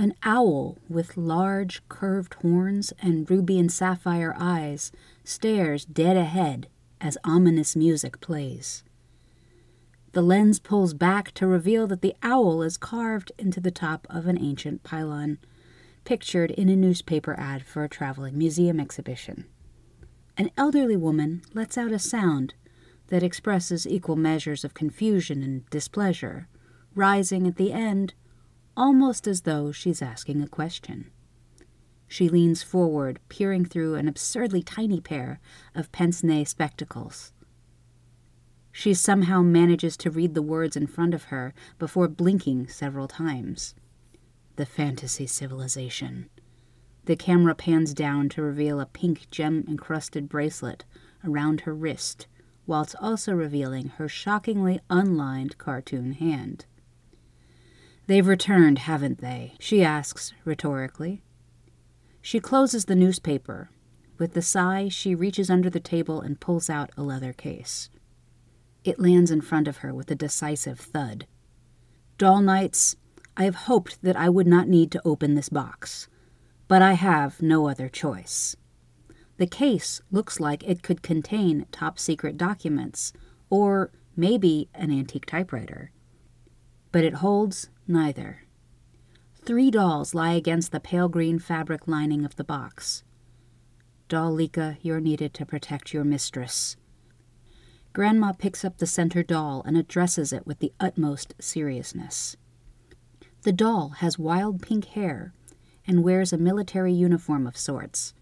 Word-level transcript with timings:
An 0.00 0.14
owl 0.22 0.78
with 0.88 1.18
large, 1.18 1.86
curved 1.90 2.32
horns 2.40 2.94
and 3.02 3.30
ruby 3.30 3.58
and 3.58 3.70
sapphire 3.70 4.34
eyes 4.34 4.92
stares 5.24 5.84
dead 5.84 6.16
ahead 6.16 6.68
as 7.02 7.18
ominous 7.22 7.76
music 7.76 8.18
plays. 8.22 8.82
The 10.12 10.22
lens 10.22 10.58
pulls 10.58 10.94
back 10.94 11.32
to 11.32 11.46
reveal 11.46 11.86
that 11.88 12.00
the 12.00 12.14
owl 12.22 12.62
is 12.62 12.78
carved 12.78 13.30
into 13.36 13.60
the 13.60 13.70
top 13.70 14.06
of 14.08 14.26
an 14.26 14.38
ancient 14.38 14.84
pylon, 14.84 15.36
pictured 16.06 16.50
in 16.52 16.70
a 16.70 16.76
newspaper 16.76 17.38
ad 17.38 17.66
for 17.66 17.84
a 17.84 17.88
traveling 17.90 18.38
museum 18.38 18.80
exhibition. 18.80 19.44
An 20.38 20.50
elderly 20.56 20.96
woman 20.96 21.42
lets 21.52 21.76
out 21.76 21.92
a 21.92 21.98
sound 21.98 22.54
that 23.08 23.22
expresses 23.22 23.86
equal 23.86 24.16
measures 24.16 24.64
of 24.64 24.72
confusion 24.72 25.42
and 25.42 25.68
displeasure, 25.68 26.48
rising 26.94 27.46
at 27.46 27.56
the 27.56 27.74
end 27.74 28.14
almost 28.80 29.26
as 29.26 29.42
though 29.42 29.70
she's 29.70 30.00
asking 30.00 30.40
a 30.40 30.48
question. 30.48 31.10
She 32.08 32.30
leans 32.30 32.62
forward, 32.62 33.20
peering 33.28 33.66
through 33.66 33.96
an 33.96 34.08
absurdly 34.08 34.62
tiny 34.62 35.02
pair 35.02 35.38
of 35.74 35.92
pince 35.92 36.24
nez 36.24 36.48
spectacles. 36.48 37.34
She 38.72 38.94
somehow 38.94 39.42
manages 39.42 39.98
to 39.98 40.10
read 40.10 40.32
the 40.32 40.40
words 40.40 40.76
in 40.76 40.86
front 40.86 41.12
of 41.12 41.24
her 41.24 41.52
before 41.78 42.08
blinking 42.08 42.68
several 42.68 43.06
times. 43.06 43.74
The 44.56 44.64
fantasy 44.64 45.26
civilization. 45.26 46.30
The 47.04 47.16
camera 47.16 47.54
pans 47.54 47.92
down 47.92 48.30
to 48.30 48.42
reveal 48.42 48.80
a 48.80 48.86
pink 48.86 49.28
gem 49.30 49.62
encrusted 49.68 50.26
bracelet 50.26 50.86
around 51.22 51.62
her 51.62 51.74
wrist, 51.74 52.28
whilst 52.66 52.96
also 52.98 53.34
revealing 53.34 53.88
her 53.98 54.08
shockingly 54.08 54.80
unlined 54.88 55.58
cartoon 55.58 56.12
hand. 56.12 56.64
They've 58.10 58.26
returned, 58.26 58.80
haven't 58.80 59.20
they? 59.20 59.54
she 59.60 59.84
asks 59.84 60.32
rhetorically. 60.44 61.22
She 62.20 62.40
closes 62.40 62.86
the 62.86 62.96
newspaper. 62.96 63.70
With 64.18 64.36
a 64.36 64.42
sigh, 64.42 64.88
she 64.88 65.14
reaches 65.14 65.48
under 65.48 65.70
the 65.70 65.78
table 65.78 66.20
and 66.20 66.40
pulls 66.40 66.68
out 66.68 66.90
a 66.96 67.04
leather 67.04 67.32
case. 67.32 67.88
It 68.82 68.98
lands 68.98 69.30
in 69.30 69.42
front 69.42 69.68
of 69.68 69.76
her 69.76 69.94
with 69.94 70.10
a 70.10 70.16
decisive 70.16 70.80
thud. 70.80 71.28
Doll 72.18 72.40
Knights, 72.40 72.96
I 73.36 73.44
have 73.44 73.54
hoped 73.54 74.02
that 74.02 74.16
I 74.16 74.28
would 74.28 74.48
not 74.48 74.66
need 74.66 74.90
to 74.90 75.02
open 75.04 75.36
this 75.36 75.48
box, 75.48 76.08
but 76.66 76.82
I 76.82 76.94
have 76.94 77.40
no 77.40 77.68
other 77.68 77.88
choice. 77.88 78.56
The 79.36 79.46
case 79.46 80.02
looks 80.10 80.40
like 80.40 80.64
it 80.64 80.82
could 80.82 81.02
contain 81.02 81.64
top 81.70 81.96
secret 81.96 82.36
documents, 82.36 83.12
or 83.50 83.92
maybe 84.16 84.68
an 84.74 84.90
antique 84.90 85.26
typewriter. 85.26 85.92
But 86.90 87.04
it 87.04 87.14
holds 87.14 87.70
neither. 87.90 88.44
Three 89.44 89.70
dolls 89.70 90.14
lie 90.14 90.32
against 90.32 90.72
the 90.72 90.80
pale 90.80 91.08
green 91.08 91.38
fabric 91.38 91.88
lining 91.88 92.24
of 92.24 92.36
the 92.36 92.44
box. 92.44 93.02
Doll 94.08 94.32
Licca, 94.32 94.78
you're 94.80 95.00
needed 95.00 95.34
to 95.34 95.46
protect 95.46 95.92
your 95.92 96.04
mistress. 96.04 96.76
Grandma 97.92 98.32
picks 98.32 98.64
up 98.64 98.78
the 98.78 98.86
center 98.86 99.22
doll 99.22 99.62
and 99.66 99.76
addresses 99.76 100.32
it 100.32 100.46
with 100.46 100.60
the 100.60 100.72
utmost 100.78 101.34
seriousness. 101.40 102.36
The 103.42 103.52
doll 103.52 103.90
has 103.98 104.18
wild 104.18 104.62
pink 104.62 104.84
hair 104.86 105.32
and 105.86 106.04
wears 106.04 106.32
a 106.32 106.38
military 106.38 106.92
uniform 106.92 107.46
of 107.46 107.56
sorts 107.56 108.14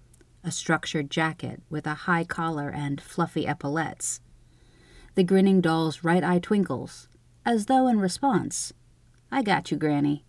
a 0.45 0.51
structured 0.51 1.11
jacket 1.11 1.61
with 1.69 1.87
a 1.87 2.07
high 2.07 2.25
collar 2.25 2.71
and 2.71 3.01
fluffy 3.01 3.47
epaulettes. 3.47 4.21
The 5.15 5.25
grinning 5.25 5.61
doll's 5.61 6.05
right 6.05 6.23
eye 6.23 6.39
twinkles, 6.39 7.09
as 7.45 7.67
though 7.67 7.89
in 7.89 7.99
response, 7.99 8.73
I 9.31 9.43
got 9.43 9.71
you, 9.71 9.77
Granny. 9.77 10.25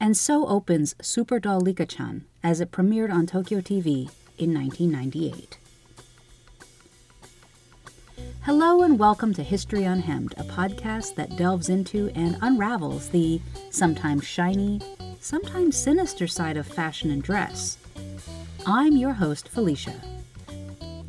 And 0.00 0.16
so 0.16 0.46
opens 0.48 0.96
Super 1.00 1.38
Doll 1.38 1.60
Licca-chan 1.60 2.24
as 2.42 2.60
it 2.60 2.72
premiered 2.72 3.12
on 3.12 3.26
Tokyo 3.26 3.60
TV 3.60 4.10
in 4.36 4.52
1998. 4.52 5.58
Hello 8.42 8.82
and 8.82 8.98
welcome 8.98 9.32
to 9.34 9.44
History 9.44 9.84
Unhemmed, 9.84 10.34
a 10.36 10.42
podcast 10.42 11.14
that 11.14 11.36
delves 11.36 11.68
into 11.68 12.10
and 12.16 12.36
unravels 12.42 13.10
the 13.10 13.40
sometimes 13.70 14.26
shiny, 14.26 14.80
sometimes 15.20 15.76
sinister 15.76 16.26
side 16.26 16.56
of 16.56 16.66
fashion 16.66 17.12
and 17.12 17.22
dress. 17.22 17.78
I'm 18.66 18.96
your 18.96 19.12
host, 19.12 19.48
Felicia. 19.48 19.94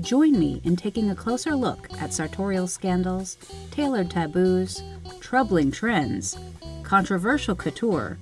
Join 0.01 0.39
me 0.39 0.61
in 0.63 0.75
taking 0.75 1.09
a 1.09 1.15
closer 1.15 1.55
look 1.55 1.89
at 1.99 2.13
sartorial 2.13 2.67
scandals, 2.67 3.37
tailored 3.71 4.11
taboos, 4.11 4.83
troubling 5.19 5.71
trends, 5.71 6.37
controversial 6.89 7.53
couture, 7.53 8.17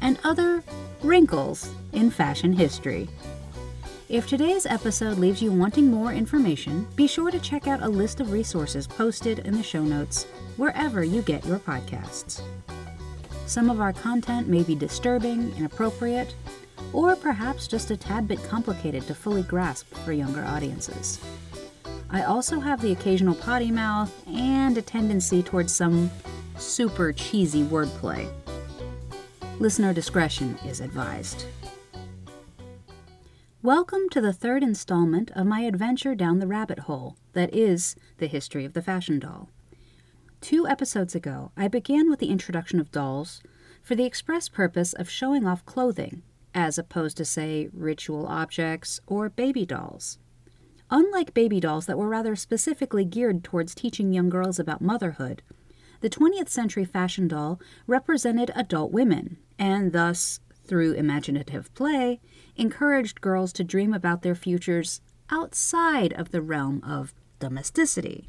and 0.00 0.18
other 0.24 0.64
wrinkles 1.02 1.70
in 1.92 2.10
fashion 2.10 2.54
history. 2.54 3.06
If 4.08 4.26
today's 4.26 4.64
episode 4.64 5.18
leaves 5.18 5.42
you 5.42 5.52
wanting 5.52 5.90
more 5.90 6.14
information, 6.14 6.88
be 6.96 7.06
sure 7.06 7.30
to 7.30 7.38
check 7.38 7.66
out 7.66 7.82
a 7.82 7.88
list 7.88 8.20
of 8.20 8.32
resources 8.32 8.86
posted 8.86 9.40
in 9.40 9.52
the 9.52 9.62
show 9.62 9.82
notes 9.82 10.24
wherever 10.56 11.04
you 11.04 11.20
get 11.20 11.44
your 11.44 11.58
podcasts. 11.58 12.40
Some 13.44 13.68
of 13.68 13.78
our 13.78 13.92
content 13.92 14.48
may 14.48 14.62
be 14.62 14.74
disturbing, 14.74 15.52
inappropriate, 15.58 16.34
or 16.94 17.14
perhaps 17.14 17.68
just 17.68 17.90
a 17.90 17.96
tad 17.98 18.26
bit 18.26 18.42
complicated 18.44 19.06
to 19.06 19.14
fully 19.14 19.42
grasp 19.42 19.92
for 19.96 20.12
younger 20.12 20.44
audiences. 20.46 21.20
I 22.08 22.22
also 22.22 22.58
have 22.58 22.80
the 22.80 22.92
occasional 22.92 23.34
potty 23.34 23.70
mouth 23.70 24.10
and 24.26 24.78
a 24.78 24.82
tendency 24.82 25.42
towards 25.42 25.74
some 25.74 26.10
super 26.58 27.12
cheesy 27.12 27.62
wordplay. 27.62 28.28
Listener 29.60 29.92
discretion 29.92 30.58
is 30.66 30.80
advised. 30.80 31.46
Welcome 33.62 34.08
to 34.10 34.20
the 34.20 34.32
third 34.32 34.62
installment 34.62 35.30
of 35.32 35.46
my 35.46 35.60
adventure 35.60 36.14
down 36.14 36.38
the 36.38 36.46
rabbit 36.46 36.80
hole 36.80 37.16
that 37.32 37.54
is 37.54 37.96
the 38.18 38.26
history 38.26 38.64
of 38.64 38.72
the 38.72 38.82
fashion 38.82 39.18
doll. 39.18 39.50
Two 40.40 40.66
episodes 40.66 41.14
ago, 41.14 41.50
I 41.56 41.68
began 41.68 42.08
with 42.08 42.18
the 42.18 42.30
introduction 42.30 42.78
of 42.80 42.92
dolls 42.92 43.42
for 43.82 43.94
the 43.94 44.04
express 44.04 44.48
purpose 44.48 44.92
of 44.92 45.10
showing 45.10 45.46
off 45.46 45.64
clothing, 45.64 46.22
as 46.54 46.78
opposed 46.78 47.16
to, 47.16 47.24
say, 47.24 47.68
ritual 47.72 48.26
objects 48.26 49.00
or 49.06 49.28
baby 49.28 49.66
dolls. 49.66 50.18
Unlike 50.90 51.34
baby 51.34 51.60
dolls 51.60 51.86
that 51.86 51.98
were 51.98 52.08
rather 52.08 52.34
specifically 52.34 53.04
geared 53.04 53.44
towards 53.44 53.74
teaching 53.74 54.12
young 54.12 54.28
girls 54.28 54.58
about 54.58 54.80
motherhood, 54.80 55.42
the 56.00 56.10
20th 56.10 56.48
century 56.48 56.84
fashion 56.84 57.28
doll 57.28 57.60
represented 57.86 58.50
adult 58.54 58.92
women, 58.92 59.38
and 59.58 59.92
thus, 59.92 60.40
through 60.64 60.92
imaginative 60.92 61.72
play, 61.74 62.20
encouraged 62.56 63.20
girls 63.20 63.52
to 63.54 63.64
dream 63.64 63.92
about 63.92 64.22
their 64.22 64.34
futures 64.34 65.00
outside 65.30 66.12
of 66.12 66.30
the 66.30 66.42
realm 66.42 66.82
of 66.84 67.14
domesticity. 67.38 68.28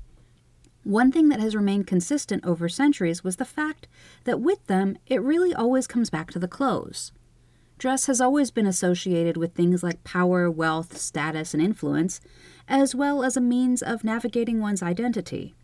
One 0.83 1.11
thing 1.11 1.29
that 1.29 1.39
has 1.39 1.55
remained 1.55 1.87
consistent 1.87 2.45
over 2.45 2.69
centuries 2.69 3.23
was 3.23 3.35
the 3.35 3.45
fact 3.45 3.87
that 4.23 4.39
with 4.39 4.65
them, 4.67 4.97
it 5.07 5.21
really 5.21 5.53
always 5.53 5.87
comes 5.87 6.09
back 6.09 6.31
to 6.31 6.39
the 6.39 6.47
clothes. 6.47 7.11
Dress 7.77 8.07
has 8.07 8.19
always 8.19 8.51
been 8.51 8.65
associated 8.65 9.37
with 9.37 9.53
things 9.53 9.83
like 9.83 10.03
power, 10.03 10.49
wealth, 10.49 10.97
status, 10.97 11.53
and 11.53 11.61
influence, 11.61 12.19
as 12.67 12.95
well 12.95 13.23
as 13.23 13.37
a 13.37 13.41
means 13.41 13.81
of 13.81 14.03
navigating 14.03 14.59
one's 14.59 14.83
identity. 14.83 15.55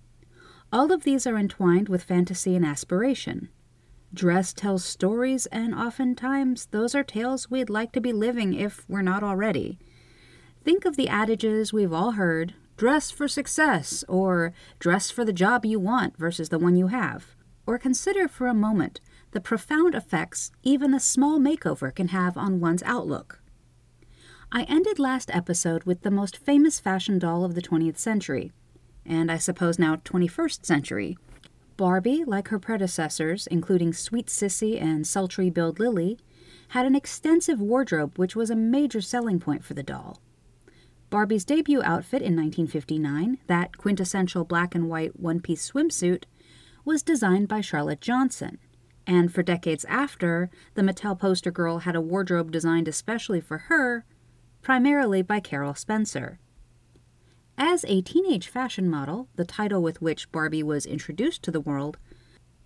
All 0.71 0.91
of 0.91 1.03
these 1.03 1.25
are 1.25 1.37
entwined 1.37 1.89
with 1.89 2.03
fantasy 2.03 2.55
and 2.55 2.65
aspiration. 2.65 3.49
Dress 4.13 4.53
tells 4.53 4.83
stories, 4.83 5.45
and 5.47 5.75
oftentimes 5.75 6.67
those 6.67 6.95
are 6.95 7.03
tales 7.03 7.49
we'd 7.49 7.69
like 7.69 7.91
to 7.93 8.01
be 8.01 8.13
living 8.13 8.53
if 8.53 8.85
we're 8.87 9.01
not 9.01 9.23
already. 9.23 9.77
Think 10.63 10.85
of 10.85 10.95
the 10.95 11.09
adages 11.09 11.73
we've 11.73 11.93
all 11.93 12.11
heard 12.11 12.53
dress 12.77 13.09
for 13.09 13.27
success, 13.27 14.03
or 14.07 14.53
dress 14.79 15.09
for 15.09 15.23
the 15.23 15.33
job 15.33 15.65
you 15.65 15.79
want 15.79 16.17
versus 16.17 16.49
the 16.49 16.59
one 16.59 16.75
you 16.75 16.87
have. 16.87 17.35
Or 17.65 17.77
consider 17.77 18.27
for 18.27 18.47
a 18.47 18.53
moment 18.53 18.99
the 19.31 19.41
profound 19.41 19.95
effects 19.95 20.51
even 20.63 20.93
a 20.93 20.99
small 20.99 21.39
makeover 21.39 21.93
can 21.93 22.09
have 22.09 22.37
on 22.37 22.59
one's 22.59 22.83
outlook. 22.83 23.41
I 24.51 24.63
ended 24.63 24.99
last 24.99 25.33
episode 25.33 25.83
with 25.83 26.01
the 26.01 26.11
most 26.11 26.37
famous 26.37 26.79
fashion 26.79 27.19
doll 27.19 27.43
of 27.43 27.55
the 27.55 27.61
20th 27.61 27.97
century, 27.97 28.51
and 29.05 29.31
I 29.31 29.37
suppose 29.37 29.79
now 29.79 29.97
21st 29.97 30.65
century. 30.65 31.17
Barbie, 31.77 32.23
like 32.25 32.47
her 32.47 32.59
predecessors, 32.59 33.47
including 33.47 33.91
Sweet 33.91 34.29
Cissy 34.29 34.79
and 34.79 35.05
Sultry 35.05 35.49
Bild 35.49 35.77
Lilli, 35.77 36.17
had 36.69 36.85
an 36.85 36.95
extensive 36.95 37.59
wardrobe 37.59 38.17
which 38.17 38.35
was 38.35 38.49
a 38.49 38.55
major 38.55 39.01
selling 39.01 39.39
point 39.39 39.63
for 39.63 39.73
the 39.73 39.83
doll. 39.83 40.19
Barbie's 41.09 41.45
debut 41.45 41.81
outfit 41.83 42.21
in 42.21 42.35
1959, 42.35 43.37
that 43.47 43.77
quintessential 43.77 44.43
black 44.43 44.73
and 44.73 44.89
white 44.89 45.19
one 45.19 45.39
piece 45.39 45.71
swimsuit, 45.71 46.23
was 46.83 47.03
designed 47.03 47.47
by 47.47 47.61
Charlotte 47.61 48.01
Johnson. 48.01 48.57
And 49.07 49.33
for 49.33 49.43
decades 49.43 49.85
after, 49.85 50.49
the 50.73 50.81
Mattel 50.81 51.17
poster 51.17 51.51
girl 51.51 51.79
had 51.79 51.95
a 51.95 52.01
wardrobe 52.01 52.51
designed 52.51 52.87
especially 52.87 53.39
for 53.39 53.57
her, 53.69 54.05
primarily 54.61 55.21
by 55.21 55.39
Carol 55.39 55.75
Spencer. 55.75 56.39
As 57.57 57.85
a 57.87 58.01
teenage 58.01 58.47
fashion 58.49 58.89
model, 58.89 59.29
the 59.35 59.45
title 59.45 59.81
with 59.81 60.01
which 60.01 60.31
Barbie 60.31 60.63
was 60.63 60.85
introduced 60.85 61.41
to 61.43 61.51
the 61.51 61.61
world, 61.61 61.97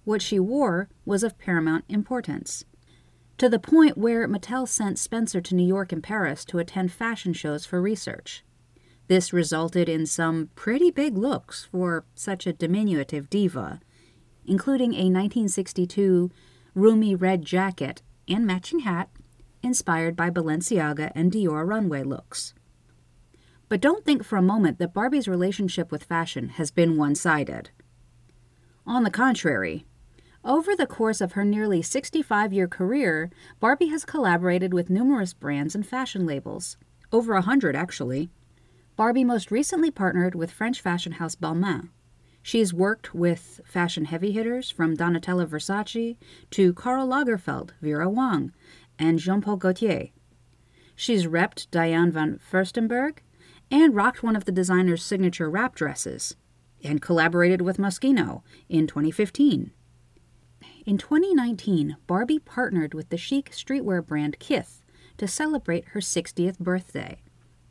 what 0.04 0.22
she 0.22 0.40
wore 0.40 0.90
was 1.06 1.24
of 1.24 1.38
paramount 1.38 1.86
importance. 1.88 2.66
to 3.40 3.48
the 3.48 3.58
point 3.58 3.98
where 3.98 4.28
Mattel 4.28 4.68
sent 4.68 5.00
Spencer 5.00 5.40
to 5.40 5.56
New 5.56 5.66
York 5.66 5.94
and 5.94 6.04
Paris 6.04 6.44
to 6.46 6.60
attend 6.60 6.92
fashion 6.92 7.32
shows 7.32 7.66
for 7.66 7.82
research. 7.82 8.44
This 9.08 9.32
resulted 9.32 9.88
in 9.88 10.06
some 10.06 10.50
pretty 10.56 10.92
big 10.92 11.18
looks 11.18 11.64
for 11.72 12.04
such 12.16 12.46
a 12.46 12.52
diminutive 12.54 13.30
diva, 13.30 13.80
including 14.46 14.92
a 14.94 15.08
1962 15.08 16.30
roomy 16.76 17.16
red 17.16 17.44
jacket 17.46 18.02
and 18.28 18.46
matching 18.46 18.80
hat 18.80 19.10
inspired 19.64 20.18
by 20.18 20.30
Balenciaga 20.30 21.12
and 21.16 21.32
Dior 21.32 21.66
runway 21.66 22.04
looks. 22.04 22.54
But 23.70 23.82
don't 23.82 24.04
think 24.04 24.24
for 24.24 24.36
a 24.36 24.42
moment 24.42 24.80
that 24.80 24.94
Barbie's 24.94 25.28
relationship 25.28 25.92
with 25.92 26.04
fashion 26.04 26.50
has 26.50 26.72
been 26.72 26.98
one 26.98 27.14
sided. 27.14 27.70
On 28.86 29.04
the 29.04 29.12
contrary, 29.12 29.86
over 30.44 30.76
the 30.76 30.88
course 30.88 31.22
of 31.22 31.34
her 31.34 31.46
nearly 31.46 31.84
65 31.84 32.52
year 32.52 32.68
career, 32.68 33.30
Barbie 33.60 33.90
has 33.90 34.06
collaborated 34.06 34.74
with 34.74 34.90
numerous 34.90 35.34
brands 35.34 35.76
and 35.76 35.86
fashion 35.86 36.26
labels. 36.26 36.78
Over 37.12 37.36
a 37.36 37.42
hundred, 37.42 37.76
actually. 37.76 38.30
Barbie 38.96 39.24
most 39.24 39.52
recently 39.52 39.92
partnered 39.92 40.34
with 40.34 40.52
French 40.52 40.82
fashion 40.82 41.14
house 41.14 41.36
Balmain. 41.36 41.90
She's 42.42 42.74
worked 42.74 43.14
with 43.14 43.62
fashion 43.66 44.06
heavy 44.06 44.32
hitters 44.32 44.72
from 44.72 44.98
Donatella 44.98 45.46
Versace 45.46 46.18
to 46.52 46.74
Karl 46.74 47.08
Lagerfeld, 47.08 47.72
Vera 47.82 48.10
Wang, 48.10 48.52
and 48.98 49.20
Jean 49.20 49.42
Paul 49.42 49.58
Gaultier. 49.58 50.10
She's 50.96 51.28
repped 51.28 51.70
Diane 51.70 52.12
von 52.12 52.40
Furstenberg 52.40 53.20
and 53.72 53.96
rocked 53.96 54.24
one 54.24 54.36
of 54.36 54.46
the 54.46 54.52
designer's 54.52 55.04
signature 55.04 55.50
wrap 55.50 55.76
dresses, 55.76 56.36
and 56.84 57.02
collaborated 57.02 57.62
with 57.62 57.78
Moschino 57.78 58.42
in 58.68 58.88
2015. 58.88 59.72
In 60.86 60.98
2019, 60.98 61.98
Barbie 62.08 62.40
partnered 62.40 62.94
with 62.94 63.10
the 63.10 63.18
chic 63.18 63.52
streetwear 63.52 64.06
brand 64.06 64.40
Kith 64.40 64.82
to 65.18 65.28
celebrate 65.28 65.90
her 65.90 66.00
60th 66.00 66.58
birthday. 66.58 67.22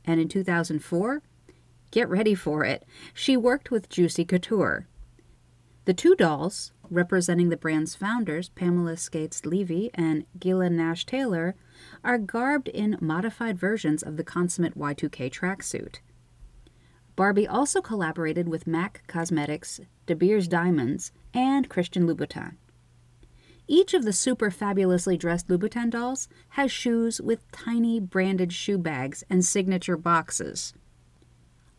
And 0.05 0.21
in 0.21 0.29
2004, 0.29 1.23
get 1.91 2.09
ready 2.09 2.35
for 2.35 2.65
it, 2.65 2.85
she 3.13 3.37
worked 3.37 3.71
with 3.71 3.89
Juicy 3.89 4.25
Couture. 4.25 4.87
The 5.89 5.95
two 5.95 6.15
dolls, 6.15 6.73
representing 6.91 7.49
the 7.49 7.57
brand's 7.57 7.95
founders, 7.95 8.51
Pamela 8.51 8.93
Skaist 8.93 9.47
Levy 9.47 9.91
and 9.95 10.27
Gela 10.39 10.69
Nash 10.69 11.07
Taylor, 11.07 11.55
are 12.05 12.19
garbed 12.19 12.69
in 12.69 12.99
modified 13.01 13.59
versions 13.59 14.03
of 14.03 14.19
the 14.19 14.23
consummate 14.23 14.79
Y2K 14.79 15.33
tracksuit. 15.33 16.01
Barbie 17.17 17.49
also 17.49 17.81
collaborated 17.81 18.51
with 18.51 18.67
MAC 18.67 19.03
Cosmetics, 19.07 19.81
De 20.05 20.15
Beers 20.15 20.47
Diamonds, 20.47 21.11
and 21.33 21.71
Christian 21.71 22.07
Louboutin. 22.07 22.57
Each 23.67 23.95
of 23.95 24.05
the 24.05 24.13
super 24.13 24.51
fabulously 24.51 25.17
dressed 25.17 25.49
Louboutin 25.49 25.89
dolls 25.89 26.29
has 26.51 26.71
shoes 26.71 27.19
with 27.19 27.51
tiny 27.51 27.99
branded 27.99 28.53
shoe 28.53 28.77
bags 28.77 29.25
and 29.31 29.43
signature 29.43 29.97
boxes. 29.97 30.75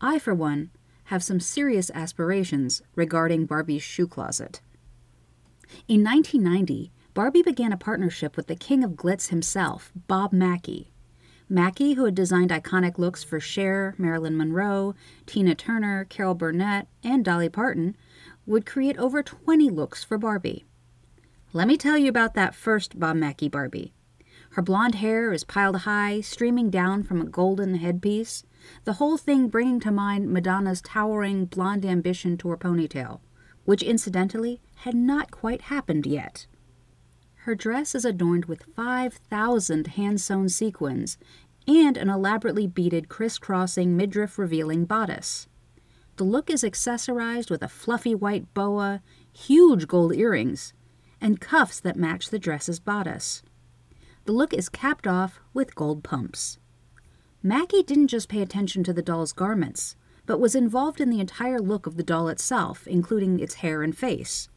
I, 0.02 0.18
for 0.18 0.34
one, 0.34 0.72
have 1.10 1.24
some 1.24 1.40
serious 1.40 1.90
aspirations 1.96 2.84
regarding 2.94 3.48
Barbie's 3.48 3.82
shoe 3.82 4.08
closet. 4.08 4.62
In 5.88 6.04
1990, 6.04 6.92
Barbie 7.16 7.42
began 7.42 7.74
a 7.74 7.78
partnership 7.78 8.38
with 8.38 8.46
the 8.46 8.56
king 8.56 8.84
of 8.84 8.92
glitz 8.92 9.30
himself, 9.30 9.92
Bob 10.08 10.32
Mackie. 10.32 10.92
Mackie, 11.50 11.94
who 11.94 12.06
had 12.06 12.14
designed 12.14 12.52
iconic 12.52 13.00
looks 13.00 13.24
for 13.24 13.40
Cher, 13.40 13.96
Marilyn 13.98 14.38
Monroe, 14.38 14.94
Tina 15.26 15.56
Turner, 15.56 16.06
Carol 16.06 16.36
Burnett, 16.36 16.88
and 17.04 17.26
Dolly 17.26 17.50
Parton, 17.50 17.98
would 18.46 18.68
create 18.68 18.98
over 19.00 19.24
20 19.24 19.68
looks 19.72 20.04
for 20.04 20.20
Barbie. 20.20 20.66
Let 21.54 21.68
me 21.68 21.76
tell 21.76 21.98
you 21.98 22.10
about 22.10 22.36
that 22.36 22.54
first 22.54 23.00
Bob 23.00 23.16
Mackie 23.16 23.50
Barbie. 23.50 23.94
Her 24.52 24.62
blonde 24.62 24.96
hair 24.96 25.34
is 25.34 25.44
piled 25.44 25.78
high, 25.78 26.22
streaming 26.22 26.70
down 26.70 27.02
from 27.02 27.20
a 27.20 27.26
golden 27.26 27.76
headpiece, 27.76 28.44
the 28.84 28.94
whole 28.94 29.18
thing 29.18 29.48
bringing 29.48 29.80
to 29.82 29.92
mind 29.92 30.32
Madonna's 30.32 30.82
towering 30.82 31.46
blonde 31.46 31.86
ambition 31.86 32.38
to 32.38 32.50
her 32.50 32.58
ponytail, 32.58 33.20
which 33.66 33.84
incidentally 33.84 34.62
had 34.78 34.96
not 34.96 35.32
quite 35.32 35.64
happened 35.64 36.06
yet. 36.06 36.48
Her 37.44 37.56
dress 37.56 37.96
is 37.96 38.06
adorned 38.06 38.46
with 38.46 38.68
5,000 38.76 39.88
hand 39.88 40.22
sewn 40.22 40.50
sequins 40.50 41.18
and 41.68 41.98
an 41.98 42.10
elaborately 42.10 42.68
beaded 42.68 43.10
crisscrossing 43.10 43.96
midriff 43.96 44.38
revealing 44.38 44.86
bodice. 44.86 45.48
The 46.18 46.24
look 46.26 46.50
is 46.50 46.64
accessorized 46.64 47.50
with 47.50 47.64
a 47.64 47.70
fluffy 47.70 48.14
white 48.14 48.54
boa, 48.54 49.02
huge 49.32 49.88
gold 49.88 50.14
earrings, 50.14 50.74
and 51.22 51.40
cuffs 51.40 51.80
that 51.80 51.96
match 51.96 52.30
the 52.30 52.40
dress's 52.40 52.80
bodice. 52.80 53.42
The 54.26 54.34
look 54.34 54.54
is 54.54 54.70
capped 54.70 55.08
off 55.08 55.40
with 55.54 55.76
gold 55.76 56.04
pumps. 56.04 56.59
Mackie 57.42 57.84
didn't 57.84 58.08
just 58.08 58.28
pay 58.28 58.42
attention 58.42 58.84
to 58.84 58.92
the 58.92 59.02
doll's 59.02 59.32
garments, 59.32 59.96
but 60.26 60.42
was 60.42 60.56
involved 60.56 61.00
in 61.00 61.10
the 61.10 61.22
entire 61.22 61.60
look 61.60 61.88
of 61.88 61.96
the 61.96 62.04
doll 62.04 62.28
itself, 62.28 62.86
including 62.86 63.40
its 63.40 63.56
hair 63.56 63.82
and 63.82 63.98
face. 63.98 64.50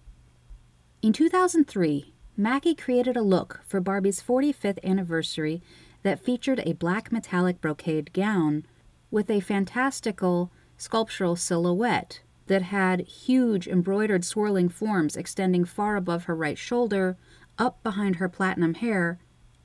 In 1.00 1.12
2003, 1.12 2.12
Mackie 2.37 2.75
created 2.75 3.17
a 3.17 3.23
look 3.23 3.61
for 3.64 3.81
Barbie's 3.81 4.20
45th 4.20 4.82
anniversary 4.82 5.62
that 6.02 6.25
featured 6.25 6.61
a 6.64 6.73
black 6.73 7.12
metallic 7.12 7.61
brocade 7.61 8.12
gown 8.12 8.67
with 9.12 9.31
a 9.31 9.38
fantastical 9.38 10.50
sculptural 10.76 11.37
silhouette 11.37 12.20
that 12.49 12.62
had 12.62 13.02
huge 13.02 13.69
embroidered 13.69 14.25
swirling 14.25 14.69
forms 14.69 15.17
extending 15.17 15.64
far 15.64 15.94
above 15.94 16.25
her 16.25 16.35
right 16.35 16.58
shoulder, 16.58 17.17
up 17.58 17.81
behind 17.85 18.17
her 18.17 18.28
platinum 18.28 18.75
hair, 18.75 19.20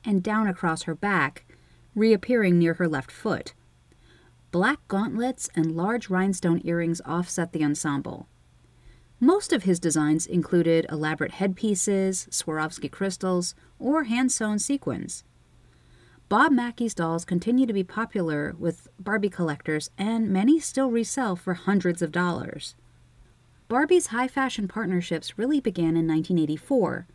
and 0.05 0.21
down 0.21 0.47
across 0.47 0.83
her 0.83 0.93
back, 0.93 1.45
reappearing 1.97 2.59
near 2.59 2.75
her 2.75 2.87
left 2.87 3.11
foot. 3.11 3.53
Black 4.51 4.79
gauntlets 4.87 5.49
and 5.55 5.75
large 5.75 6.09
rhinestone 6.09 6.61
earrings 6.63 7.01
offset 7.05 7.51
the 7.51 7.63
ensemble. 7.63 8.27
Most 9.19 9.51
of 9.51 9.63
his 9.63 9.79
designs 9.79 10.27
included 10.27 10.85
elaborate 10.89 11.33
headpieces, 11.33 12.27
Swarovski 12.29 12.89
crystals, 12.89 13.55
or 13.79 14.03
hand 14.03 14.31
sewn 14.31 14.59
sequins. 14.59 15.23
Bob 16.29 16.51
Mackie's 16.51 16.93
dolls 16.93 17.25
continue 17.25 17.65
to 17.65 17.73
be 17.73 17.83
popular 17.83 18.53
with 18.59 18.87
Barbie 18.99 19.29
collectors, 19.29 19.89
and 19.97 20.29
many 20.29 20.59
still 20.59 20.91
resell 20.91 21.35
for 21.35 21.55
hundreds 21.55 22.01
of 22.01 22.11
dollars. 22.11 22.75
Barbie's 23.67 24.07
high 24.07 24.27
fashion 24.27 24.67
partnerships 24.67 25.37
really 25.37 25.59
began 25.59 25.97
in 25.97 26.07
1984 26.07 27.07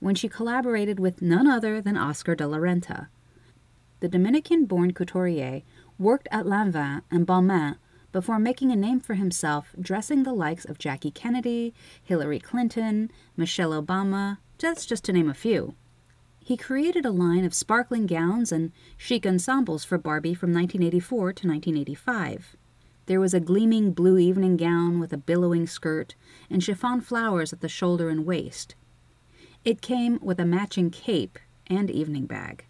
when 0.00 0.14
she 0.14 0.28
collaborated 0.28 1.00
with 1.00 1.20
none 1.20 1.48
other 1.48 1.80
than 1.80 1.96
Oscar 1.96 2.36
de 2.36 2.46
la 2.46 2.58
Renta. 2.58 3.08
The 4.00 4.08
Dominican 4.08 4.66
born 4.66 4.92
couturier 4.92 5.62
worked 5.98 6.28
at 6.30 6.46
Lanvin 6.46 7.02
and 7.10 7.26
Balmain 7.26 7.76
before 8.12 8.38
making 8.38 8.70
a 8.70 8.76
name 8.76 9.00
for 9.00 9.14
himself 9.14 9.74
dressing 9.80 10.22
the 10.22 10.32
likes 10.32 10.64
of 10.64 10.78
Jackie 10.78 11.10
Kennedy, 11.10 11.74
Hillary 12.02 12.38
Clinton, 12.38 13.10
Michelle 13.36 13.70
Obama, 13.70 14.38
that's 14.58 14.86
just 14.86 15.04
to 15.04 15.12
name 15.12 15.28
a 15.28 15.34
few. 15.34 15.74
He 16.40 16.56
created 16.56 17.04
a 17.04 17.10
line 17.10 17.44
of 17.44 17.52
sparkling 17.52 18.06
gowns 18.06 18.52
and 18.52 18.72
chic 18.96 19.26
ensembles 19.26 19.84
for 19.84 19.98
Barbie 19.98 20.32
from 20.32 20.52
1984 20.52 21.18
to 21.34 21.48
1985. 21.48 22.56
There 23.06 23.20
was 23.20 23.34
a 23.34 23.40
gleaming 23.40 23.92
blue 23.92 24.18
evening 24.18 24.56
gown 24.56 25.00
with 25.00 25.12
a 25.12 25.18
billowing 25.18 25.66
skirt 25.66 26.14
and 26.48 26.62
chiffon 26.62 27.00
flowers 27.00 27.52
at 27.52 27.60
the 27.60 27.68
shoulder 27.68 28.08
and 28.08 28.24
waist. 28.24 28.74
It 29.64 29.82
came 29.82 30.18
with 30.22 30.38
a 30.38 30.44
matching 30.44 30.90
cape 30.90 31.38
and 31.66 31.90
evening 31.90 32.26
bag. 32.26 32.64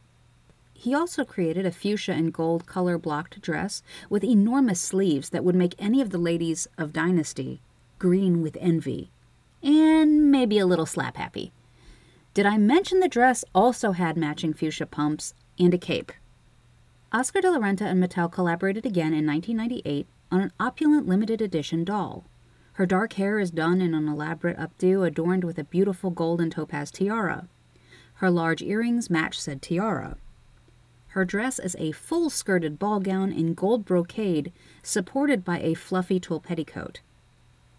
He 0.81 0.95
also 0.95 1.25
created 1.25 1.67
a 1.67 1.73
fuchsia 1.73 2.13
and 2.13 2.33
gold 2.33 2.67
color 2.67 2.99
blocked 2.99 3.41
dress 3.41 3.83
with 4.09 4.23
enormous 4.23 4.81
sleeves 4.81 5.31
that 5.31 5.43
would 5.43 5.57
make 5.57 5.75
any 5.77 6.01
of 6.01 6.11
the 6.11 6.19
ladies 6.19 6.69
of 6.79 6.93
Dynasty 6.93 7.61
green 7.99 8.43
with 8.43 8.57
envy. 8.61 9.11
And 9.61 10.31
maybe 10.31 10.57
a 10.57 10.67
little 10.67 10.87
slap 10.87 11.17
happy. 11.17 11.51
Did 12.33 12.47
I 12.47 12.59
mention 12.59 13.01
the 13.01 13.09
dress 13.09 13.45
also 13.53 13.91
had 13.91 14.17
matching 14.17 14.55
fuchsia 14.55 14.87
pumps 14.87 15.35
and 15.59 15.75
a 15.75 15.79
cape? 15.79 16.13
Oscar 17.11 17.41
de 17.41 17.51
la 17.51 17.59
Renta 17.59 17.83
and 17.83 18.01
Mattel 18.01 18.31
collaborated 18.31 18.87
again 18.87 19.13
in 19.13 19.27
1998 19.27 20.07
on 20.31 20.43
an 20.43 20.53
opulent 20.61 21.09
limited 21.09 21.43
edition 21.43 21.83
doll. 21.83 22.25
Her 22.75 22.87
dark 22.87 23.15
hair 23.15 23.41
is 23.41 23.51
done 23.51 23.81
in 23.81 23.95
an 23.95 24.07
elaborate 24.07 24.57
updo 24.57 25.05
adorned 25.05 25.43
with 25.43 25.59
a 25.59 25.65
beautiful 25.65 26.11
gold 26.11 26.41
and 26.41 26.53
topaz 26.53 26.93
tiara. 26.93 27.49
Her 28.15 28.31
large 28.31 28.63
earrings 28.63 29.11
match 29.11 29.41
said 29.41 29.61
tiara. 29.61 30.19
Her 31.19 31.25
dress 31.25 31.59
is 31.59 31.75
a 31.81 31.91
full 31.91 32.31
skirted 32.31 32.79
ball 32.79 33.01
gown 33.01 33.33
in 33.33 33.55
gold 33.55 33.85
brocade 33.85 34.53
supported 34.85 35.45
by 35.45 35.59
a 35.59 35.75
fluffy 35.75 36.21
tulle 36.21 36.39
petticoat. 36.39 37.01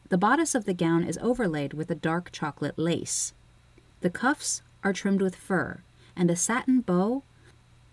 The 0.10 0.18
bodice 0.18 0.56
of 0.56 0.66
the 0.66 0.74
gown 0.74 1.06
is 1.06 1.18
overlaid 1.22 1.72
with 1.72 1.90
a 1.90 1.96
dark 1.96 2.34
chocolate 2.34 2.78
lace. 2.78 3.34
The 4.02 4.10
cuffs 4.10 4.62
are 4.84 4.92
trimmed 4.92 5.22
with 5.22 5.38
fur, 5.38 5.80
and 6.18 6.30
a 6.30 6.36
satin 6.36 6.82
bow 6.82 7.24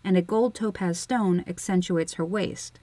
and 0.02 0.16
a 0.16 0.20
gold 0.20 0.52
topaz 0.52 0.98
stone 0.98 1.44
accentuates 1.46 2.14
her 2.14 2.24
waist. 2.24 2.80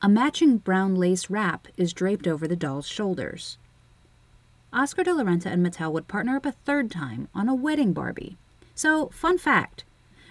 A 0.00 0.08
matching 0.08 0.58
brown 0.58 0.94
lace 0.94 1.28
wrap 1.28 1.66
is 1.76 1.92
draped 1.92 2.28
over 2.28 2.46
the 2.46 2.54
doll's 2.54 2.86
shoulders. 2.86 3.58
Oscar 4.72 5.02
de 5.02 5.12
la 5.12 5.24
Renta 5.24 5.46
and 5.46 5.66
Mattel 5.66 5.90
would 5.90 6.06
partner 6.06 6.36
up 6.36 6.46
a 6.46 6.52
third 6.52 6.92
time 6.92 7.26
on 7.34 7.48
a 7.48 7.56
wedding 7.56 7.92
Barbie. 7.92 8.38
So, 8.76 9.08
fun 9.08 9.36
fact 9.36 9.82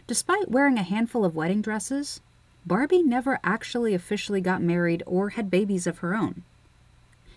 Despite 0.07 0.49
wearing 0.49 0.77
a 0.77 0.83
handful 0.83 1.25
of 1.25 1.35
wedding 1.35 1.61
dresses, 1.61 2.21
Barbie 2.65 3.03
never 3.03 3.39
actually 3.43 3.93
officially 3.93 4.39
got 4.39 4.61
married 4.61 5.03
or 5.05 5.29
had 5.31 5.51
babies 5.51 5.85
of 5.85 5.99
her 5.99 6.15
own. 6.15 6.43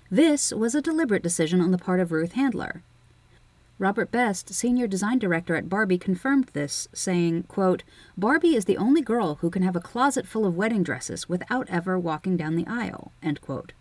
This 0.09 0.53
was 0.53 0.75
a 0.77 0.83
deliberate 0.83 1.23
decision 1.23 1.61
on 1.61 1.73
the 1.73 1.79
part 1.79 1.99
of 1.99 2.13
Ruth 2.13 2.33
Handler. 2.33 2.83
Robert 3.81 4.11
Best, 4.13 4.53
senior 4.53 4.87
design 4.87 5.19
director 5.19 5.57
at 5.57 5.69
Barbie, 5.69 5.99
confirmed 5.99 6.51
this, 6.53 6.87
saying, 6.93 7.45
quote, 7.45 7.83
Barbie 8.17 8.55
is 8.55 8.67
the 8.67 8.77
only 8.77 9.01
girl 9.01 9.37
who 9.37 9.51
can 9.51 9.63
have 9.63 9.75
a 9.75 9.81
closet 9.81 10.27
full 10.27 10.47
of 10.47 10.57
wedding 10.57 10.83
dresses 10.83 11.29
without 11.29 11.69
ever 11.71 11.99
walking 11.99 12.37
down 12.37 12.57
the 12.57 12.67
aisle, 12.67 13.11
end 13.23 13.41
quote. 13.41 13.73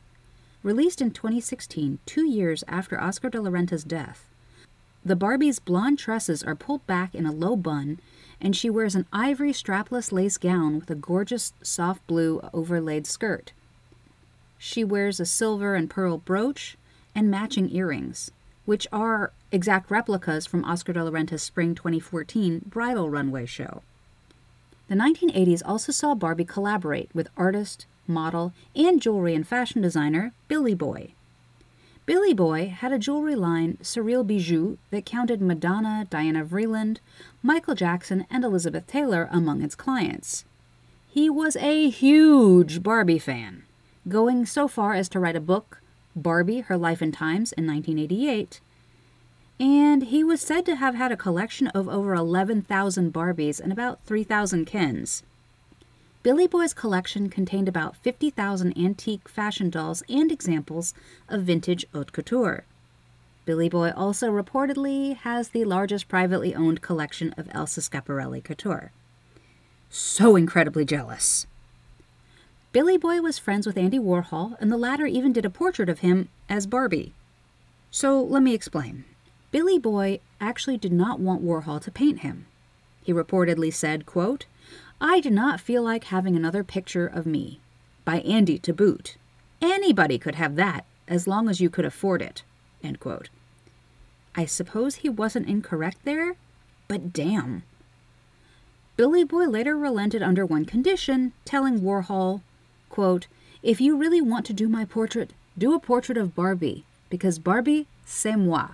Released 0.64 1.02
in 1.02 1.12
2016, 1.12 2.00
two 2.06 2.26
years 2.26 2.64
after 2.68 3.00
Oscar 3.00 3.30
de 3.30 3.42
la 3.42 3.50
Renta's 3.50 3.84
death, 3.84 4.30
the 5.04 5.16
Barbie's 5.16 5.60
blonde 5.60 5.98
tresses 5.98 6.44
are 6.44 6.56
pulled 6.56 6.86
back 6.86 7.16
in 7.16 7.26
a 7.26 7.32
low 7.32 7.56
bun, 7.56 8.00
and 8.42 8.56
she 8.56 8.70
wears 8.70 8.96
an 8.96 9.06
ivory 9.12 9.52
strapless 9.52 10.12
lace 10.12 10.38
gown 10.38 10.80
with 10.80 10.90
a 10.90 10.96
gorgeous 10.96 11.54
soft 11.62 12.06
blue 12.08 12.42
overlaid 12.54 13.06
skirt. 13.06 13.52
She 14.58 14.84
wears 14.84 15.20
a 15.20 15.26
silver 15.26 15.76
and 15.76 15.90
pearl 15.90 16.18
brooch 16.18 16.78
and 17.16 17.30
matching 17.30 17.70
earrings, 17.74 18.32
which 18.66 18.88
are 18.92 19.32
exact 19.52 19.90
replicas 19.90 20.46
from 20.46 20.64
Oscar 20.66 20.94
de 20.94 21.04
la 21.04 21.12
Renta's 21.12 21.44
spring 21.44 21.76
2014 21.76 22.64
bridal 22.66 23.10
runway 23.10 23.46
show. 23.46 23.82
The 24.88 24.96
1980s 24.96 25.62
also 25.66 25.92
saw 25.92 26.16
Barbie 26.16 26.46
collaborate 26.46 27.10
with 27.14 27.30
artist, 27.38 27.86
model, 28.08 28.54
and 28.76 29.02
jewelry 29.02 29.36
and 29.36 29.48
fashion 29.48 29.82
designer 29.82 30.34
Billy 30.48 30.74
Boy. 30.74 31.14
Billy 32.10 32.34
Boy 32.34 32.70
had 32.70 32.92
a 32.92 32.98
jewelry 32.98 33.36
line, 33.36 33.78
Surreal 33.84 34.26
Bijoux, 34.26 34.80
that 34.90 35.06
counted 35.06 35.44
Madonna, 35.44 36.08
Diana 36.10 36.44
Vreeland, 36.44 36.98
Michael 37.44 37.76
Jackson, 37.76 38.26
and 38.32 38.44
Elizabeth 38.44 38.88
Taylor 38.88 39.30
among 39.32 39.62
its 39.62 39.76
clients. 39.76 40.44
He 41.08 41.30
was 41.30 41.56
a 41.58 41.88
huge 41.88 42.82
Barbie 42.82 43.20
fan, 43.20 43.62
going 44.08 44.48
so 44.48 44.68
far 44.68 44.96
as 44.96 45.08
to 45.10 45.20
write 45.20 45.36
a 45.36 45.40
book, 45.40 45.82
Barbie 46.16 46.62
Her 46.62 46.78
Life 46.78 47.04
and 47.04 47.14
Times, 47.14 47.52
in 47.52 47.68
1988. 47.68 48.60
And 49.60 50.06
he 50.06 50.24
was 50.24 50.42
said 50.42 50.66
to 50.66 50.78
have 50.78 50.96
had 50.96 51.12
a 51.12 51.16
collection 51.16 51.68
of 51.68 51.88
over 51.88 52.16
11,000 52.16 53.14
Barbies 53.14 53.60
and 53.60 53.72
about 53.72 54.04
3,000 54.06 54.66
Kens. 54.66 55.22
Billy 56.22 56.48
Boy's 56.48 56.74
collection 56.74 57.30
contained 57.30 57.70
about 57.70 57.96
50,000 57.96 58.78
antique 58.78 59.30
fashion 59.30 59.70
dolls 59.70 60.04
and 60.10 60.34
examples 60.34 60.94
of 61.30 61.44
vintage 61.44 61.86
haute 61.94 62.12
couture. 62.12 62.66
Billy 63.46 63.70
Boy 63.70 63.92
also 63.96 64.30
reportedly 64.30 65.16
has 65.16 65.50
the 65.50 65.64
largest 65.64 66.10
privately 66.10 66.54
owned 66.54 66.82
collection 66.82 67.34
of 67.38 67.48
Elsa 67.54 67.80
Schiaparelli 67.80 68.44
couture. 68.44 68.92
So 69.90 70.36
incredibly 70.36 70.84
jealous. 70.84 71.48
Billy 72.74 72.98
Boy 72.98 73.22
was 73.22 73.40
friends 73.40 73.66
with 73.66 73.78
Andy 73.78 73.98
Warhol, 73.98 74.58
and 74.60 74.70
the 74.70 74.78
latter 74.78 75.06
even 75.06 75.32
did 75.32 75.46
a 75.46 75.50
portrait 75.50 75.90
of 75.90 76.00
him 76.00 76.28
as 76.50 76.68
Barbie. 76.68 77.14
So 77.92 78.22
let 78.22 78.44
me 78.44 78.54
explain. 78.54 79.06
Billy 79.52 79.80
Boy 79.80 80.20
actually 80.42 80.78
did 80.78 80.92
not 80.92 81.22
want 81.22 81.44
Warhol 81.44 81.82
to 81.82 81.92
paint 81.92 82.20
him. 82.20 82.46
He 83.02 83.14
reportedly 83.14 83.74
said, 83.74 84.06
quote, 84.06 84.46
I 85.02 85.22
do 85.22 85.30
not 85.30 85.62
feel 85.62 85.82
like 85.82 86.06
having 86.06 86.36
another 86.36 86.64
picture 86.64 87.08
of 87.08 87.26
me. 87.26 87.60
By 88.04 88.20
Andy 88.22 88.58
to 88.60 88.74
boot. 88.74 89.18
Anybody 89.62 90.18
could 90.18 90.36
have 90.36 90.56
that, 90.56 90.86
as 91.08 91.28
long 91.28 91.50
as 91.50 91.62
you 91.62 91.70
could 91.70 91.86
afford 91.86 92.22
it. 92.22 92.44
End 92.84 93.00
quote. 93.00 93.30
I 94.36 94.46
suppose 94.46 94.96
he 94.96 95.10
wasn't 95.10 95.48
incorrect 95.48 96.00
there, 96.04 96.36
but 96.88 97.14
damn. 97.14 97.64
Billy 98.98 99.24
Boy 99.24 99.46
later 99.46 99.78
relented 99.78 100.22
under 100.22 100.46
one 100.46 100.66
condition, 100.66 101.32
telling 101.46 101.80
Warhol, 101.80 102.42
quote, 102.90 103.28
If 103.64 103.80
you 103.80 103.96
really 103.98 104.22
want 104.22 104.46
to 104.48 104.54
do 104.54 104.68
my 104.68 104.86
portrait, 104.86 105.32
do 105.58 105.74
a 105.74 105.80
portrait 105.80 106.18
of 106.18 106.36
Barbie, 106.36 106.84
because 107.10 107.40
Barbie, 107.40 107.88
c'est 108.06 108.36
moi. 108.36 108.72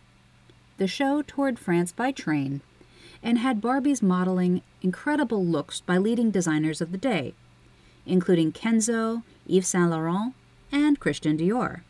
The 0.76 0.86
show 0.88 1.22
toured 1.22 1.58
France 1.58 1.92
by 1.92 2.10
train 2.10 2.60
and 3.22 3.38
had 3.38 3.60
Barbies 3.60 4.02
modeling 4.02 4.60
incredible 4.82 5.44
looks 5.44 5.80
by 5.80 5.96
leading 5.96 6.30
designers 6.30 6.80
of 6.80 6.92
the 6.92 6.98
day, 6.98 7.32
including 8.04 8.52
Kenzo, 8.52 9.22
Yves 9.48 9.68
Saint 9.68 9.90
Laurent, 9.90 10.34
and 10.74 10.98
Christian 10.98 11.38
Dior. 11.38 11.82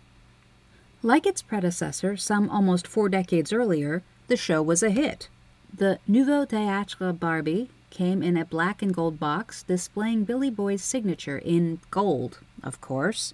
Like 1.02 1.26
its 1.26 1.40
predecessor, 1.40 2.16
some 2.16 2.50
almost 2.50 2.86
four 2.86 3.08
decades 3.08 3.52
earlier, 3.52 4.02
the 4.28 4.36
show 4.36 4.62
was 4.62 4.82
a 4.82 4.90
hit. 4.90 5.28
The 5.76 5.98
Nouveau 6.06 6.44
Théâtre 6.44 7.18
Barbie 7.18 7.70
came 7.88 8.22
in 8.22 8.36
a 8.36 8.44
black 8.44 8.82
and 8.82 8.94
gold 8.94 9.18
box 9.18 9.62
displaying 9.62 10.24
Billy 10.24 10.50
Boy's 10.50 10.82
signature 10.82 11.38
in 11.38 11.80
gold, 11.90 12.40
of 12.62 12.80
course. 12.80 13.32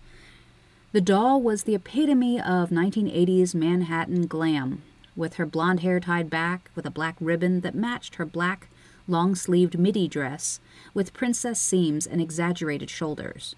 The 0.93 1.01
doll 1.01 1.43
was 1.43 1.65
the 1.65 1.75
epitome 1.75 2.41
of 2.41 2.71
1980s 2.71 3.55
Manhattan 3.55 4.27
glam, 4.27 4.83
with 5.17 5.35
her 5.35 5.47
blonde 5.47 5.81
hair 5.81 5.99
tied 5.99 6.31
back 6.31 6.71
with 6.77 6.87
a 6.87 6.91
black 6.91 7.17
ribbon 7.21 7.63
that 7.63 7.75
matched 7.75 8.17
her 8.17 8.25
black, 8.25 8.69
long 9.09 9.35
sleeved 9.35 9.79
midi 9.79 10.07
dress 10.07 10.61
with 10.95 11.13
princess 11.13 11.61
seams 11.61 12.07
and 12.07 12.21
exaggerated 12.21 12.89
shoulders. 12.89 13.57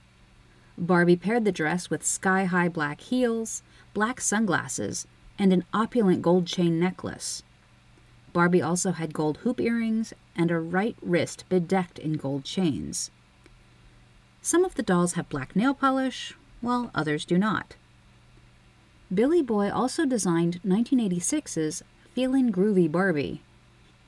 Barbie 0.83 1.15
paired 1.15 1.45
the 1.45 1.53
dress 1.53 1.91
with 1.91 2.05
sky 2.05 2.45
high 2.45 2.69
black 2.69 3.01
heels, 3.03 3.63
black 3.95 4.21
sunglasses, 4.21 5.07
and 5.39 5.53
an 5.53 5.65
opulent 5.73 6.23
gold 6.23 6.45
chain 6.45 6.81
necklace. 6.81 7.45
Barbie 8.33 8.63
also 8.63 8.91
had 8.91 9.15
gold 9.15 9.39
hoop 9.39 9.61
earrings 9.61 10.13
and 10.35 10.51
a 10.51 10.59
right 10.59 10.97
wrist 11.01 11.45
bedecked 11.49 12.01
in 12.01 12.15
gold 12.15 12.43
chains. 12.43 13.13
Some 14.41 14.65
of 14.65 14.75
the 14.75 14.83
dolls 14.83 15.13
have 15.13 15.29
black 15.29 15.55
nail 15.55 15.73
polish, 15.73 16.35
while 16.61 16.91
others 16.97 17.25
do 17.25 17.39
not. 17.39 17.77
Billy 19.15 19.43
Boy 19.43 19.71
also 19.71 20.05
designed 20.05 20.61
1986's 20.67 21.85
Feelin' 22.13 22.51
Groovy 22.51 22.91
Barbie. 22.91 23.43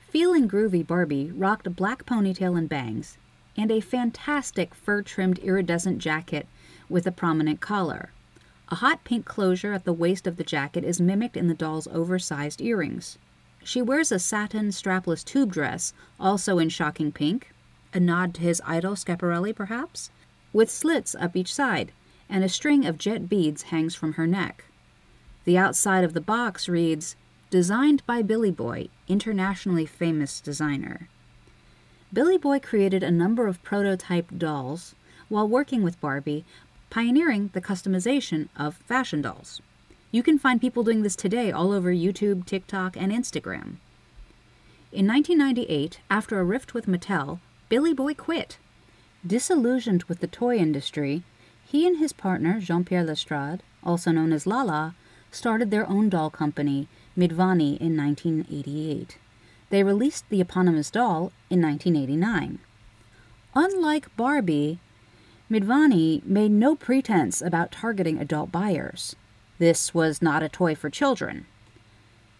Feelin' 0.09 0.49
Groovy 0.49 0.85
Barbie 0.85 1.31
rocked 1.31 1.67
a 1.67 1.69
black 1.69 2.05
ponytail 2.05 2.57
and 2.57 2.67
bangs, 2.67 3.17
and 3.55 3.71
a 3.71 3.79
fantastic 3.79 4.75
fur 4.75 5.01
trimmed 5.01 5.39
iridescent 5.39 5.99
jacket 5.99 6.47
with 6.89 7.07
a 7.07 7.11
prominent 7.11 7.61
collar. 7.61 8.11
A 8.69 8.75
hot 8.75 9.03
pink 9.03 9.25
closure 9.25 9.73
at 9.73 9.85
the 9.85 9.93
waist 9.93 10.25
of 10.25 10.37
the 10.37 10.43
jacket 10.43 10.83
is 10.83 10.99
mimicked 10.99 11.37
in 11.37 11.47
the 11.47 11.53
doll's 11.53 11.87
oversized 11.87 12.61
earrings. 12.61 13.17
She 13.63 13.81
wears 13.81 14.11
a 14.11 14.19
satin 14.19 14.69
strapless 14.69 15.23
tube 15.23 15.51
dress, 15.51 15.93
also 16.19 16.57
in 16.57 16.69
shocking 16.69 17.11
pink, 17.11 17.51
a 17.93 17.99
nod 17.99 18.33
to 18.35 18.41
his 18.41 18.61
idol 18.65 18.95
Schiaparelli 18.95 19.55
perhaps, 19.55 20.09
with 20.51 20.71
slits 20.71 21.15
up 21.15 21.35
each 21.35 21.53
side, 21.53 21.91
and 22.29 22.43
a 22.43 22.49
string 22.49 22.85
of 22.85 22.97
jet 22.97 23.29
beads 23.29 23.63
hangs 23.63 23.95
from 23.95 24.13
her 24.13 24.27
neck. 24.27 24.65
The 25.43 25.57
outside 25.57 26.03
of 26.03 26.13
the 26.13 26.21
box 26.21 26.67
reads, 26.67 27.15
Designed 27.51 28.05
by 28.07 28.21
Billy 28.21 28.51
Boy, 28.51 28.89
internationally 29.07 29.85
famous 29.85 30.41
designer. 30.41 31.07
Billy 32.11 32.37
Boy 32.37 32.59
created 32.59 33.03
a 33.03 33.11
number 33.11 33.47
of 33.47 33.61
prototype 33.61 34.29
dolls 34.37 34.95
while 35.29 35.47
working 35.47 35.83
with 35.83 36.01
Barbie 36.01 36.45
pioneering 36.89 37.49
the 37.53 37.61
customization 37.61 38.49
of 38.55 38.77
fashion 38.77 39.21
dolls. 39.21 39.61
You 40.11 40.23
can 40.23 40.39
find 40.39 40.61
people 40.61 40.83
doing 40.83 41.01
this 41.01 41.15
today 41.15 41.51
all 41.51 41.71
over 41.71 41.91
YouTube, 41.91 42.45
TikTok, 42.45 42.95
and 42.95 43.11
Instagram. 43.11 43.77
In 44.91 45.07
1998, 45.07 45.99
after 46.09 46.39
a 46.39 46.43
rift 46.43 46.73
with 46.73 46.85
Mattel, 46.85 47.39
Billy 47.67 47.93
Boy 47.93 48.13
quit. 48.13 48.57
Disillusioned 49.27 50.03
with 50.03 50.19
the 50.19 50.27
toy 50.27 50.55
industry, 50.55 51.23
he 51.65 51.85
and 51.85 51.97
his 51.97 52.13
partner, 52.13 52.59
Jean 52.61 52.85
Pierre 52.85 53.03
Lestrade, 53.03 53.61
also 53.83 54.11
known 54.11 54.31
as 54.31 54.47
Lala, 54.47 54.95
started 55.31 55.69
their 55.69 55.89
own 55.89 56.07
doll 56.09 56.29
company, 56.29 56.87
Mdvanii, 57.17 57.77
in 57.79 57.97
1988. 57.97 59.17
They 59.69 59.83
released 59.83 60.29
the 60.29 60.39
eponymous 60.39 60.89
doll 60.89 61.33
in 61.49 61.61
1989. 61.61 62.59
Unlike 63.53 64.15
Barbie, 64.15 64.79
Mdvanii 65.49 66.25
made 66.25 66.51
no 66.51 66.75
pretense 66.75 67.39
about 67.39 67.71
targeting 67.71 68.17
adult 68.17 68.51
buyers. 68.51 69.15
This 69.59 69.93
was 69.93 70.21
not 70.21 70.41
a 70.41 70.49
toy 70.49 70.73
for 70.73 70.89
children. 70.89 71.45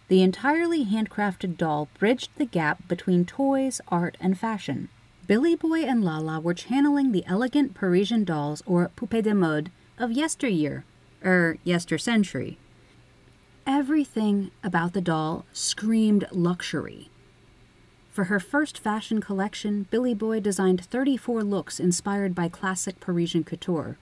The 0.08 0.24
entirely 0.24 0.86
handcrafted 0.86 1.56
doll 1.56 1.88
bridged 2.00 2.32
the 2.38 2.46
gap 2.46 2.88
between 2.88 3.26
toys, 3.26 3.80
art, 3.90 4.18
and 4.20 4.38
fashion. 4.38 4.90
Billy 5.28 5.56
Boy 5.56 5.82
and 5.84 6.04
Lala 6.04 6.40
were 6.40 6.54
channeling 6.54 7.12
the 7.12 7.26
elegant 7.28 7.76
Parisian 7.76 8.24
dolls 8.24 8.64
or 8.66 8.92
poupées 8.96 9.24
de 9.24 9.36
mode 9.36 9.72
of 9.98 10.12
yesteryear, 10.12 10.84
er, 11.24 11.58
yester 11.64 11.98
century. 11.98 12.58
Everything 13.68 14.52
about 14.64 14.94
the 14.94 15.02
doll 15.02 15.46
screamed 15.54 16.28
luxury. 16.32 17.10
For 18.16 18.24
her 18.24 18.40
first 18.40 18.80
fashion 18.80 19.20
collection, 19.20 19.88
Billy 19.92 20.14
Boy 20.14 20.40
designed 20.40 20.86
34 20.86 21.44
looks 21.44 21.82
inspired 21.82 22.34
by 22.34 22.48
classic 22.48 23.02
Parisian 23.02 23.44
couture. 23.44 23.98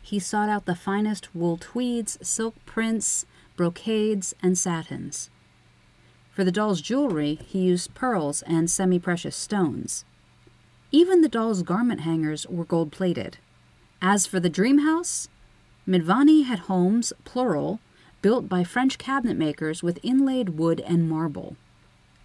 He 0.00 0.20
sought 0.20 0.48
out 0.48 0.64
the 0.64 0.76
finest 0.76 1.34
wool 1.34 1.56
tweeds, 1.56 2.20
silk 2.22 2.54
prints, 2.66 3.26
brocades, 3.56 4.32
and 4.44 4.56
satins. 4.56 5.28
For 6.30 6.44
the 6.44 6.52
doll's 6.52 6.80
jewelry, 6.80 7.34
he 7.34 7.62
used 7.62 7.94
pearls 7.94 8.42
and 8.42 8.70
semi 8.70 9.00
precious 9.00 9.34
stones. 9.34 10.04
Even 10.92 11.20
the 11.20 11.28
doll's 11.28 11.64
garment 11.64 12.02
hangers 12.02 12.46
were 12.46 12.64
gold 12.64 12.92
plated. 12.92 13.38
As 14.00 14.24
for 14.24 14.38
the 14.38 14.48
dream 14.48 14.86
house, 14.86 15.28
Mdvanii 15.88 16.44
had 16.44 16.60
homes, 16.70 17.12
plural, 17.24 17.80
built 18.20 18.48
by 18.48 18.62
French 18.62 18.98
cabinet 18.98 19.36
makers 19.36 19.82
with 19.82 19.98
inlaid 20.04 20.50
wood 20.50 20.78
and 20.86 21.10
marble. 21.10 21.56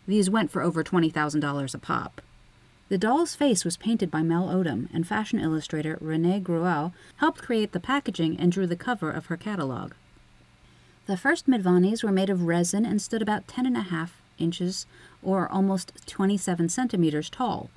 These 0.07 0.29
went 0.29 0.49
for 0.49 0.61
over 0.61 0.83
$20,000 0.83 1.73
a 1.73 1.77
pop. 1.77 2.21
The 2.89 2.97
doll's 2.97 3.35
face 3.35 3.65
was 3.65 3.75
painted 3.75 4.09
by 4.09 4.23
Mel 4.23 4.47
Odom, 4.47 4.87
and 4.93 5.05
fashion 5.05 5.39
illustrator 5.39 5.97
Rene 5.99 6.39
Gruau 6.39 6.93
helped 7.17 7.41
create 7.41 7.73
the 7.73 7.81
packaging 7.81 8.39
and 8.39 8.49
drew 8.49 8.65
the 8.65 8.77
cover 8.77 9.11
of 9.11 9.25
her 9.25 9.35
catalog. 9.35 9.91
The 11.05 11.17
first 11.17 11.47
Mdvaniis 11.47 12.03
were 12.03 12.11
made 12.11 12.29
of 12.29 12.43
resin 12.43 12.85
and 12.85 13.01
stood 13.01 13.21
about 13.21 13.47
10 13.47 13.65
and 13.65 13.75
a 13.75 13.81
half 13.81 14.21
inches 14.37 14.85
or 15.21 15.51
almost 15.51 15.91
27 16.05 16.69
centimeters 16.69 17.29
tall. 17.29 17.69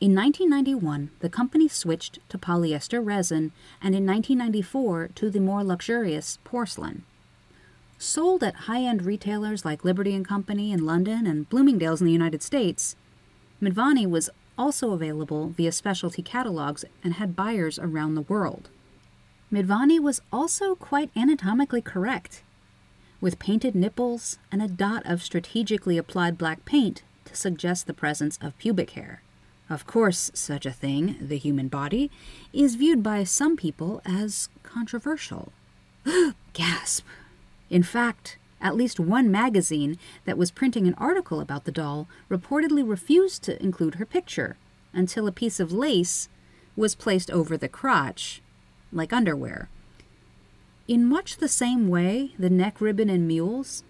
In 0.00 0.14
1991, 0.14 1.10
the 1.20 1.30
company 1.30 1.68
switched 1.68 2.18
to 2.28 2.36
polyester 2.36 3.04
resin 3.04 3.52
and 3.80 3.94
in 3.94 4.04
1994 4.04 5.10
to 5.14 5.30
the 5.30 5.40
more 5.40 5.62
luxurious 5.64 6.38
porcelain. 6.44 7.04
Sold 8.02 8.42
at 8.42 8.66
high-end 8.66 9.06
retailers 9.06 9.64
like 9.64 9.84
Liberty 9.84 10.12
and 10.12 10.26
Company 10.26 10.72
in 10.72 10.84
London 10.84 11.24
and 11.24 11.48
Bloomingdale's 11.48 12.00
in 12.00 12.06
the 12.08 12.12
United 12.12 12.42
States, 12.42 12.96
Mdvanii 13.62 14.10
was 14.10 14.28
also 14.58 14.90
available 14.90 15.50
via 15.50 15.70
specialty 15.70 16.20
catalogs 16.20 16.84
and 17.04 17.14
had 17.14 17.36
buyers 17.36 17.78
around 17.78 18.16
the 18.16 18.22
world. 18.22 18.70
Mdvanii 19.52 20.00
was 20.00 20.20
also 20.32 20.74
quite 20.74 21.12
anatomically 21.14 21.80
correct, 21.80 22.42
with 23.20 23.38
painted 23.38 23.76
nipples 23.76 24.36
and 24.50 24.60
a 24.60 24.66
dot 24.66 25.06
of 25.06 25.22
strategically 25.22 25.96
applied 25.96 26.36
black 26.36 26.64
paint 26.64 27.04
to 27.26 27.36
suggest 27.36 27.86
the 27.86 27.94
presence 27.94 28.36
of 28.42 28.58
pubic 28.58 28.90
hair. 28.90 29.22
Of 29.70 29.86
course, 29.86 30.32
such 30.34 30.66
a 30.66 30.72
thing, 30.72 31.18
the 31.20 31.38
human 31.38 31.68
body, 31.68 32.10
is 32.52 32.74
viewed 32.74 33.04
by 33.04 33.22
some 33.22 33.56
people 33.56 34.02
as 34.04 34.48
controversial. 34.64 35.52
Gasp! 36.52 37.04
In 37.72 37.82
fact, 37.82 38.36
at 38.60 38.76
least 38.76 39.00
one 39.00 39.30
magazine 39.30 39.96
that 40.26 40.36
was 40.36 40.50
printing 40.50 40.86
an 40.86 40.94
article 40.98 41.40
about 41.40 41.64
the 41.64 41.72
doll 41.72 42.06
reportedly 42.30 42.86
refused 42.86 43.42
to 43.44 43.60
include 43.62 43.94
her 43.94 44.04
picture 44.04 44.58
until 44.92 45.26
a 45.26 45.32
piece 45.32 45.58
of 45.58 45.72
lace 45.72 46.28
was 46.76 46.94
placed 46.94 47.30
over 47.30 47.56
the 47.56 47.70
crotch, 47.70 48.42
like 48.92 49.10
underwear. 49.10 49.70
In 50.86 51.06
much 51.06 51.38
the 51.38 51.48
same 51.48 51.88
way, 51.88 52.34
the 52.38 52.50
neck 52.50 52.78
ribbon 52.78 53.08
and 53.08 53.26
Mules 53.26 53.84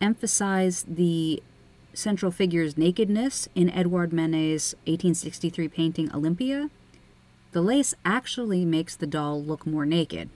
emphasize 0.00 0.84
the 0.88 1.40
central 1.94 2.32
figure's 2.32 2.76
nakedness 2.76 3.48
in 3.54 3.70
Edouard 3.70 4.12
Manet's 4.12 4.74
1863 4.86 5.68
painting 5.68 6.12
Olympia. 6.12 6.68
The 7.52 7.62
lace 7.62 7.94
actually 8.04 8.64
makes 8.64 8.96
the 8.96 9.06
doll 9.06 9.40
look 9.40 9.68
more 9.68 9.86
naked. 9.86 10.30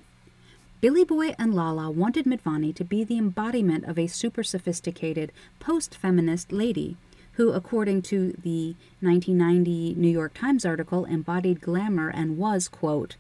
Billy 0.84 1.02
Boy 1.02 1.34
and 1.38 1.54
Lala 1.54 1.90
wanted 1.90 2.26
Mdvanii 2.26 2.74
to 2.74 2.84
be 2.84 3.04
the 3.04 3.16
embodiment 3.16 3.86
of 3.86 3.98
a 3.98 4.06
super 4.06 4.42
sophisticated 4.42 5.32
post 5.58 5.94
feminist 5.94 6.52
lady 6.52 6.98
who, 7.36 7.52
according 7.52 8.02
to 8.02 8.32
the 8.32 8.76
1990 9.00 9.94
New 9.94 10.10
York 10.10 10.34
Times 10.34 10.66
article, 10.66 11.06
embodied 11.06 11.62
glamour 11.62 12.10
and 12.10 12.36
was, 12.36 12.68
quote, 12.68 13.16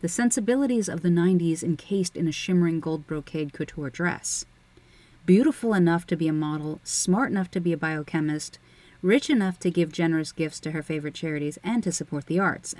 the 0.00 0.08
sensibilities 0.08 0.88
of 0.88 1.02
the 1.02 1.08
90s 1.08 1.64
encased 1.64 2.16
in 2.16 2.28
a 2.28 2.30
shimmering 2.30 2.78
gold 2.78 3.04
brocade 3.08 3.52
couture 3.52 3.90
dress. 3.90 4.44
Beautiful 5.26 5.74
enough 5.74 6.06
to 6.06 6.16
be 6.16 6.28
a 6.28 6.32
model, 6.32 6.78
smart 6.84 7.32
enough 7.32 7.50
to 7.50 7.58
be 7.58 7.72
a 7.72 7.76
biochemist, 7.76 8.60
rich 9.02 9.30
enough 9.30 9.58
to 9.60 9.70
give 9.70 9.92
generous 9.92 10.32
gifts 10.32 10.58
to 10.60 10.72
her 10.72 10.82
favorite 10.82 11.14
charities 11.14 11.58
and 11.62 11.82
to 11.82 11.92
support 11.92 12.26
the 12.26 12.38
arts. 12.38 12.74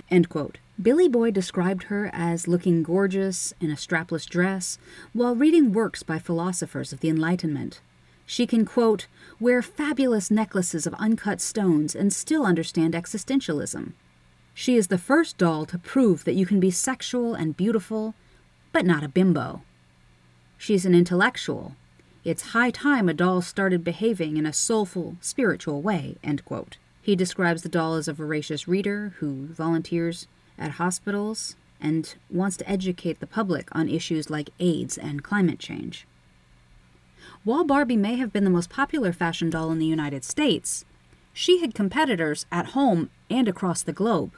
Billy 0.81 1.07
Boy 1.07 1.31
described 1.31 1.83
her 1.83 2.09
as 2.13 2.47
looking 2.47 2.83
gorgeous 2.83 3.53
in 3.61 3.71
a 3.71 3.75
strapless 3.75 4.27
dress 4.27 4.77
while 5.13 5.35
reading 5.35 5.71
works 5.71 6.03
by 6.03 6.19
philosophers 6.19 6.91
of 6.91 6.99
the 6.99 7.09
Enlightenment. 7.09 7.81
She 8.25 8.45
can, 8.45 8.65
quote, 8.65 9.07
wear 9.39 9.61
fabulous 9.61 10.29
necklaces 10.29 10.85
of 10.85 10.93
uncut 10.95 11.41
stones 11.41 11.95
and 11.95 12.13
still 12.13 12.45
understand 12.45 12.93
existentialism. 12.93 13.93
She 14.53 14.75
is 14.75 14.87
the 14.87 14.97
first 14.97 15.37
doll 15.37 15.65
to 15.65 15.79
prove 15.79 16.25
that 16.25 16.35
you 16.35 16.45
can 16.45 16.59
be 16.59 16.69
sexual 16.69 17.33
and 17.33 17.57
beautiful, 17.57 18.13
but 18.71 18.85
not 18.85 19.03
a 19.03 19.07
bimbo. 19.07 19.61
She's 20.57 20.85
an 20.85 20.93
intellectual, 20.93 21.75
it's 22.23 22.51
high 22.51 22.71
time 22.71 23.07
a 23.07 23.13
doll 23.13 23.41
started 23.41 23.83
behaving 23.83 24.37
in 24.37 24.45
a 24.45 24.53
soulful, 24.53 25.15
spiritual 25.21 25.81
way. 25.81 26.17
He 27.01 27.15
describes 27.15 27.61
the 27.61 27.69
doll 27.69 27.95
as 27.95 28.07
a 28.07 28.13
voracious 28.13 28.67
reader 28.67 29.13
who 29.19 29.47
volunteers 29.47 30.27
at 30.57 30.71
hospitals 30.71 31.55
and 31.79 32.15
wants 32.29 32.57
to 32.57 32.69
educate 32.69 33.19
the 33.19 33.27
public 33.27 33.69
on 33.71 33.87
issues 33.87 34.29
like 34.29 34.49
AIDS 34.59 34.97
and 34.97 35.23
climate 35.23 35.59
change. 35.59 36.05
While 37.43 37.63
Barbie 37.63 37.95
may 37.95 38.15
have 38.15 38.33
been 38.33 38.43
the 38.43 38.49
most 38.49 38.69
popular 38.69 39.13
fashion 39.13 39.49
doll 39.49 39.71
in 39.71 39.79
the 39.79 39.85
United 39.85 40.25
States, 40.25 40.83
she 41.31 41.61
had 41.61 41.73
competitors 41.73 42.45
at 42.51 42.67
home 42.67 43.09
and 43.29 43.47
across 43.47 43.81
the 43.81 43.93
globe. 43.93 44.33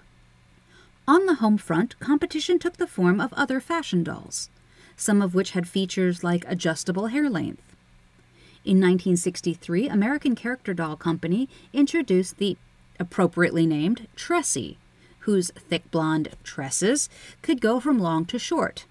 On 1.07 1.25
the 1.25 1.35
home 1.35 1.57
front, 1.57 1.99
competition 1.99 2.59
took 2.59 2.77
the 2.77 2.85
form 2.85 3.19
of 3.19 3.33
other 3.33 3.59
fashion 3.59 4.03
dolls, 4.03 4.51
some 4.95 5.21
of 5.21 5.33
which 5.33 5.51
had 5.51 5.67
features 5.67 6.23
like 6.23 6.45
adjustable 6.47 7.07
hair 7.07 7.27
length, 7.27 7.70
in 8.63 8.77
1963, 8.77 9.89
American 9.89 10.35
Character 10.35 10.73
Doll 10.73 10.95
Company 10.95 11.49
introduced 11.73 12.37
the 12.37 12.57
appropriately 12.99 13.65
named 13.65 14.07
Tressy, 14.15 14.77
whose 15.21 15.51
thick 15.51 15.89
blonde 15.89 16.29
tresses 16.43 17.09
could 17.41 17.59
go 17.59 17.79
from 17.79 17.97
long 17.97 18.25
to 18.25 18.37
short. 18.37 18.85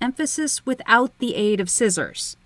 Emphasis 0.00 0.66
without 0.66 1.16
the 1.18 1.36
aid 1.36 1.60
of 1.60 1.70
scissors. 1.70 2.36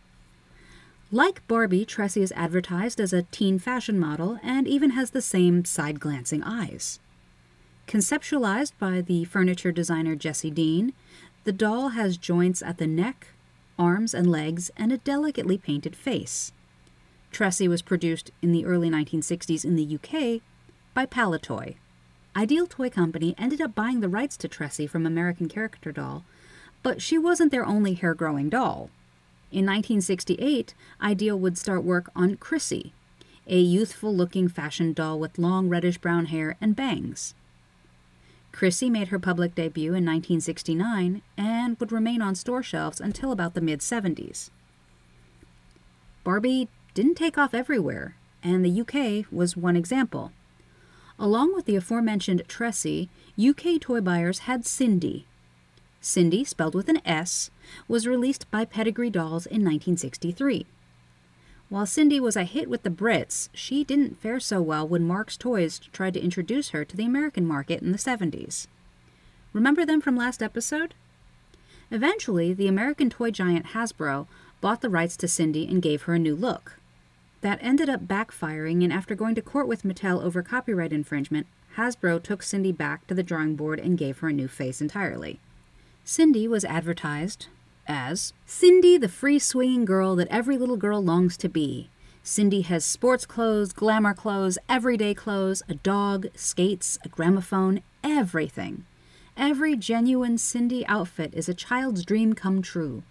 Like 1.10 1.46
Barbie, 1.48 1.86
Tressy 1.86 2.20
is 2.20 2.32
advertised 2.32 3.00
as 3.00 3.12
a 3.12 3.22
teen 3.22 3.58
fashion 3.58 3.98
model 3.98 4.38
and 4.42 4.68
even 4.68 4.90
has 4.90 5.12
the 5.12 5.22
same 5.22 5.64
side 5.64 5.98
glancing 5.98 6.42
eyes. 6.42 6.98
Conceptualized 7.86 8.72
by 8.78 9.00
the 9.00 9.24
furniture 9.24 9.72
designer 9.72 10.16
Jessie 10.16 10.50
Dean, 10.50 10.92
the 11.44 11.52
doll 11.52 11.90
has 11.90 12.18
joints 12.18 12.60
at 12.60 12.78
the 12.78 12.86
neck, 12.86 13.28
arms, 13.78 14.12
and 14.12 14.28
legs, 14.28 14.70
and 14.76 14.92
a 14.92 14.98
delicately 14.98 15.56
painted 15.56 15.96
face. 15.96 16.52
Tressy 17.32 17.68
was 17.68 17.82
produced 17.82 18.30
in 18.40 18.52
the 18.52 18.64
early 18.64 18.88
1960s 18.88 19.64
in 19.64 19.76
the 19.76 19.94
UK 19.96 20.40
by 20.94 21.06
Palitoy. 21.06 21.76
Ideal 22.36 22.66
Toy 22.66 22.90
Company 22.90 23.34
ended 23.38 23.60
up 23.60 23.74
buying 23.74 24.00
the 24.00 24.08
rights 24.08 24.36
to 24.38 24.48
Tressy 24.48 24.88
from 24.88 25.06
American 25.06 25.48
Character 25.48 25.92
Doll, 25.92 26.24
but 26.82 27.00
she 27.00 27.18
wasn't 27.18 27.50
their 27.50 27.64
only 27.64 27.94
hair 27.94 28.14
growing 28.14 28.48
doll. 28.48 28.90
In 29.50 29.64
1968, 29.64 30.74
Ideal 31.00 31.38
would 31.38 31.56
start 31.56 31.84
work 31.84 32.10
on 32.14 32.36
Crissy, 32.36 32.92
a 33.46 33.58
youthful 33.58 34.14
looking 34.14 34.48
fashion 34.48 34.92
doll 34.92 35.18
with 35.18 35.38
long 35.38 35.68
reddish 35.68 35.98
brown 35.98 36.26
hair 36.26 36.56
and 36.60 36.76
bangs. 36.76 37.34
Crissy 38.52 38.90
made 38.90 39.08
her 39.08 39.18
public 39.18 39.54
debut 39.54 39.90
in 39.90 40.04
1969 40.04 41.22
and 41.36 41.78
would 41.78 41.92
remain 41.92 42.22
on 42.22 42.34
store 42.34 42.62
shelves 42.62 43.00
until 43.00 43.30
about 43.30 43.54
the 43.54 43.60
mid 43.60 43.80
70s. 43.80 44.50
Barbie 46.24 46.68
didn't 46.96 47.14
take 47.14 47.36
off 47.36 47.52
everywhere, 47.52 48.16
and 48.42 48.64
the 48.64 48.80
UK 48.80 49.30
was 49.30 49.54
one 49.54 49.76
example. 49.76 50.32
Along 51.18 51.54
with 51.54 51.66
the 51.66 51.76
aforementioned 51.76 52.42
Tressy, 52.48 53.10
UK 53.38 53.78
toy 53.78 54.00
buyers 54.00 54.40
had 54.40 54.64
Sindy. 54.64 55.26
Sindy, 56.00 56.42
spelled 56.42 56.74
with 56.74 56.88
an 56.88 57.02
S, 57.04 57.50
was 57.86 58.06
released 58.06 58.50
by 58.50 58.64
Pedigree 58.64 59.10
Dolls 59.10 59.44
in 59.44 59.60
1963. 59.60 60.64
While 61.68 61.84
Sindy 61.84 62.18
was 62.18 62.34
a 62.34 62.44
hit 62.44 62.66
with 62.66 62.82
the 62.82 62.88
Brits, 62.88 63.50
she 63.52 63.84
didn't 63.84 64.18
fare 64.18 64.40
so 64.40 64.62
well 64.62 64.88
when 64.88 65.06
Marx 65.06 65.36
Toys 65.36 65.78
tried 65.92 66.14
to 66.14 66.24
introduce 66.24 66.70
her 66.70 66.82
to 66.86 66.96
the 66.96 67.04
American 67.04 67.44
market 67.44 67.82
in 67.82 67.92
the 67.92 67.98
70s. 67.98 68.68
Remember 69.52 69.84
them 69.84 70.00
from 70.00 70.16
last 70.16 70.42
episode? 70.42 70.94
Eventually, 71.90 72.54
the 72.54 72.68
American 72.68 73.10
toy 73.10 73.30
giant 73.30 73.66
Hasbro 73.66 74.28
bought 74.62 74.80
the 74.80 74.88
rights 74.88 75.18
to 75.18 75.28
Sindy 75.28 75.66
and 75.66 75.82
gave 75.82 76.02
her 76.02 76.14
a 76.14 76.18
new 76.18 76.34
look. 76.34 76.78
That 77.40 77.58
ended 77.62 77.88
up 77.88 78.06
backfiring, 78.06 78.82
and 78.82 78.92
after 78.92 79.14
going 79.14 79.34
to 79.34 79.42
court 79.42 79.68
with 79.68 79.82
Mattel 79.82 80.22
over 80.22 80.42
copyright 80.42 80.92
infringement, 80.92 81.46
Hasbro 81.76 82.22
took 82.22 82.42
Sindy 82.42 82.72
back 82.72 83.06
to 83.06 83.14
the 83.14 83.22
drawing 83.22 83.54
board 83.54 83.78
and 83.78 83.98
gave 83.98 84.18
her 84.18 84.28
a 84.28 84.32
new 84.32 84.48
face 84.48 84.80
entirely. 84.80 85.40
Sindy 86.04 86.48
was 86.48 86.64
advertised 86.64 87.48
as 87.86 88.32
Sindy, 88.46 88.96
the 88.96 89.08
free 89.08 89.38
swinging 89.38 89.84
girl 89.84 90.16
that 90.16 90.28
every 90.28 90.56
little 90.56 90.76
girl 90.76 91.02
longs 91.02 91.36
to 91.38 91.48
be. 91.48 91.88
Sindy 92.22 92.62
has 92.62 92.84
sports 92.84 93.26
clothes, 93.26 93.72
glamour 93.72 94.14
clothes, 94.14 94.58
everyday 94.68 95.14
clothes, 95.14 95.62
a 95.68 95.74
dog, 95.74 96.26
skates, 96.34 96.98
a 97.04 97.08
gramophone, 97.08 97.82
everything. 98.02 98.84
Every 99.36 99.76
genuine 99.76 100.38
Sindy 100.38 100.86
outfit 100.86 101.34
is 101.34 101.48
a 101.48 101.54
child's 101.54 102.04
dream 102.04 102.32
come 102.32 102.62
true. 102.62 103.02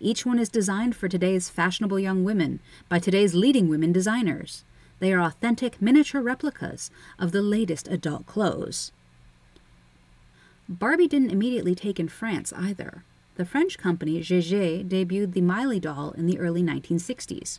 Each 0.00 0.24
one 0.24 0.38
is 0.38 0.48
designed 0.48 0.96
for 0.96 1.08
today's 1.08 1.50
fashionable 1.50 2.00
young 2.00 2.24
women 2.24 2.60
by 2.88 2.98
today's 2.98 3.34
leading 3.34 3.68
women 3.68 3.92
designers. 3.92 4.64
They 4.98 5.12
are 5.12 5.20
authentic 5.20 5.80
miniature 5.80 6.22
replicas 6.22 6.90
of 7.18 7.32
the 7.32 7.42
latest 7.42 7.86
adult 7.86 8.26
clothes. 8.26 8.92
Barbie 10.68 11.08
didn't 11.08 11.30
immediately 11.30 11.74
take 11.74 12.00
in 12.00 12.08
France 12.08 12.52
either. 12.56 13.04
The 13.36 13.44
French 13.44 13.76
company 13.76 14.20
Gégé 14.20 14.88
debuted 14.88 15.32
the 15.32 15.40
Mily 15.42 15.80
doll 15.80 16.12
in 16.12 16.26
the 16.26 16.38
early 16.38 16.62
1960s. 16.62 17.58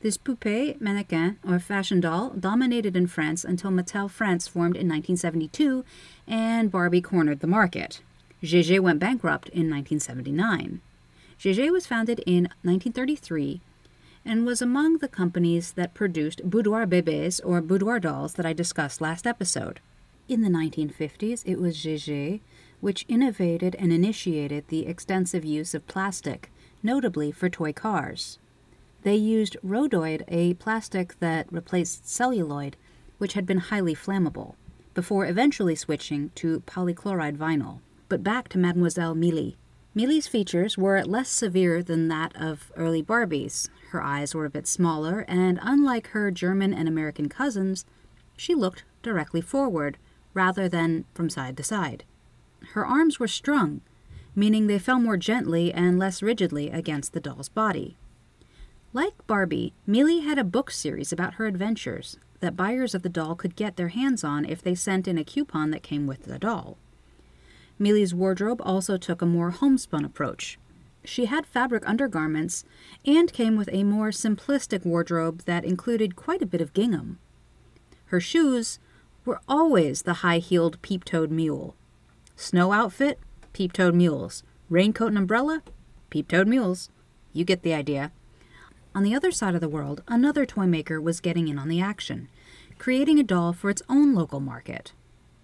This 0.00 0.16
poupée, 0.16 0.80
mannequin, 0.80 1.38
or 1.46 1.58
fashion 1.58 2.00
doll 2.00 2.30
dominated 2.30 2.96
in 2.96 3.06
France 3.06 3.44
until 3.44 3.70
Mattel 3.70 4.10
France 4.10 4.48
formed 4.48 4.76
in 4.76 4.88
1972 4.88 5.84
and 6.26 6.70
Barbie 6.70 7.00
cornered 7.02 7.40
the 7.40 7.46
market. 7.46 8.00
Gégé 8.42 8.80
went 8.80 8.98
bankrupt 8.98 9.48
in 9.50 9.70
1979. 9.70 10.80
Gégé 11.42 11.72
was 11.72 11.88
founded 11.88 12.20
in 12.24 12.44
1933 12.62 13.60
and 14.24 14.46
was 14.46 14.62
among 14.62 14.98
the 14.98 15.08
companies 15.08 15.72
that 15.72 15.92
produced 15.92 16.48
boudoir 16.48 16.86
bébés 16.86 17.40
or 17.44 17.60
boudoir 17.60 17.98
dolls 17.98 18.34
that 18.34 18.46
I 18.46 18.52
discussed 18.52 19.00
last 19.00 19.26
episode. 19.26 19.80
In 20.28 20.42
the 20.42 20.48
1950s, 20.48 21.42
it 21.44 21.58
was 21.58 21.76
Gégé 21.76 22.42
which 22.78 23.04
innovated 23.08 23.74
and 23.74 23.92
initiated 23.92 24.68
the 24.68 24.86
extensive 24.86 25.44
use 25.44 25.74
of 25.74 25.84
plastic, 25.88 26.52
notably 26.80 27.32
for 27.32 27.48
toy 27.48 27.72
cars. 27.72 28.38
They 29.02 29.16
used 29.16 29.56
rhodoid, 29.64 30.22
a 30.28 30.54
plastic 30.54 31.18
that 31.18 31.52
replaced 31.52 32.08
celluloid, 32.08 32.76
which 33.18 33.32
had 33.32 33.46
been 33.46 33.58
highly 33.58 33.96
flammable, 33.96 34.54
before 34.94 35.26
eventually 35.26 35.74
switching 35.74 36.30
to 36.36 36.60
polychloride 36.60 37.36
vinyl. 37.36 37.80
But 38.08 38.22
back 38.22 38.48
to 38.50 38.58
Mademoiselle 38.58 39.16
Millie. 39.16 39.56
Millie's 39.94 40.26
features 40.26 40.78
were 40.78 41.04
less 41.04 41.28
severe 41.28 41.82
than 41.82 42.08
that 42.08 42.34
of 42.34 42.72
early 42.76 43.02
Barbies. 43.02 43.68
Her 43.90 44.02
eyes 44.02 44.34
were 44.34 44.46
a 44.46 44.50
bit 44.50 44.66
smaller, 44.66 45.20
and 45.28 45.58
unlike 45.62 46.08
her 46.08 46.30
German 46.30 46.72
and 46.72 46.88
American 46.88 47.28
cousins, 47.28 47.84
she 48.34 48.54
looked 48.54 48.84
directly 49.02 49.42
forward 49.42 49.98
rather 50.32 50.66
than 50.66 51.04
from 51.12 51.28
side 51.28 51.58
to 51.58 51.62
side. 51.62 52.04
Her 52.72 52.86
arms 52.86 53.20
were 53.20 53.28
strung, 53.28 53.82
meaning 54.34 54.66
they 54.66 54.78
fell 54.78 54.98
more 54.98 55.18
gently 55.18 55.70
and 55.74 55.98
less 55.98 56.22
rigidly 56.22 56.70
against 56.70 57.12
the 57.12 57.20
doll's 57.20 57.50
body. 57.50 57.98
Like 58.94 59.26
Barbie, 59.26 59.74
Millie 59.86 60.20
had 60.20 60.38
a 60.38 60.44
book 60.44 60.70
series 60.70 61.12
about 61.12 61.34
her 61.34 61.44
adventures 61.44 62.18
that 62.40 62.56
buyers 62.56 62.94
of 62.94 63.02
the 63.02 63.10
doll 63.10 63.34
could 63.34 63.56
get 63.56 63.76
their 63.76 63.88
hands 63.88 64.24
on 64.24 64.46
if 64.46 64.62
they 64.62 64.74
sent 64.74 65.06
in 65.06 65.18
a 65.18 65.24
coupon 65.24 65.70
that 65.70 65.82
came 65.82 66.06
with 66.06 66.24
the 66.24 66.38
doll. 66.38 66.78
Millie's 67.78 68.14
wardrobe 68.14 68.60
also 68.64 68.96
took 68.96 69.22
a 69.22 69.26
more 69.26 69.50
homespun 69.50 70.04
approach. 70.04 70.58
She 71.04 71.26
had 71.26 71.46
fabric 71.46 71.82
undergarments 71.88 72.64
and 73.04 73.32
came 73.32 73.56
with 73.56 73.68
a 73.72 73.82
more 73.82 74.10
simplistic 74.10 74.84
wardrobe 74.84 75.42
that 75.46 75.64
included 75.64 76.16
quite 76.16 76.42
a 76.42 76.46
bit 76.46 76.60
of 76.60 76.74
gingham. 76.74 77.18
Her 78.06 78.20
shoes 78.20 78.78
were 79.24 79.40
always 79.48 80.02
the 80.02 80.22
high 80.24 80.38
heeled 80.38 80.80
peep 80.82 81.04
toed 81.04 81.30
mule. 81.30 81.74
Snow 82.36 82.72
outfit, 82.72 83.18
peep 83.52 83.72
toed 83.72 83.94
mules. 83.94 84.42
Raincoat 84.70 85.08
and 85.08 85.18
umbrella, 85.18 85.62
peep 86.10 86.28
toed 86.28 86.48
mules. 86.48 86.90
You 87.32 87.44
get 87.44 87.62
the 87.62 87.74
idea. 87.74 88.12
On 88.94 89.02
the 89.02 89.14
other 89.14 89.30
side 89.30 89.54
of 89.54 89.60
the 89.60 89.68
world, 89.68 90.02
another 90.06 90.44
toy 90.44 90.66
maker 90.66 91.00
was 91.00 91.20
getting 91.20 91.48
in 91.48 91.58
on 91.58 91.68
the 91.68 91.80
action, 91.80 92.28
creating 92.78 93.18
a 93.18 93.22
doll 93.22 93.52
for 93.52 93.70
its 93.70 93.82
own 93.88 94.14
local 94.14 94.40
market. 94.40 94.92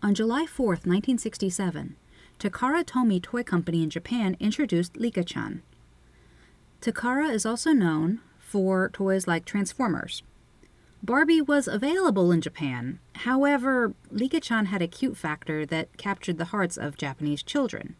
On 0.02 0.14
July 0.14 0.44
4, 0.46 0.66
1967, 0.66 1.96
Takara 2.38 2.84
Tomy 2.84 3.20
Toy 3.20 3.42
Company 3.42 3.82
in 3.82 3.90
Japan 3.90 4.36
introduced 4.38 4.94
Licca-chan. 4.94 5.62
Takara 6.80 7.32
is 7.32 7.44
also 7.44 7.72
known 7.72 8.20
for 8.38 8.90
toys 8.90 9.26
like 9.26 9.44
Transformers. 9.44 10.22
Barbie 11.02 11.40
was 11.40 11.66
available 11.66 12.30
in 12.30 12.40
Japan, 12.40 13.00
however, 13.16 13.92
Licca-chan 14.12 14.66
had 14.66 14.80
a 14.80 14.86
cute 14.86 15.16
factor 15.16 15.66
that 15.66 15.96
captured 15.96 16.38
the 16.38 16.46
hearts 16.46 16.76
of 16.76 16.96
Japanese 16.96 17.42
children. 17.42 17.96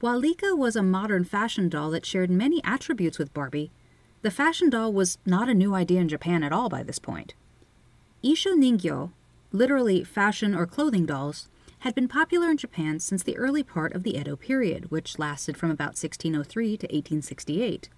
While 0.00 0.20
Licca 0.20 0.56
was 0.56 0.74
a 0.74 0.82
modern 0.82 1.24
fashion 1.24 1.68
doll 1.68 1.90
that 1.90 2.06
shared 2.06 2.30
many 2.30 2.64
attributes 2.64 3.18
with 3.18 3.34
Barbie, 3.34 3.70
the 4.22 4.30
fashion 4.30 4.70
doll 4.70 4.94
was 4.94 5.18
not 5.26 5.50
a 5.50 5.54
new 5.54 5.74
idea 5.74 6.00
in 6.00 6.08
Japan 6.08 6.42
at 6.42 6.52
all 6.52 6.70
by 6.70 6.82
this 6.82 6.98
point. 6.98 7.34
Isho 8.24 8.54
Ningyo, 8.54 9.10
literally 9.52 10.04
fashion 10.04 10.54
or 10.54 10.66
clothing 10.66 11.04
dolls, 11.04 11.48
had 11.80 11.94
been 11.94 12.08
popular 12.08 12.50
in 12.50 12.56
Japan 12.56 12.98
since 12.98 13.22
the 13.22 13.36
early 13.36 13.62
part 13.62 13.94
of 13.94 14.02
the 14.02 14.16
Edo 14.18 14.36
period, 14.36 14.90
which 14.90 15.18
lasted 15.18 15.56
from 15.56 15.70
about 15.70 15.96
1603 15.96 16.76
to 16.78 16.86
1868. 16.86 17.88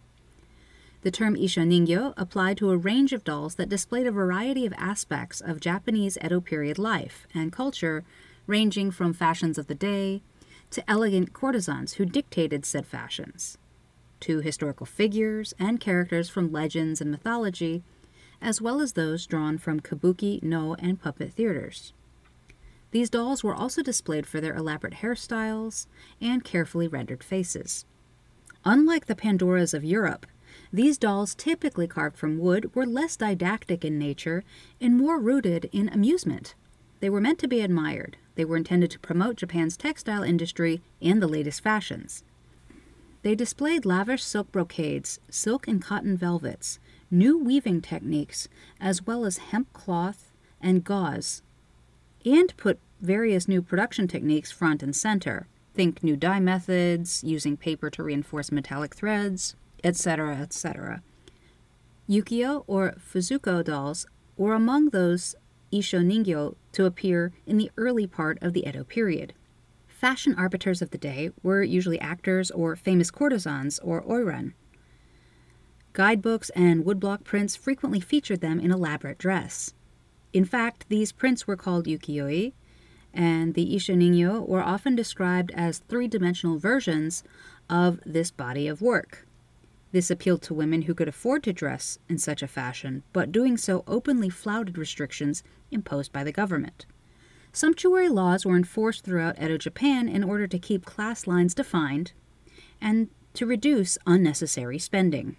The 1.02 1.10
term 1.12 1.36
Isho 1.36 1.64
Ningyo 1.64 2.12
applied 2.16 2.56
to 2.58 2.70
a 2.70 2.76
range 2.76 3.12
of 3.12 3.22
dolls 3.22 3.54
that 3.54 3.68
displayed 3.68 4.06
a 4.06 4.12
variety 4.12 4.66
of 4.66 4.74
aspects 4.76 5.40
of 5.40 5.60
Japanese 5.60 6.18
Edo 6.24 6.40
period 6.40 6.76
life 6.76 7.26
and 7.32 7.52
culture, 7.52 8.04
ranging 8.46 8.90
from 8.90 9.12
fashions 9.12 9.58
of 9.58 9.68
the 9.68 9.74
day 9.74 10.22
to 10.70 10.90
elegant 10.90 11.32
courtesans 11.32 11.94
who 11.94 12.04
dictated 12.04 12.66
said 12.66 12.84
fashions, 12.84 13.58
to 14.20 14.40
historical 14.40 14.86
figures 14.86 15.54
and 15.58 15.80
characters 15.80 16.28
from 16.28 16.52
legends 16.52 17.00
and 17.00 17.10
mythology, 17.10 17.84
as 18.42 18.60
well 18.60 18.80
as 18.80 18.92
those 18.92 19.26
drawn 19.26 19.56
from 19.56 19.80
kabuki, 19.80 20.42
no, 20.42 20.74
and 20.74 21.00
puppet 21.00 21.32
theaters. 21.32 21.92
These 22.90 23.10
dolls 23.10 23.44
were 23.44 23.54
also 23.54 23.82
displayed 23.82 24.26
for 24.26 24.40
their 24.40 24.54
elaborate 24.54 24.94
hairstyles 24.94 25.86
and 26.20 26.42
carefully 26.42 26.88
rendered 26.88 27.22
faces. 27.22 27.84
Unlike 28.64 29.06
the 29.06 29.14
Pandoras 29.14 29.74
of 29.74 29.84
Europe, 29.84 30.26
these 30.72 30.98
dolls, 30.98 31.34
typically 31.34 31.86
carved 31.86 32.16
from 32.16 32.38
wood, 32.38 32.74
were 32.74 32.86
less 32.86 33.16
didactic 33.16 33.84
in 33.84 33.98
nature 33.98 34.44
and 34.80 34.96
more 34.96 35.18
rooted 35.18 35.68
in 35.72 35.88
amusement. 35.90 36.54
They 37.00 37.10
were 37.10 37.20
meant 37.20 37.38
to 37.40 37.48
be 37.48 37.60
admired. 37.60 38.16
They 38.34 38.44
were 38.44 38.56
intended 38.56 38.90
to 38.92 38.98
promote 38.98 39.36
Japan's 39.36 39.76
textile 39.76 40.22
industry 40.22 40.82
and 41.00 41.22
the 41.22 41.28
latest 41.28 41.62
fashions. 41.62 42.24
They 43.22 43.34
displayed 43.34 43.84
lavish 43.84 44.24
silk 44.24 44.50
brocades, 44.50 45.20
silk 45.28 45.68
and 45.68 45.82
cotton 45.82 46.16
velvets, 46.16 46.78
new 47.10 47.38
weaving 47.38 47.82
techniques, 47.82 48.48
as 48.80 49.06
well 49.06 49.24
as 49.24 49.38
hemp 49.38 49.72
cloth 49.72 50.32
and 50.60 50.84
gauze 50.84 51.42
and 52.24 52.56
put 52.56 52.78
various 53.00 53.48
new 53.48 53.62
production 53.62 54.08
techniques 54.08 54.50
front 54.50 54.82
and 54.82 54.94
center. 54.94 55.46
Think 55.74 56.02
new 56.02 56.16
dye 56.16 56.40
methods, 56.40 57.22
using 57.22 57.56
paper 57.56 57.90
to 57.90 58.02
reinforce 58.02 58.50
metallic 58.50 58.94
threads, 58.94 59.54
etc., 59.84 60.36
etc. 60.38 61.02
Yukio 62.08 62.64
or 62.66 62.96
Fuzuko 62.98 63.62
dolls 63.62 64.06
were 64.36 64.54
among 64.54 64.90
those 64.90 65.36
Isho 65.72 66.02
Ningyo 66.04 66.56
to 66.72 66.86
appear 66.86 67.32
in 67.46 67.58
the 67.58 67.70
early 67.76 68.06
part 68.06 68.38
of 68.40 68.54
the 68.54 68.66
Edo 68.66 68.84
period. 68.84 69.34
Fashion 69.86 70.34
arbiters 70.36 70.80
of 70.80 70.90
the 70.90 70.98
day 70.98 71.30
were 71.42 71.62
usually 71.62 72.00
actors 72.00 72.50
or 72.50 72.76
famous 72.76 73.10
courtesans 73.10 73.78
or 73.80 74.02
oiran. 74.02 74.54
Guidebooks 75.92 76.50
and 76.50 76.84
woodblock 76.84 77.24
prints 77.24 77.56
frequently 77.56 78.00
featured 78.00 78.40
them 78.40 78.60
in 78.60 78.70
elaborate 78.70 79.18
dress. 79.18 79.74
In 80.32 80.44
fact, 80.44 80.86
these 80.88 81.12
prints 81.12 81.46
were 81.46 81.56
called 81.56 81.86
ukiyo-e, 81.86 82.54
and 83.14 83.54
the 83.54 83.74
Isho 83.74 83.96
Ningyo 83.96 84.46
were 84.46 84.62
often 84.62 84.94
described 84.94 85.50
as 85.52 85.78
three 85.78 86.08
dimensional 86.08 86.58
versions 86.58 87.24
of 87.70 88.00
this 88.04 88.30
body 88.30 88.68
of 88.68 88.82
work. 88.82 89.26
This 89.90 90.10
appealed 90.10 90.42
to 90.42 90.54
women 90.54 90.82
who 90.82 90.94
could 90.94 91.08
afford 91.08 91.42
to 91.44 91.52
dress 91.52 91.98
in 92.08 92.18
such 92.18 92.42
a 92.42 92.48
fashion, 92.48 93.02
but 93.12 93.32
doing 93.32 93.56
so 93.56 93.84
openly 93.86 94.28
flouted 94.28 94.76
restrictions 94.76 95.42
imposed 95.70 96.12
by 96.12 96.22
the 96.22 96.32
government. 96.32 96.84
Sumptuary 97.52 98.10
laws 98.10 98.44
were 98.44 98.56
enforced 98.56 99.04
throughout 99.04 99.42
Edo 99.42 99.56
Japan 99.56 100.08
in 100.08 100.22
order 100.22 100.46
to 100.46 100.58
keep 100.58 100.84
class 100.84 101.26
lines 101.26 101.54
defined 101.54 102.12
and 102.80 103.08
to 103.32 103.46
reduce 103.46 103.96
unnecessary 104.06 104.78
spending. 104.78 105.36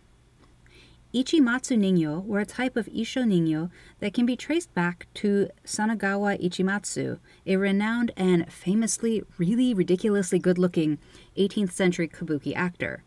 Ichimatsu 1.11 1.75
ninyo 1.75 2.23
were 2.23 2.39
a 2.39 2.45
type 2.45 2.77
of 2.77 2.85
Isho 2.85 3.23
ninyo 3.25 3.71
that 3.99 4.13
can 4.13 4.27
be 4.27 4.35
traced 4.35 4.71
back 4.75 5.07
to 5.15 5.49
Sanogawa 5.65 6.39
Ichimatsu, 6.39 7.17
a 7.47 7.55
renowned 7.55 8.11
and 8.15 8.51
famously 8.51 9.23
really 9.39 9.73
ridiculously 9.73 10.37
good 10.37 10.59
looking 10.59 10.99
18th 11.35 11.71
century 11.71 12.07
kabuki 12.07 12.55
actor. 12.55 13.03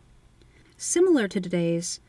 Similar 0.76 1.28
to 1.28 1.40
today's 1.40 2.00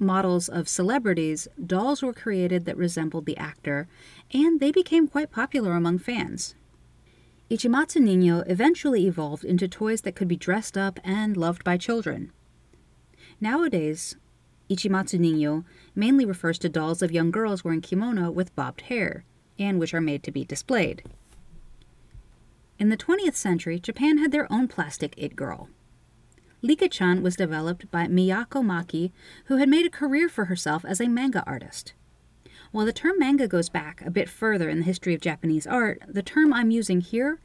models 0.00 0.48
of 0.48 0.68
celebrities, 0.68 1.46
dolls 1.64 2.02
were 2.02 2.12
created 2.12 2.64
that 2.64 2.76
resembled 2.76 3.26
the 3.26 3.36
actor, 3.36 3.86
and 4.34 4.58
they 4.58 4.72
became 4.72 5.06
quite 5.06 5.30
popular 5.30 5.74
among 5.76 5.98
fans. 5.98 6.56
Ichimatsu 7.48 8.02
ninyo 8.02 8.42
eventually 8.50 9.06
evolved 9.06 9.44
into 9.44 9.68
toys 9.68 10.00
that 10.00 10.16
could 10.16 10.26
be 10.26 10.34
dressed 10.34 10.76
up 10.76 10.98
and 11.04 11.36
loved 11.36 11.62
by 11.62 11.76
children. 11.76 12.32
Nowadays, 13.40 14.16
Ichimatsu 14.70 15.18
ninyo 15.18 15.64
mainly 15.96 16.24
refers 16.24 16.58
to 16.60 16.68
dolls 16.68 17.02
of 17.02 17.10
young 17.10 17.32
girls 17.32 17.64
wearing 17.64 17.80
kimono 17.80 18.30
with 18.30 18.54
bobbed 18.54 18.82
hair, 18.82 19.24
and 19.58 19.80
which 19.80 19.92
are 19.92 20.00
made 20.00 20.22
to 20.22 20.30
be 20.30 20.44
displayed. 20.44 21.02
In 22.78 22.88
the 22.88 22.96
20th 22.96 23.34
century, 23.34 23.80
Japan 23.80 24.18
had 24.18 24.30
their 24.30 24.50
own 24.50 24.68
plastic 24.68 25.12
it 25.16 25.34
girl. 25.34 25.68
Licca-chan 26.62 27.22
was 27.22 27.36
developed 27.36 27.90
by 27.90 28.06
Miyako 28.06 28.62
Maki, 28.62 29.10
who 29.46 29.56
had 29.56 29.68
made 29.68 29.86
a 29.86 29.90
career 29.90 30.28
for 30.28 30.44
herself 30.44 30.84
as 30.84 31.00
a 31.00 31.08
manga 31.08 31.42
artist. 31.46 31.94
While 32.70 32.86
the 32.86 32.92
term 32.92 33.18
manga 33.18 33.48
goes 33.48 33.68
back 33.68 34.02
a 34.02 34.10
bit 34.10 34.28
further 34.28 34.68
in 34.68 34.78
the 34.78 34.84
history 34.84 35.14
of 35.14 35.20
Japanese 35.20 35.66
art, 35.66 36.00
the 36.06 36.22
term 36.22 36.52
I'm 36.52 36.70
using 36.70 37.00
here 37.00 37.40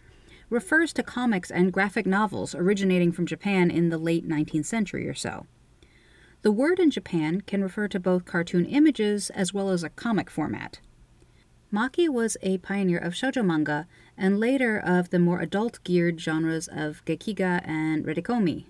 refers 0.49 0.93
to 0.93 1.03
comics 1.03 1.49
and 1.49 1.73
graphic 1.73 2.05
novels 2.05 2.53
originating 2.53 3.11
from 3.11 3.25
Japan 3.25 3.71
in 3.71 3.89
the 3.89 3.97
late 3.97 4.27
19th 4.27 4.65
century 4.65 5.07
or 5.07 5.15
so. 5.15 5.47
The 6.45 6.51
word 6.51 6.77
in 6.77 6.91
Japan 6.91 7.41
can 7.41 7.63
refer 7.63 7.87
to 7.87 7.99
both 7.99 8.25
cartoon 8.25 8.65
images 8.65 9.31
as 9.31 9.51
well 9.51 9.71
as 9.71 9.81
a 9.81 9.89
comic 9.89 10.29
format. 10.29 10.79
Maki 11.73 12.07
was 12.07 12.37
a 12.43 12.59
pioneer 12.59 12.99
of 12.99 13.13
shoujo 13.15 13.43
manga 13.43 13.87
and 14.15 14.39
later 14.39 14.77
of 14.77 15.09
the 15.09 15.17
more 15.17 15.39
adult 15.39 15.83
geared 15.83 16.21
genres 16.21 16.67
of 16.67 17.03
gekiga 17.03 17.67
and 17.67 18.05
redikomi. 18.05 18.65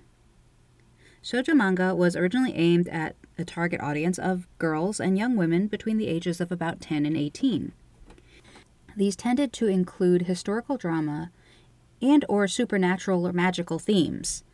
Shoujo 1.22 1.54
manga 1.54 1.94
was 1.94 2.16
originally 2.16 2.54
aimed 2.54 2.88
at 2.88 3.18
a 3.38 3.44
target 3.44 3.82
audience 3.82 4.18
of 4.18 4.48
girls 4.58 5.02
and 5.02 5.18
young 5.18 5.36
women 5.36 5.68
between 5.68 5.98
the 5.98 6.08
ages 6.08 6.40
of 6.40 6.54
about 6.54 6.80
10 6.80 7.06
and 7.06 7.18
18. 7.18 7.74
These 8.96 9.18
tended 9.18 9.52
to 9.52 9.68
include 9.68 10.22
historical 10.22 10.78
drama 10.78 11.30
and 12.02 12.24
or 12.30 12.48
supernatural 12.48 13.28
or 13.28 13.34
magical 13.34 13.80
themes. 13.80 14.46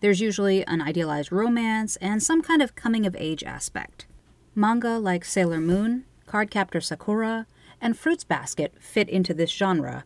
There's 0.00 0.20
usually 0.20 0.66
an 0.66 0.80
idealized 0.80 1.32
romance 1.32 1.96
and 1.96 2.22
some 2.22 2.42
kind 2.42 2.62
of 2.62 2.74
coming 2.74 3.04
of 3.04 3.16
age 3.18 3.42
aspect. 3.42 4.06
Manga 4.54 4.98
like 4.98 5.24
Sailor 5.24 5.60
Moon, 5.60 6.04
Cardcaptor 6.26 6.82
Sakura, 6.82 7.46
and 7.80 7.98
Fruits 7.98 8.24
Basket 8.24 8.74
fit 8.80 9.08
into 9.08 9.34
this 9.34 9.50
genre. 9.50 10.04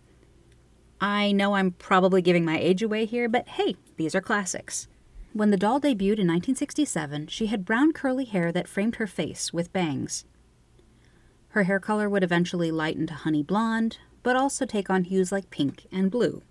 I 1.00 1.32
know 1.32 1.54
I'm 1.54 1.72
probably 1.72 2.22
giving 2.22 2.44
my 2.44 2.58
age 2.58 2.82
away 2.82 3.06
here, 3.06 3.28
but 3.28 3.48
hey, 3.48 3.76
these 3.96 4.14
are 4.14 4.20
classics. 4.20 4.88
When 5.32 5.50
the 5.50 5.56
doll 5.56 5.80
debuted 5.80 6.20
in 6.20 6.28
1967, 6.28 7.26
she 7.26 7.46
had 7.46 7.64
brown 7.64 7.92
curly 7.92 8.24
hair 8.24 8.52
that 8.52 8.68
framed 8.68 8.96
her 8.96 9.06
face 9.06 9.52
with 9.52 9.72
bangs. 9.72 10.24
Her 11.48 11.64
hair 11.64 11.80
color 11.80 12.08
would 12.08 12.22
eventually 12.22 12.70
lighten 12.70 13.06
to 13.08 13.14
honey 13.14 13.42
blonde, 13.42 13.98
but 14.22 14.36
also 14.36 14.64
take 14.64 14.88
on 14.88 15.04
hues 15.04 15.32
like 15.32 15.50
pink 15.50 15.86
and 15.90 16.10
blue. 16.10 16.42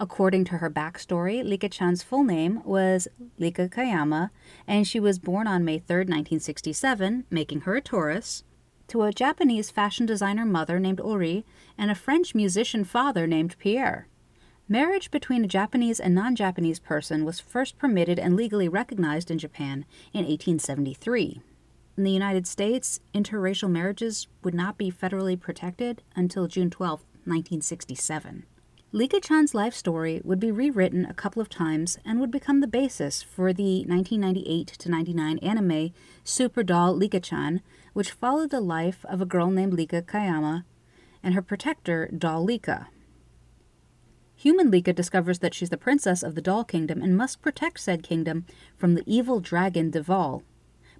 According 0.00 0.44
to 0.44 0.58
her 0.58 0.70
backstory, 0.70 1.42
Licca 1.42 1.68
Chan's 1.68 2.04
full 2.04 2.22
name 2.22 2.62
was 2.64 3.08
Licca 3.38 3.68
Kayama, 3.68 4.30
and 4.66 4.86
she 4.86 5.00
was 5.00 5.18
born 5.18 5.48
on 5.48 5.64
May 5.64 5.80
3, 5.80 5.96
1967, 5.96 7.24
making 7.30 7.62
her 7.62 7.74
a 7.74 7.80
Taurus, 7.80 8.44
to 8.86 9.02
a 9.02 9.12
Japanese 9.12 9.70
fashion 9.70 10.06
designer 10.06 10.44
mother 10.44 10.78
named 10.78 11.00
Ori 11.00 11.44
and 11.76 11.90
a 11.90 11.96
French 11.96 12.32
musician 12.32 12.84
father 12.84 13.26
named 13.26 13.58
Pierre. 13.58 14.06
Marriage 14.68 15.10
between 15.10 15.44
a 15.44 15.48
Japanese 15.48 15.98
and 15.98 16.14
non 16.14 16.36
Japanese 16.36 16.78
person 16.78 17.24
was 17.24 17.40
first 17.40 17.76
permitted 17.76 18.20
and 18.20 18.36
legally 18.36 18.68
recognized 18.68 19.32
in 19.32 19.38
Japan 19.38 19.84
in 20.12 20.20
1873. 20.20 21.42
In 21.96 22.04
the 22.04 22.12
United 22.12 22.46
States, 22.46 23.00
interracial 23.12 23.68
marriages 23.68 24.28
would 24.44 24.54
not 24.54 24.78
be 24.78 24.92
federally 24.92 25.38
protected 25.38 26.02
until 26.14 26.46
June 26.46 26.70
12, 26.70 27.00
1967. 27.24 28.44
Licca 28.90 29.20
Chan's 29.20 29.54
life 29.54 29.74
story 29.74 30.22
would 30.24 30.40
be 30.40 30.50
rewritten 30.50 31.04
a 31.04 31.12
couple 31.12 31.42
of 31.42 31.50
times 31.50 31.98
and 32.06 32.18
would 32.18 32.30
become 32.30 32.60
the 32.60 32.66
basis 32.66 33.22
for 33.22 33.52
the 33.52 33.84
1998 33.84 34.66
to 34.66 34.90
99 34.90 35.38
anime 35.40 35.92
Super 36.24 36.62
Doll 36.62 36.98
Licca 36.98 37.22
Chan, 37.22 37.60
which 37.92 38.12
followed 38.12 38.48
the 38.48 38.62
life 38.62 39.04
of 39.04 39.20
a 39.20 39.26
girl 39.26 39.50
named 39.50 39.74
Licca 39.74 40.00
Kayama 40.00 40.64
and 41.22 41.34
her 41.34 41.42
protector, 41.42 42.08
Doll 42.16 42.46
Licca. 42.46 42.86
Human 44.36 44.70
Licca 44.70 44.94
discovers 44.94 45.40
that 45.40 45.52
she's 45.52 45.68
the 45.68 45.76
princess 45.76 46.22
of 46.22 46.34
the 46.34 46.40
Doll 46.40 46.64
Kingdom 46.64 47.02
and 47.02 47.14
must 47.14 47.42
protect 47.42 47.80
said 47.80 48.02
kingdom 48.02 48.46
from 48.78 48.94
the 48.94 49.04
evil 49.04 49.38
dragon 49.38 49.90
Deval. 49.92 50.44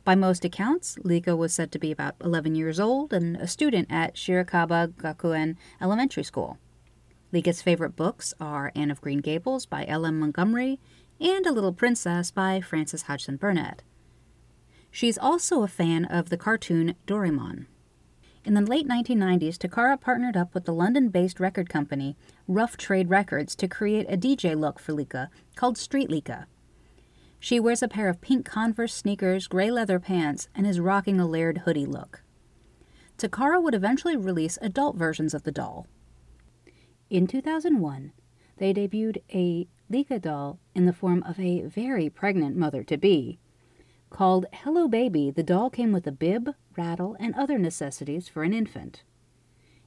By 0.05 0.14
most 0.14 0.44
accounts, 0.44 0.98
Licca 1.05 1.35
was 1.38 1.55
said 1.55 1.72
to 1.72 1.79
be 1.79 1.90
about 1.90 2.16
11 2.22 2.55
years 2.55 2.79
old 2.79 3.14
and 3.14 3.38
a 3.38 3.46
student 3.46 3.87
at 3.90 4.14
Shirakaba 4.14 4.88
Gakuen 4.88 5.57
Elementary 5.81 6.22
School. 6.22 6.59
Licca's 7.32 7.60
favorite 7.60 7.94
books 7.94 8.32
are 8.40 8.72
Anne 8.74 8.90
of 8.90 9.02
Green 9.02 9.18
Gables 9.18 9.66
by 9.66 9.84
L.M. 9.86 10.18
Montgomery 10.18 10.80
and 11.20 11.44
A 11.44 11.52
Little 11.52 11.74
Princess 11.74 12.30
by 12.30 12.62
Frances 12.62 13.02
Hodgson 13.02 13.36
Burnett. 13.36 13.82
She's 14.90 15.18
also 15.18 15.62
a 15.62 15.68
fan 15.68 16.06
of 16.06 16.30
the 16.30 16.38
cartoon 16.38 16.94
Doraemon. 17.06 17.66
In 18.46 18.54
the 18.54 18.62
late 18.62 18.88
1990s, 18.88 19.58
Takara 19.58 20.00
partnered 20.00 20.38
up 20.38 20.54
with 20.54 20.64
the 20.64 20.72
London 20.72 21.10
based 21.10 21.38
record 21.38 21.68
company 21.68 22.16
Rough 22.46 22.78
Trade 22.78 23.10
Records 23.10 23.54
to 23.56 23.68
create 23.68 24.06
a 24.08 24.16
DJ 24.16 24.58
look 24.58 24.78
for 24.78 24.94
Licca 24.94 25.28
called 25.54 25.76
Street 25.76 26.08
Licca. 26.08 26.46
She 27.38 27.60
wears 27.60 27.82
a 27.82 27.88
pair 27.88 28.08
of 28.08 28.22
pink 28.22 28.46
Converse 28.46 28.94
sneakers, 28.94 29.48
gray 29.48 29.70
leather 29.70 30.00
pants, 30.00 30.48
and 30.54 30.66
is 30.66 30.80
rocking 30.80 31.20
a 31.20 31.26
layered 31.26 31.58
hoodie 31.58 31.84
look. 31.84 32.22
Takara 33.18 33.62
would 33.62 33.74
eventually 33.74 34.16
release 34.16 34.58
adult 34.62 34.96
versions 34.96 35.34
of 35.34 35.42
the 35.42 35.52
doll, 35.52 35.86
in 37.10 37.26
2001, 37.26 38.12
they 38.58 38.74
debuted 38.74 39.22
a 39.32 39.68
Licca 39.90 40.20
doll 40.20 40.58
in 40.74 40.86
the 40.86 40.92
form 40.92 41.22
of 41.22 41.40
a 41.40 41.62
very 41.62 42.10
pregnant 42.10 42.56
mother 42.56 42.82
to 42.84 42.96
be. 42.96 43.38
Called 44.10 44.46
Hello 44.52 44.88
Baby, 44.88 45.30
the 45.30 45.42
doll 45.42 45.70
came 45.70 45.92
with 45.92 46.06
a 46.06 46.12
bib, 46.12 46.54
rattle, 46.76 47.16
and 47.18 47.34
other 47.34 47.58
necessities 47.58 48.28
for 48.28 48.42
an 48.42 48.52
infant. 48.52 49.02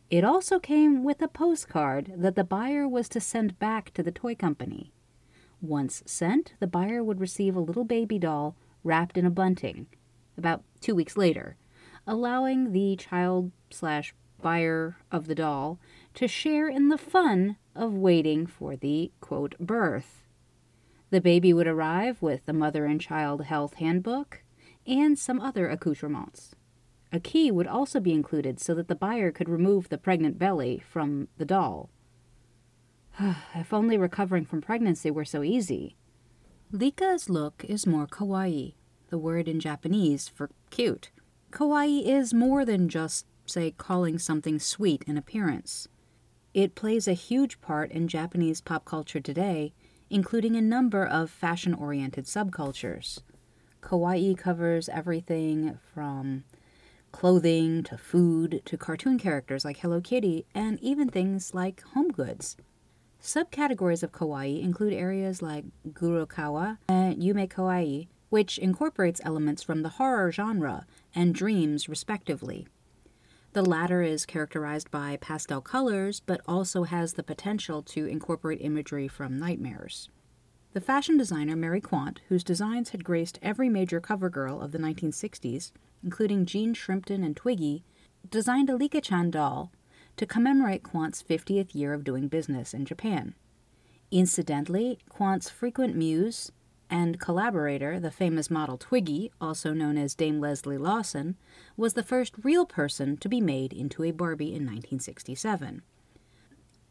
It 0.09 0.23
also 0.23 0.59
came 0.59 1.03
with 1.03 1.21
a 1.21 1.27
postcard 1.27 2.13
that 2.17 2.35
the 2.35 2.43
buyer 2.43 2.87
was 2.87 3.07
to 3.09 3.21
send 3.21 3.59
back 3.59 3.93
to 3.93 4.03
the 4.03 4.11
toy 4.11 4.35
company. 4.35 4.91
Once 5.61 6.03
sent, 6.05 6.53
the 6.59 6.67
buyer 6.67 7.03
would 7.03 7.19
receive 7.19 7.55
a 7.55 7.61
little 7.61 7.85
baby 7.85 8.19
doll 8.19 8.55
wrapped 8.83 9.17
in 9.17 9.25
a 9.25 9.31
bunting 9.31 9.87
about 10.37 10.63
two 10.79 10.95
weeks 10.95 11.15
later, 11.15 11.55
allowing 12.07 12.71
the 12.71 12.95
child 12.95 13.51
slash 13.69 14.13
buyer 14.41 14.97
of 15.11 15.27
the 15.27 15.35
doll 15.35 15.79
to 16.15 16.27
share 16.27 16.67
in 16.67 16.89
the 16.89 16.97
fun 16.97 17.57
of 17.75 17.93
waiting 17.93 18.45
for 18.45 18.75
the 18.75 19.11
quote 19.21 19.57
birth. 19.59 20.23
The 21.09 21.21
baby 21.21 21.53
would 21.53 21.67
arrive 21.67 22.21
with 22.21 22.45
the 22.45 22.53
mother 22.53 22.85
and 22.85 22.99
child 22.99 23.43
health 23.45 23.75
handbook 23.75 24.43
and 24.87 25.17
some 25.17 25.39
other 25.39 25.69
accoutrements. 25.69 26.55
A 27.11 27.19
key 27.19 27.51
would 27.51 27.67
also 27.67 27.99
be 27.99 28.13
included 28.13 28.59
so 28.59 28.73
that 28.75 28.87
the 28.87 28.95
buyer 28.95 29.31
could 29.31 29.49
remove 29.49 29.89
the 29.89 29.97
pregnant 29.97 30.39
belly 30.39 30.81
from 30.87 31.27
the 31.37 31.45
doll. 31.45 31.89
if 33.55 33.73
only 33.73 33.97
recovering 33.97 34.45
from 34.45 34.61
pregnancy 34.61 35.11
were 35.11 35.25
so 35.25 35.43
easy. 35.43 35.97
Licca's 36.71 37.29
look 37.29 37.65
is 37.67 37.85
more 37.85 38.07
kawaii, 38.07 38.75
the 39.09 39.17
word 39.17 39.49
in 39.49 39.59
Japanese 39.59 40.29
for 40.29 40.49
cute. 40.69 41.11
Kawaii 41.51 42.05
is 42.05 42.33
more 42.33 42.63
than 42.63 42.87
just, 42.87 43.25
say, 43.45 43.71
calling 43.71 44.17
something 44.17 44.57
sweet 44.57 45.03
in 45.05 45.17
appearance. 45.17 45.89
It 46.53 46.75
plays 46.75 47.07
a 47.07 47.13
huge 47.13 47.61
part 47.61 47.91
in 47.91 48.09
Japanese 48.09 48.59
pop 48.59 48.83
culture 48.83 49.21
today, 49.21 49.73
including 50.09 50.55
a 50.55 50.61
number 50.61 51.05
of 51.05 51.29
fashion 51.29 51.73
oriented 51.73 52.25
subcultures. 52.25 53.19
Kawaii 53.81 54.37
covers 54.37 54.89
everything 54.89 55.77
from 55.93 56.43
clothing 57.13 57.83
to 57.83 57.97
food 57.97 58.61
to 58.65 58.77
cartoon 58.77 59.17
characters 59.17 59.63
like 59.63 59.77
Hello 59.77 60.01
Kitty 60.01 60.45
and 60.53 60.77
even 60.81 61.07
things 61.07 61.53
like 61.53 61.81
home 61.93 62.09
goods. 62.09 62.57
Subcategories 63.21 64.03
of 64.03 64.11
kawaii 64.11 64.61
include 64.61 64.93
areas 64.93 65.41
like 65.41 65.65
gurukawa 65.89 66.79
and 66.89 67.17
Yume 67.21 67.47
Kawaii, 67.47 68.07
which 68.29 68.57
incorporates 68.57 69.21
elements 69.23 69.63
from 69.63 69.83
the 69.83 69.89
horror 69.89 70.31
genre 70.31 70.85
and 71.13 71.33
dreams, 71.35 71.87
respectively. 71.87 72.67
The 73.53 73.65
latter 73.65 74.01
is 74.01 74.25
characterized 74.25 74.91
by 74.91 75.17
pastel 75.17 75.59
colors, 75.59 76.21
but 76.21 76.39
also 76.47 76.83
has 76.83 77.13
the 77.13 77.23
potential 77.23 77.81
to 77.83 78.05
incorporate 78.05 78.61
imagery 78.61 79.09
from 79.09 79.37
nightmares. 79.37 80.09
The 80.71 80.79
fashion 80.79 81.17
designer 81.17 81.57
Mary 81.57 81.81
Quant, 81.81 82.21
whose 82.29 82.45
designs 82.45 82.91
had 82.91 83.03
graced 83.03 83.39
every 83.41 83.67
major 83.67 83.99
cover 83.99 84.29
girl 84.29 84.61
of 84.61 84.71
the 84.71 84.77
1960s, 84.77 85.73
including 86.01 86.45
Jean 86.45 86.73
Shrimpton 86.73 87.25
and 87.25 87.35
Twiggy, 87.35 87.83
designed 88.29 88.69
a 88.69 88.77
Licca-chan 88.77 89.31
doll 89.31 89.73
to 90.15 90.25
commemorate 90.25 90.83
Quant's 90.83 91.21
50th 91.21 91.75
year 91.75 91.93
of 91.93 92.05
doing 92.05 92.29
business 92.29 92.73
in 92.73 92.85
Japan. 92.85 93.35
Incidentally, 94.11 94.99
Quant's 95.09 95.49
frequent 95.49 95.93
muse 95.93 96.53
and 96.91 97.19
collaborator, 97.19 97.99
the 97.99 98.11
famous 98.11 98.51
model 98.51 98.77
Twiggy, 98.77 99.31
also 99.39 99.73
known 99.73 99.97
as 99.97 100.13
Dame 100.13 100.41
Lesley 100.41 100.77
Lawson, 100.77 101.37
was 101.77 101.93
the 101.93 102.03
first 102.03 102.33
real 102.43 102.65
person 102.65 103.15
to 103.17 103.29
be 103.29 103.39
made 103.39 103.71
into 103.71 104.03
a 104.03 104.11
Barbie 104.11 104.49
in 104.49 104.65
1967. 104.65 105.81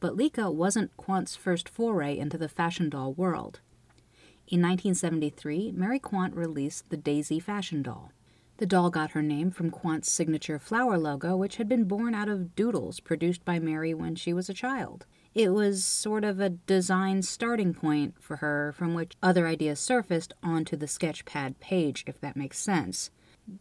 But 0.01 0.17
Licca 0.17 0.51
wasn't 0.51 0.97
Quant's 0.97 1.37
first 1.37 1.69
foray 1.69 2.17
into 2.17 2.39
the 2.39 2.49
fashion 2.49 2.89
doll 2.89 3.13
world. 3.13 3.61
In 4.49 4.63
1973, 4.63 5.73
Mary 5.73 5.99
Quant 5.99 6.35
released 6.35 6.89
the 6.89 6.97
Daisy 6.97 7.39
fashion 7.39 7.83
doll. 7.83 8.11
The 8.57 8.67
doll 8.67 8.91
got 8.91 9.13
her 9.13 9.23
name 9.23 9.51
from 9.51 9.71
Quant's 9.71 10.11
signature 10.11 10.59
flower 10.59 10.99
logo, 10.99 11.37
which 11.37 11.57
had 11.57 11.69
been 11.69 11.85
born 11.85 12.15
out 12.15 12.29
of 12.29 12.57
doodles 12.57 13.01
produced 13.01 13.45
by 13.45 13.59
Mary 13.59 13.93
when 13.93 14.15
she 14.15 14.33
was 14.33 14.49
a 14.49 14.55
child. 14.55 15.05
It 15.35 15.51
was 15.51 15.85
sort 15.85 16.25
of 16.25 16.41
a 16.41 16.51
design 16.51 17.23
starting 17.23 17.73
point 17.73 18.15
for 18.21 18.37
her 18.37 18.73
from 18.77 18.95
which 18.95 19.17
other 19.23 19.47
ideas 19.47 19.79
surfaced 19.79 20.33
onto 20.43 20.77
the 20.77 20.87
sketchpad 20.87 21.61
page, 21.61 22.03
if 22.09 22.21
that 22.21 22.37
makes 22.37 22.59
sense. 22.59 23.11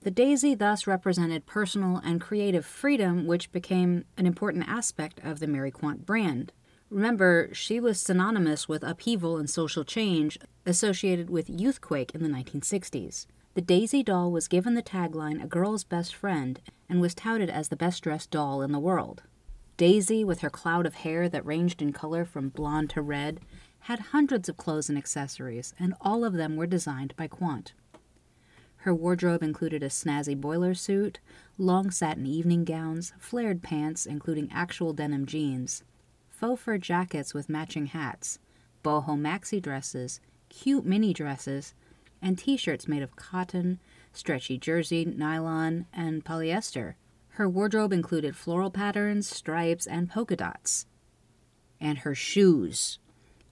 The 0.02 0.10
daisy 0.12 0.56
thus 0.56 0.88
represented 0.88 1.46
personal 1.46 1.98
and 2.04 2.20
creative 2.20 2.66
freedom, 2.66 3.28
which 3.28 3.52
became 3.52 4.06
an 4.18 4.26
important 4.26 4.68
aspect 4.68 5.20
of 5.24 5.40
the 5.40 5.48
Mary 5.48 5.70
Quant 5.70 6.06
brand. 6.06 6.54
Remember, 6.90 7.50
she 7.54 7.80
was 7.80 8.02
synonymous 8.02 8.68
with 8.68 8.84
upheaval 8.84 9.38
and 9.38 9.48
social 9.48 9.84
change 9.84 10.40
associated 10.66 11.30
with 11.30 11.48
Youthquake 11.48 12.16
in 12.16 12.24
the 12.24 12.30
1960s. 12.30 13.28
The 13.54 13.62
Daisy 13.62 14.02
doll 14.02 14.32
was 14.32 14.48
given 14.48 14.74
the 14.74 14.82
tagline, 14.82 15.44
A 15.44 15.48
Girl's 15.48 15.84
Best 15.84 16.16
Friend, 16.16 16.60
and 16.88 17.00
was 17.00 17.14
touted 17.14 17.50
as 17.50 17.70
the 17.70 17.76
best 17.76 18.04
dressed 18.04 18.32
doll 18.32 18.64
in 18.64 18.72
the 18.72 18.80
world. 18.80 19.22
Daisy, 19.80 20.26
with 20.26 20.42
her 20.42 20.50
cloud 20.50 20.86
of 20.86 20.94
hair 20.94 21.30
that 21.30 21.46
ranged 21.46 21.82
in 21.82 21.94
color 21.94 22.26
from 22.26 22.50
blonde 22.50 22.90
to 22.90 23.02
red, 23.02 23.40
had 23.84 24.12
hundreds 24.12 24.50
of 24.50 24.58
clothes 24.58 24.90
and 24.90 24.98
accessories, 24.98 25.74
and 25.80 25.94
all 26.02 26.26
of 26.26 26.34
them 26.34 26.58
were 26.58 26.68
designed 26.68 27.16
by 27.16 27.30
Quant. 27.30 27.72
Her 28.84 28.94
wardrobe 28.94 29.42
included 29.42 29.82
a 29.82 29.88
snazzy 29.88 30.36
boiler 30.36 30.74
suit, 30.74 31.22
long 31.58 31.92
satin 31.92 32.26
evening 32.26 32.66
gowns, 32.66 33.14
flared 33.20 33.64
pants, 33.64 34.06
including 34.06 34.52
actual 34.52 34.92
denim 34.92 35.26
jeans, 35.26 35.86
faux 36.30 36.62
fur 36.62 36.78
jackets 36.78 37.34
with 37.34 37.48
matching 37.48 37.86
hats, 37.86 38.38
boho 38.84 39.18
maxi 39.18 39.62
dresses, 39.62 40.20
cute 40.50 40.86
mini 40.86 41.14
dresses, 41.14 41.74
and 42.22 42.38
t 42.38 42.58
shirts 42.58 42.90
made 42.90 43.02
of 43.02 43.16
cotton, 43.16 43.80
stretchy 44.12 44.58
jersey, 44.58 45.06
nylon, 45.06 45.86
and 45.94 46.26
polyester. 46.26 46.96
Her 47.32 47.50
wardrobe 47.50 47.94
included 47.94 48.36
floral 48.36 48.72
patterns, 48.72 49.28
stripes, 49.28 49.88
and 49.88 50.10
polka 50.10 50.36
dots. 50.36 50.86
And 51.80 52.00
her 52.00 52.14
shoes. 52.14 53.00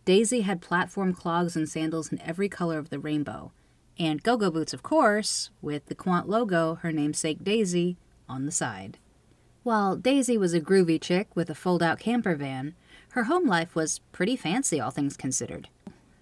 Daisy 0.06 0.42
had 0.42 0.62
platform 0.62 1.14
clogs 1.14 1.56
and 1.56 1.68
sandals 1.68 2.12
in 2.12 2.22
every 2.22 2.50
color 2.50 2.78
of 2.78 2.90
the 2.90 3.00
rainbow. 3.00 3.52
And 4.00 4.24
go 4.24 4.38
go 4.38 4.52
boots, 4.52 4.74
of 4.74 4.84
course, 4.84 5.50
with 5.62 5.86
the 5.88 5.96
Quant 5.96 6.30
logo, 6.30 6.76
her 6.76 6.92
namesake 6.92 7.44
Daisy, 7.44 7.98
on 8.30 8.46
the 8.46 8.52
side. 8.52 8.98
While 9.64 9.96
Daisy 9.96 10.38
was 10.38 10.54
a 10.54 10.62
groovy 10.62 11.02
chick 11.02 11.28
with 11.36 11.50
a 11.50 11.56
fold 11.56 11.84
out 11.84 12.00
camper 12.00 12.36
van, 12.36 12.76
her 13.12 13.26
home 13.26 13.48
life 13.48 13.76
was 13.76 14.00
pretty 14.12 14.36
fancy, 14.36 14.80
all 14.80 14.92
things 14.92 15.18
considered. 15.18 15.70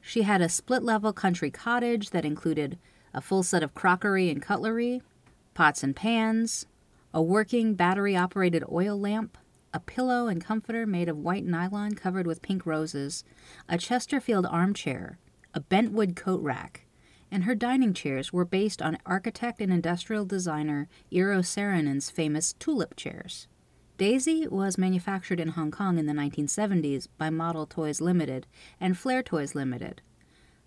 She 0.02 0.22
had 0.22 0.42
a 0.42 0.50
split 0.50 0.84
level 0.84 1.14
country 1.14 1.52
cottage 1.52 2.12
that 2.12 2.26
included 2.26 2.78
a 3.14 3.22
full 3.22 3.44
set 3.44 3.64
of 3.64 3.74
crockery 3.74 4.30
and 4.30 4.42
cutlery, 4.42 5.02
pots 5.54 5.84
and 5.84 5.96
pans, 5.96 6.66
a 7.16 7.22
working 7.22 7.76
battery 7.76 8.14
operated 8.14 8.62
oil 8.70 9.00
lamp, 9.00 9.38
a 9.74 9.80
pillow 9.80 10.28
and 10.28 10.44
comforter 10.44 10.86
made 10.86 11.08
of 11.08 11.18
white 11.18 11.46
nylon 11.46 11.94
covered 11.94 12.28
with 12.28 12.42
pink 12.42 12.66
roses, 12.66 13.24
a 13.70 13.78
Chesterfield 13.78 14.46
armchair, 14.46 15.18
a 15.54 15.62
bentwood 15.62 16.18
coat 16.18 16.42
rack, 16.42 16.86
and 17.32 17.46
her 17.46 17.56
dining 17.56 17.94
chairs 17.94 18.34
were 18.34 18.44
based 18.44 18.82
on 18.82 18.98
architect 19.06 19.62
and 19.62 19.72
industrial 19.72 20.26
designer 20.26 20.90
Eero 21.10 21.40
Saarinen's 21.40 22.10
famous 22.10 22.52
tulip 22.52 22.98
chairs. 22.98 23.48
Daisy 23.98 24.46
was 24.46 24.78
manufactured 24.78 25.40
in 25.40 25.48
Hong 25.50 25.72
Kong 25.72 25.98
in 25.98 26.08
the 26.08 26.14
1970s 26.14 27.08
by 27.18 27.30
Model 27.30 27.66
Toys 27.66 28.02
Limited 28.02 28.46
and 28.78 28.98
Flair 28.98 29.24
Toys 29.24 29.56
Limited. 29.56 30.02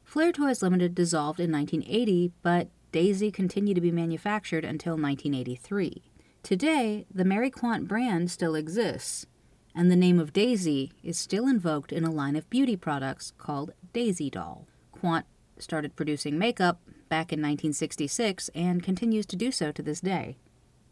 Flair 0.03 0.33
Toys 0.33 0.63
Limited 0.63 0.95
dissolved 0.95 1.41
in 1.41 1.53
1980, 1.53 2.33
but 2.43 2.71
Daisy 2.91 3.31
continued 3.31 3.75
to 3.75 3.83
be 3.83 3.93
manufactured 3.93 4.65
until 4.65 4.95
1983. 4.95 6.08
Today, 6.43 7.07
the 7.13 7.25
Mary 7.25 7.51
Quant 7.51 7.87
brand 7.87 8.31
still 8.31 8.55
exists, 8.55 9.27
and 9.75 9.91
the 9.91 9.97
name 9.97 10.19
of 10.19 10.33
Daisy 10.33 10.93
is 11.03 11.19
still 11.19 11.47
invoked 11.47 11.93
in 11.93 12.05
a 12.05 12.11
line 12.11 12.37
of 12.37 12.49
beauty 12.49 12.77
products 12.77 13.33
called 13.37 13.73
Daisy 13.93 14.31
Doll. 14.31 14.67
Quant 14.93 15.27
started 15.59 15.97
producing 15.97 16.39
makeup 16.39 16.81
back 17.09 17.33
in 17.33 17.41
1966 17.41 18.49
and 18.55 18.83
continues 18.83 19.27
to 19.27 19.37
do 19.37 19.51
so 19.51 19.73
to 19.73 19.83
this 19.83 20.01
day. 20.01 20.37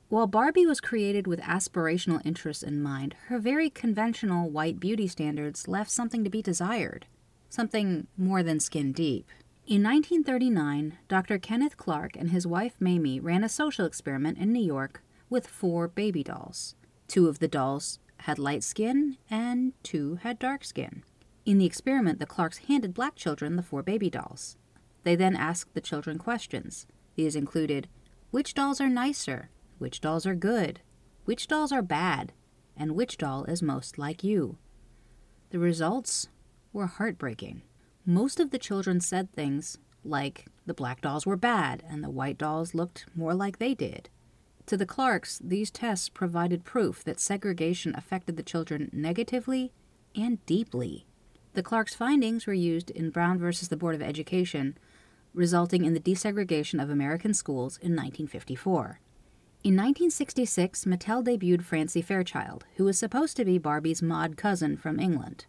While 0.08 0.26
Barbie 0.26 0.66
was 0.66 0.80
created 0.80 1.26
with 1.26 1.40
aspirational 1.40 2.24
interests 2.24 2.62
in 2.62 2.82
mind, 2.82 3.16
her 3.26 3.38
very 3.38 3.70
conventional 3.70 4.50
white 4.50 4.78
beauty 4.78 5.08
standards 5.08 5.66
left 5.66 5.90
something 5.90 6.22
to 6.22 6.30
be 6.30 6.42
desired, 6.42 7.06
something 7.48 8.06
more 8.16 8.42
than 8.42 8.60
skin 8.60 8.92
deep. 8.92 9.28
In 9.66 9.82
1939, 9.82 10.98
Dr. 11.08 11.38
Kenneth 11.38 11.76
Clark 11.76 12.14
and 12.14 12.30
his 12.30 12.46
wife 12.46 12.74
Mamie 12.78 13.18
ran 13.18 13.42
a 13.42 13.48
social 13.48 13.84
experiment 13.84 14.38
in 14.38 14.52
New 14.52 14.62
York 14.62 15.02
with 15.28 15.46
four 15.46 15.88
baby 15.88 16.22
dolls. 16.22 16.74
Two 17.08 17.28
of 17.28 17.38
the 17.38 17.48
dolls 17.48 17.98
had 18.18 18.38
light 18.38 18.62
skin 18.62 19.16
and 19.30 19.72
two 19.82 20.16
had 20.22 20.38
dark 20.38 20.64
skin. 20.64 21.02
In 21.44 21.58
the 21.58 21.66
experiment, 21.66 22.18
the 22.18 22.26
Clarks 22.26 22.58
handed 22.58 22.94
black 22.94 23.14
children 23.14 23.56
the 23.56 23.62
four 23.62 23.82
baby 23.82 24.10
dolls. 24.10 24.56
They 25.04 25.14
then 25.14 25.36
asked 25.36 25.74
the 25.74 25.80
children 25.80 26.18
questions. 26.18 26.86
These 27.14 27.36
included 27.36 27.88
which 28.30 28.54
dolls 28.54 28.80
are 28.80 28.88
nicer, 28.88 29.50
which 29.78 30.00
dolls 30.00 30.26
are 30.26 30.34
good, 30.34 30.80
which 31.24 31.46
dolls 31.46 31.72
are 31.72 31.82
bad, 31.82 32.32
and 32.76 32.96
which 32.96 33.16
doll 33.16 33.44
is 33.44 33.62
most 33.62 33.98
like 33.98 34.24
you. 34.24 34.58
The 35.50 35.58
results 35.58 36.28
were 36.72 36.86
heartbreaking. 36.86 37.62
Most 38.04 38.40
of 38.40 38.50
the 38.50 38.58
children 38.58 39.00
said 39.00 39.32
things 39.32 39.78
like 40.04 40.46
the 40.66 40.74
black 40.74 41.00
dolls 41.00 41.24
were 41.24 41.36
bad 41.36 41.82
and 41.88 42.02
the 42.02 42.10
white 42.10 42.38
dolls 42.38 42.74
looked 42.74 43.06
more 43.14 43.34
like 43.34 43.58
they 43.58 43.74
did. 43.74 44.08
To 44.66 44.76
the 44.76 44.86
Clarks, 44.86 45.40
these 45.42 45.70
tests 45.70 46.08
provided 46.08 46.64
proof 46.64 47.04
that 47.04 47.20
segregation 47.20 47.94
affected 47.94 48.36
the 48.36 48.42
children 48.42 48.90
negatively 48.92 49.72
and 50.16 50.44
deeply. 50.44 51.06
The 51.54 51.62
Clarks' 51.62 51.94
findings 51.94 52.46
were 52.46 52.52
used 52.52 52.90
in 52.90 53.10
Brown 53.10 53.38
versus 53.38 53.68
the 53.68 53.76
Board 53.76 53.94
of 53.94 54.02
Education, 54.02 54.76
resulting 55.32 55.84
in 55.84 55.94
the 55.94 56.00
desegregation 56.00 56.82
of 56.82 56.90
American 56.90 57.32
schools 57.32 57.76
in 57.76 57.92
1954. 57.92 59.00
In 59.62 59.74
1966, 59.74 60.84
Mattel 60.84 61.24
debuted 61.24 61.62
Francie 61.62 62.02
Fairchild, 62.02 62.64
who 62.76 62.84
was 62.84 62.98
supposed 62.98 63.36
to 63.36 63.44
be 63.44 63.58
Barbie's 63.58 64.02
mod 64.02 64.36
cousin 64.36 64.76
from 64.76 64.98
England. 64.98 65.46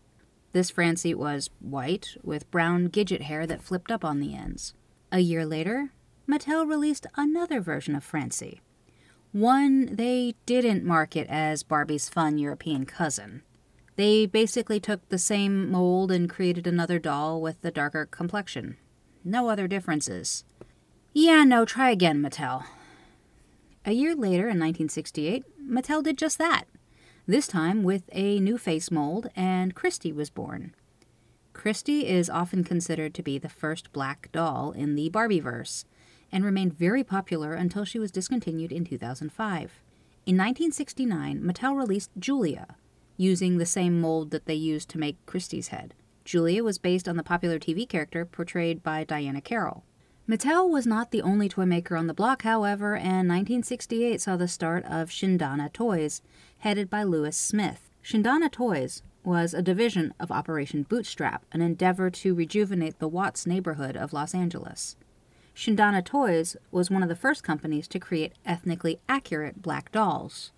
This 0.54 0.70
Francie 0.70 1.14
was 1.14 1.50
white, 1.60 2.18
with 2.24 2.50
brown 2.52 2.90
Gidget 2.90 3.22
hair 3.22 3.48
that 3.48 3.62
flipped 3.62 3.92
up 3.92 4.06
on 4.06 4.20
the 4.20 4.36
ends. 4.36 4.74
A 5.12 5.20
year 5.20 5.46
later, 5.46 5.92
Mattel 6.28 6.68
released 6.68 7.08
another 7.16 7.62
version 7.62 7.96
of 7.96 8.04
Francie. 8.04 8.62
One 9.32 9.96
they 9.96 10.36
didn't 10.46 10.84
market 10.84 11.28
as 11.30 11.63
Barbie's 11.63 12.10
fun 12.10 12.38
European 12.38 12.86
cousin. 12.86 13.44
They 13.96 14.26
basically 14.26 14.80
took 14.80 15.08
the 15.10 15.18
same 15.18 15.71
mold 15.71 16.12
and 16.12 16.30
created 16.30 16.67
another 16.67 17.00
doll 17.00 17.42
with 17.42 17.63
a 17.65 17.71
darker 17.71 18.06
complexion. 18.06 18.78
No 19.23 19.50
other 19.50 19.67
differences. 19.67 20.44
Yeah, 21.13 21.44
no, 21.44 21.65
try 21.65 21.90
again, 21.90 22.21
Mattel. 22.21 22.63
A 23.86 23.92
year 23.92 24.15
later, 24.15 24.44
in 24.44 24.60
1968, 24.60 25.44
Mattel 25.67 26.04
did 26.04 26.17
just 26.17 26.38
that. 26.38 26.65
This 27.25 27.48
time 27.48 27.84
with 27.84 28.04
a 28.12 28.40
new 28.40 28.58
face 28.58 28.92
mold, 28.92 29.30
and 29.36 29.73
Christie 29.73 30.13
was 30.13 30.30
born. 30.30 30.75
Christie 31.54 32.08
is 32.08 32.30
often 32.30 32.63
considered 32.63 33.13
to 33.15 33.23
be 33.23 33.38
the 33.38 33.50
first 33.50 33.92
black 33.92 34.30
doll 34.32 34.71
in 34.71 34.96
the 34.96 35.10
Barbieverse, 35.10 35.86
and 36.32 36.44
remained 36.44 36.78
very 36.78 37.04
popular 37.04 37.54
until 37.54 37.86
she 37.86 38.00
was 38.00 38.12
discontinued 38.12 38.71
in 38.71 38.86
2005. 38.86 39.82
In 40.25 40.36
1969, 40.36 41.42
Mattel 41.42 41.78
released 41.78 42.12
Julia, 42.19 42.75
using 43.15 43.58
the 43.58 43.65
same 43.65 44.00
mold 44.00 44.32
that 44.32 44.46
they 44.46 44.54
used 44.54 44.90
to 44.90 44.98
make 44.98 45.25
Christie's 45.25 45.69
head. 45.69 45.94
Julia 46.25 46.63
was 46.63 46.78
based 46.78 47.08
on 47.08 47.15
the 47.15 47.23
popular 47.23 47.58
TV 47.58 47.88
character 47.88 48.25
portrayed 48.25 48.84
by 48.84 49.06
Diahann 49.06 49.42
Carroll. 49.44 49.84
Mattel 50.28 50.69
was 50.69 50.86
not 50.86 51.12
the 51.12 51.21
only 51.21 51.48
toy 51.48 51.65
maker 51.65 51.96
on 51.96 52.08
the 52.08 52.13
block, 52.13 52.42
however, 52.42 52.98
and 52.98 53.30
1968 53.30 54.19
saw 54.19 54.36
the 54.36 54.50
start 54.50 54.84
of 54.84 55.10
Shindana 55.10 55.71
Toys, 55.71 56.21
headed 56.58 56.90
by 56.90 57.04
Louis 57.04 57.38
Smith. 57.38 57.90
Shindana 58.04 58.52
Toys 58.52 59.04
was 59.23 59.54
a 59.54 59.62
division 59.62 60.13
of 60.19 60.30
Operation 60.30 60.84
Bootstrap, 60.84 61.46
an 61.54 61.62
endeavor 61.62 62.10
to 62.10 62.36
rejuvenate 62.36 63.00
the 63.00 63.08
Watts 63.08 63.48
neighborhood 63.48 63.96
of 63.96 64.12
Los 64.12 64.36
Angeles. 64.36 64.98
Shindana 65.58 66.06
Toys 66.06 66.56
was 66.70 66.92
one 66.92 67.02
of 67.02 67.10
the 67.10 67.16
first 67.16 67.44
companies 67.44 67.88
to 67.88 67.98
create 67.98 68.34
ethnically 68.46 69.00
accurate 69.10 69.60
black 69.60 69.92
dolls. 69.92 70.52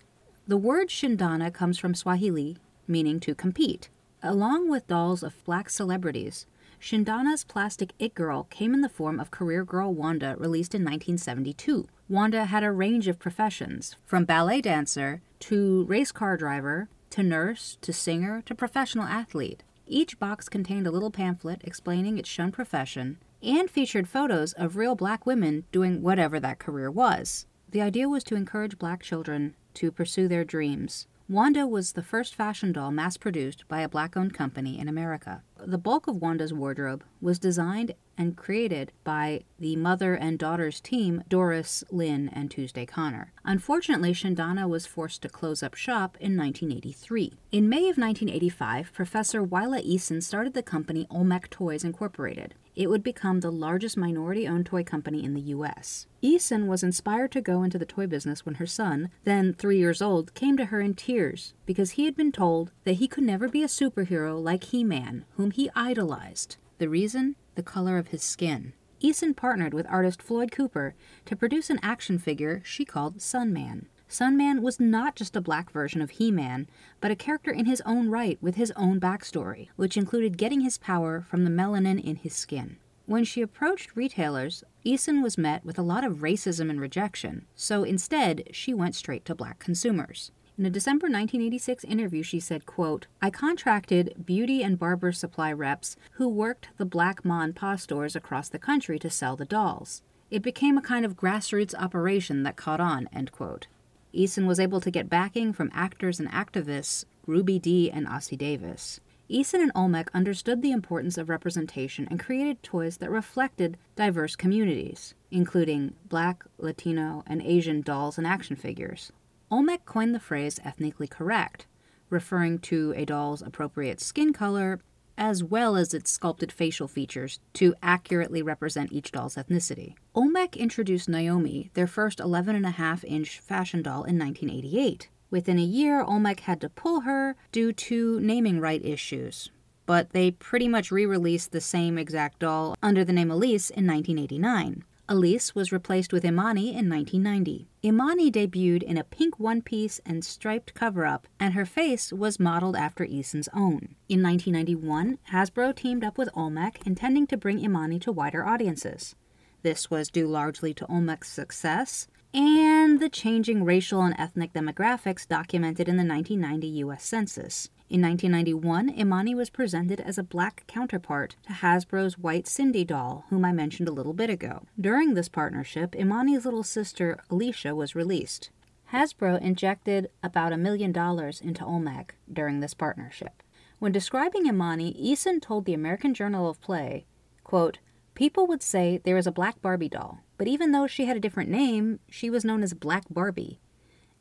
The 0.46 0.58
word 0.58 0.88
Shindana 0.88 1.54
comes 1.54 1.78
from 1.78 1.94
Swahili, 1.94 2.58
meaning 2.86 3.18
to 3.20 3.34
compete. 3.34 3.88
Along 4.22 4.68
with 4.68 4.86
dolls 4.88 5.22
of 5.22 5.42
black 5.46 5.70
celebrities, 5.70 6.44
Shindana's 6.78 7.44
Plastic 7.44 7.92
It 7.98 8.14
Girl 8.14 8.44
came 8.50 8.74
in 8.74 8.82
the 8.82 8.90
form 8.90 9.18
of 9.18 9.30
Career 9.30 9.64
Girl 9.64 9.90
Wanda, 9.90 10.36
released 10.36 10.74
in 10.74 10.82
1972. 10.82 11.88
Wanda 12.10 12.44
had 12.44 12.62
a 12.62 12.70
range 12.70 13.08
of 13.08 13.18
professions, 13.18 13.96
from 14.04 14.26
ballet 14.26 14.60
dancer 14.60 15.22
to 15.38 15.84
race 15.84 16.12
car 16.12 16.36
driver 16.36 16.90
to 17.08 17.22
nurse 17.22 17.78
to 17.80 17.94
singer 17.94 18.42
to 18.44 18.54
professional 18.54 19.06
athlete. 19.06 19.62
Each 19.86 20.18
box 20.18 20.50
contained 20.50 20.86
a 20.86 20.90
little 20.90 21.10
pamphlet 21.10 21.62
explaining 21.64 22.18
its 22.18 22.28
shown 22.28 22.52
profession 22.52 23.16
and 23.42 23.70
featured 23.70 24.08
photos 24.08 24.52
of 24.54 24.76
real 24.76 24.94
black 24.94 25.26
women 25.26 25.64
doing 25.72 26.02
whatever 26.02 26.38
that 26.40 26.58
career 26.58 26.90
was. 26.90 27.46
The 27.70 27.82
idea 27.82 28.08
was 28.08 28.24
to 28.24 28.34
encourage 28.34 28.78
black 28.78 29.02
children 29.02 29.54
to 29.74 29.92
pursue 29.92 30.28
their 30.28 30.44
dreams. 30.44 31.06
Wanda 31.28 31.64
was 31.64 31.92
the 31.92 32.02
first 32.02 32.34
fashion 32.34 32.72
doll 32.72 32.90
mass 32.90 33.16
produced 33.16 33.68
by 33.68 33.82
a 33.82 33.88
black 33.88 34.16
owned 34.16 34.34
company 34.34 34.78
in 34.80 34.88
America. 34.88 35.44
The 35.64 35.78
bulk 35.78 36.08
of 36.08 36.16
Wanda's 36.16 36.52
wardrobe 36.52 37.04
was 37.20 37.38
designed 37.38 37.94
and 38.20 38.36
created 38.36 38.92
by 39.02 39.42
the 39.58 39.74
mother 39.76 40.14
and 40.14 40.38
daughter's 40.38 40.78
team, 40.78 41.24
Doris, 41.26 41.82
Lynn, 41.90 42.28
and 42.28 42.50
Tuesday 42.50 42.84
Connor. 42.84 43.32
Unfortunately, 43.46 44.12
Shindana 44.12 44.68
was 44.68 44.84
forced 44.84 45.22
to 45.22 45.30
close 45.30 45.62
up 45.62 45.74
shop 45.74 46.18
in 46.20 46.36
1983. 46.36 47.32
In 47.50 47.70
May 47.70 47.88
of 47.88 47.96
1985, 47.96 48.92
Professor 48.92 49.42
Yla 49.42 49.82
Eason 49.82 50.22
started 50.22 50.52
the 50.52 50.62
company 50.62 51.06
Olmec 51.10 51.48
Toys 51.48 51.82
Incorporated 51.82 52.54
it 52.76 52.88
would 52.88 53.02
become 53.02 53.40
the 53.40 53.50
largest 53.50 53.96
minority 53.96 54.46
owned 54.46 54.64
toy 54.64 54.82
company 54.82 55.24
in 55.24 55.34
the 55.34 55.40
U.S. 55.40 56.06
Eason 56.22 56.66
was 56.66 56.82
inspired 56.82 57.32
to 57.32 57.40
go 57.40 57.62
into 57.62 57.78
the 57.78 57.84
toy 57.84 58.06
business 58.06 58.46
when 58.46 58.54
her 58.54 58.66
son, 58.66 59.10
then 59.24 59.52
three 59.52 59.78
years 59.78 60.00
old, 60.00 60.32
came 60.34 60.56
to 60.56 60.66
her 60.66 60.80
in 60.80 60.94
tears 60.94 61.52
because 61.66 61.92
he 61.92 62.04
had 62.04 62.16
been 62.16 62.32
told 62.32 62.70
that 62.84 62.94
he 62.94 63.08
could 63.08 63.24
never 63.24 63.48
be 63.48 63.62
a 63.62 63.66
superhero 63.66 64.42
like 64.42 64.64
He 64.64 64.84
Man, 64.84 65.24
whom 65.36 65.50
he 65.50 65.68
idolized. 65.74 66.56
The 66.78 66.88
reason? 66.88 67.36
The 67.54 67.62
color 67.62 67.98
of 67.98 68.08
his 68.08 68.22
skin. 68.22 68.72
Eason 69.02 69.34
partnered 69.34 69.72
with 69.72 69.86
artist 69.88 70.22
Floyd 70.22 70.52
Cooper 70.52 70.94
to 71.24 71.36
produce 71.36 71.70
an 71.70 71.80
action 71.82 72.18
figure 72.18 72.60
she 72.64 72.84
called 72.84 73.18
Sunman. 73.18 73.86
Sunman 74.08 74.60
was 74.60 74.80
not 74.80 75.14
just 75.14 75.36
a 75.36 75.40
black 75.40 75.70
version 75.70 76.02
of 76.02 76.10
He 76.10 76.30
Man, 76.30 76.68
but 77.00 77.10
a 77.10 77.16
character 77.16 77.52
in 77.52 77.66
his 77.66 77.80
own 77.86 78.10
right 78.10 78.38
with 78.42 78.56
his 78.56 78.72
own 78.72 79.00
backstory, 79.00 79.68
which 79.76 79.96
included 79.96 80.36
getting 80.36 80.60
his 80.60 80.78
power 80.78 81.24
from 81.28 81.44
the 81.44 81.50
melanin 81.50 82.02
in 82.02 82.16
his 82.16 82.34
skin. 82.34 82.78
When 83.06 83.24
she 83.24 83.40
approached 83.40 83.96
retailers, 83.96 84.62
Eason 84.84 85.22
was 85.22 85.38
met 85.38 85.64
with 85.64 85.78
a 85.78 85.82
lot 85.82 86.04
of 86.04 86.18
racism 86.18 86.70
and 86.70 86.80
rejection, 86.80 87.46
so 87.54 87.84
instead, 87.84 88.48
she 88.52 88.74
went 88.74 88.94
straight 88.94 89.24
to 89.24 89.34
black 89.34 89.58
consumers. 89.58 90.32
In 90.60 90.66
a 90.66 90.68
December 90.70 91.06
1986 91.06 91.84
interview, 91.84 92.22
she 92.22 92.38
said, 92.38 92.66
quote, 92.66 93.06
I 93.22 93.30
contracted 93.30 94.26
beauty 94.26 94.62
and 94.62 94.78
barber 94.78 95.10
supply 95.10 95.50
reps 95.54 95.96
who 96.16 96.28
worked 96.28 96.68
the 96.76 96.84
black 96.84 97.24
ma 97.24 97.40
and 97.40 97.56
pa 97.56 97.76
stores 97.76 98.14
across 98.14 98.50
the 98.50 98.58
country 98.58 98.98
to 98.98 99.08
sell 99.08 99.36
the 99.36 99.46
dolls. 99.46 100.02
It 100.30 100.42
became 100.42 100.76
a 100.76 100.82
kind 100.82 101.06
of 101.06 101.16
grassroots 101.16 101.74
operation 101.78 102.42
that 102.42 102.56
caught 102.58 102.78
on, 102.78 103.08
end 103.10 103.32
quote. 103.32 103.68
Eason 104.14 104.46
was 104.46 104.60
able 104.60 104.82
to 104.82 104.90
get 104.90 105.08
backing 105.08 105.54
from 105.54 105.70
actors 105.72 106.20
and 106.20 106.30
activists 106.30 107.06
Ruby 107.26 107.58
Dee 107.58 107.90
and 107.90 108.06
Ossie 108.06 108.36
Davis. 108.36 109.00
Eason 109.30 109.62
and 109.62 109.72
Olmec 109.74 110.10
understood 110.12 110.60
the 110.60 110.72
importance 110.72 111.16
of 111.16 111.30
representation 111.30 112.06
and 112.10 112.20
created 112.20 112.62
toys 112.62 112.98
that 112.98 113.10
reflected 113.10 113.78
diverse 113.96 114.36
communities, 114.36 115.14
including 115.30 115.94
Black, 116.10 116.44
Latino, 116.58 117.24
and 117.26 117.40
Asian 117.40 117.80
dolls 117.80 118.18
and 118.18 118.26
action 118.26 118.56
figures. 118.56 119.10
Olmec 119.50 119.84
coined 119.84 120.14
the 120.14 120.20
phrase 120.20 120.60
ethnically 120.64 121.08
correct, 121.08 121.66
referring 122.08 122.58
to 122.60 122.92
a 122.96 123.04
doll's 123.04 123.42
appropriate 123.42 124.00
skin 124.00 124.32
color 124.32 124.80
as 125.18 125.44
well 125.44 125.76
as 125.76 125.92
its 125.92 126.10
sculpted 126.10 126.50
facial 126.50 126.88
features 126.88 127.40
to 127.52 127.74
accurately 127.82 128.40
represent 128.40 128.90
each 128.90 129.12
doll's 129.12 129.34
ethnicity. 129.36 129.94
Olmec 130.14 130.56
introduced 130.56 131.10
Naomi, 131.10 131.70
their 131.74 131.86
first 131.86 132.18
11.5 132.18 133.04
inch 133.04 133.38
fashion 133.38 133.82
doll, 133.82 134.04
in 134.04 134.18
1988. 134.18 135.10
Within 135.30 135.58
a 135.58 135.62
year, 135.62 136.02
Olmec 136.02 136.40
had 136.40 136.60
to 136.62 136.70
pull 136.70 137.02
her 137.02 137.36
due 137.52 137.72
to 137.72 138.18
naming 138.20 138.60
right 138.60 138.84
issues, 138.84 139.50
but 139.84 140.10
they 140.10 140.30
pretty 140.30 140.68
much 140.68 140.90
re 140.90 141.04
released 141.04 141.52
the 141.52 141.60
same 141.60 141.98
exact 141.98 142.38
doll 142.38 142.74
under 142.82 143.04
the 143.04 143.12
name 143.12 143.30
Elise 143.30 143.68
in 143.70 143.86
1989. 143.86 144.84
Elise 145.12 145.56
was 145.56 145.72
replaced 145.72 146.12
with 146.12 146.24
Imani 146.24 146.68
in 146.68 146.88
1990. 146.88 147.66
Imani 147.82 148.30
debuted 148.30 148.84
in 148.84 148.96
a 148.96 149.02
pink 149.02 149.40
one 149.40 149.60
piece 149.60 150.00
and 150.06 150.24
striped 150.24 150.72
cover 150.72 151.04
up, 151.04 151.26
and 151.40 151.52
her 151.52 151.66
face 151.66 152.12
was 152.12 152.38
modeled 152.38 152.76
after 152.76 153.02
Eason's 153.02 153.48
own. 153.52 153.96
In 154.08 154.22
1991, 154.22 155.18
Hasbro 155.32 155.74
teamed 155.74 156.04
up 156.04 156.16
with 156.16 156.28
Olmec, 156.32 156.86
intending 156.86 157.26
to 157.26 157.36
bring 157.36 157.58
Imani 157.58 157.98
to 157.98 158.12
wider 158.12 158.46
audiences. 158.46 159.16
This 159.62 159.90
was 159.90 160.10
due 160.10 160.28
largely 160.28 160.72
to 160.74 160.86
Olmec's 160.86 161.28
success 161.28 162.06
and 162.32 163.00
the 163.00 163.08
changing 163.08 163.64
racial 163.64 164.02
and 164.02 164.14
ethnic 164.18 164.52
demographics 164.52 165.26
documented 165.26 165.88
in 165.88 165.96
the 165.96 166.04
1990 166.04 166.66
U.S. 166.84 167.04
Census. 167.04 167.70
In 167.88 168.02
1991, 168.02 168.90
Imani 168.90 169.34
was 169.34 169.50
presented 169.50 170.00
as 170.00 170.16
a 170.16 170.22
black 170.22 170.64
counterpart 170.68 171.34
to 171.44 171.52
Hasbro's 171.54 172.18
white 172.18 172.46
Sindy 172.46 172.84
doll, 172.84 173.24
whom 173.30 173.44
I 173.44 173.52
mentioned 173.52 173.88
a 173.88 173.92
little 173.92 174.12
bit 174.12 174.30
ago. 174.30 174.66
During 174.80 175.14
this 175.14 175.28
partnership, 175.28 175.96
Imani's 175.96 176.44
little 176.44 176.62
sister, 176.62 177.18
Alicia, 177.30 177.74
was 177.74 177.96
released. 177.96 178.50
Hasbro 178.92 179.40
injected 179.40 180.10
about 180.22 180.52
a 180.52 180.56
million 180.56 180.92
dollars 180.92 181.40
into 181.40 181.64
Olmec 181.64 182.14
during 182.32 182.60
this 182.60 182.74
partnership. 182.74 183.42
When 183.80 183.92
describing 183.92 184.46
Imani, 184.46 184.94
Eason 184.94 185.40
told 185.40 185.64
the 185.64 185.74
American 185.74 186.14
Journal 186.14 186.48
of 186.48 186.60
Play, 186.60 187.06
quote, 187.42 187.78
People 188.20 188.46
would 188.46 188.62
say 188.62 189.00
there 189.02 189.16
is 189.16 189.26
a 189.26 189.32
black 189.32 189.62
Barbie 189.62 189.88
doll, 189.88 190.20
but 190.36 190.46
even 190.46 190.72
though 190.72 190.86
she 190.86 191.06
had 191.06 191.16
a 191.16 191.20
different 191.20 191.48
name, 191.48 192.00
she 192.10 192.28
was 192.28 192.44
known 192.44 192.62
as 192.62 192.74
Black 192.74 193.04
Barbie. 193.08 193.60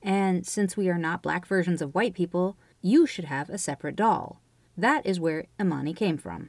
And 0.02 0.48
since 0.48 0.78
we 0.78 0.88
are 0.88 0.98
not 0.98 1.22
black 1.22 1.46
versions 1.46 1.82
of 1.82 1.94
white 1.94 2.14
people, 2.14 2.56
you 2.82 3.06
should 3.06 3.26
have 3.26 3.50
a 3.50 3.58
separate 3.58 3.98
doll. 3.98 4.40
That 4.78 5.06
is 5.06 5.20
where 5.20 5.48
Imani 5.60 5.94
came 5.94 6.18
from. 6.18 6.48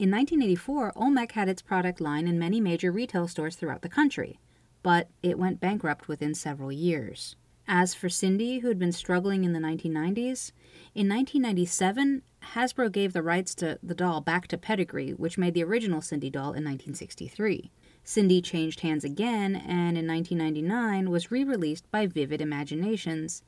In 0.00 0.10
1984, 0.10 0.94
Olmec 0.96 1.30
had 1.30 1.48
its 1.48 1.62
product 1.62 2.00
line 2.00 2.26
in 2.26 2.40
many 2.40 2.60
major 2.60 2.90
retail 2.90 3.28
stores 3.28 3.54
throughout 3.54 3.82
the 3.82 3.88
country, 3.88 4.40
but 4.82 5.10
it 5.22 5.38
went 5.38 5.60
bankrupt 5.60 6.08
within 6.08 6.34
several 6.34 6.72
years. 6.72 7.36
As 7.72 7.94
for 7.94 8.08
Sindy, 8.08 8.58
who 8.58 8.66
had 8.66 8.80
been 8.80 8.90
struggling 8.90 9.44
in 9.44 9.52
the 9.52 9.60
1990s, 9.60 10.50
in 10.92 11.08
1997, 11.08 12.22
Hasbro 12.52 12.90
gave 12.90 13.12
the 13.12 13.22
rights 13.22 13.54
to 13.54 13.78
the 13.80 13.94
doll 13.94 14.20
back 14.20 14.48
to 14.48 14.58
Pedigree, 14.58 15.12
which 15.12 15.38
made 15.38 15.54
the 15.54 15.62
original 15.62 16.00
Sindy 16.00 16.30
doll 16.30 16.46
in 16.46 16.64
1963. 16.64 17.70
Sindy 18.02 18.42
changed 18.42 18.80
hands 18.80 19.04
again 19.04 19.54
and 19.54 19.96
in 19.96 20.04
1999 20.08 21.10
was 21.10 21.30
re 21.30 21.44
released 21.44 21.88
by 21.92 22.08
Vivid 22.08 22.40
Imaginations 22.40 23.44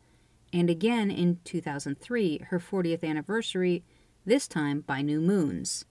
and 0.52 0.70
again 0.70 1.10
in 1.10 1.40
2003, 1.42 2.42
her 2.50 2.60
40th 2.60 3.02
anniversary, 3.02 3.82
this 4.24 4.46
time 4.46 4.82
by 4.82 5.02
New 5.02 5.20
Moons. 5.20 5.84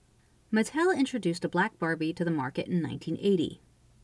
Mattel 0.50 0.96
introduced 0.96 1.44
a 1.44 1.50
black 1.50 1.78
Barbie 1.78 2.14
to 2.14 2.24
the 2.24 2.30
market 2.30 2.66
in 2.66 2.82
1980. 2.82 3.60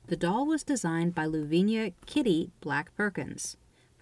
The 0.06 0.16
doll 0.16 0.44
was 0.44 0.64
designed 0.64 1.14
by 1.14 1.24
Luvinia 1.24 1.94
Kitty 2.04 2.50
Black 2.60 2.94
Perkins. 2.94 3.56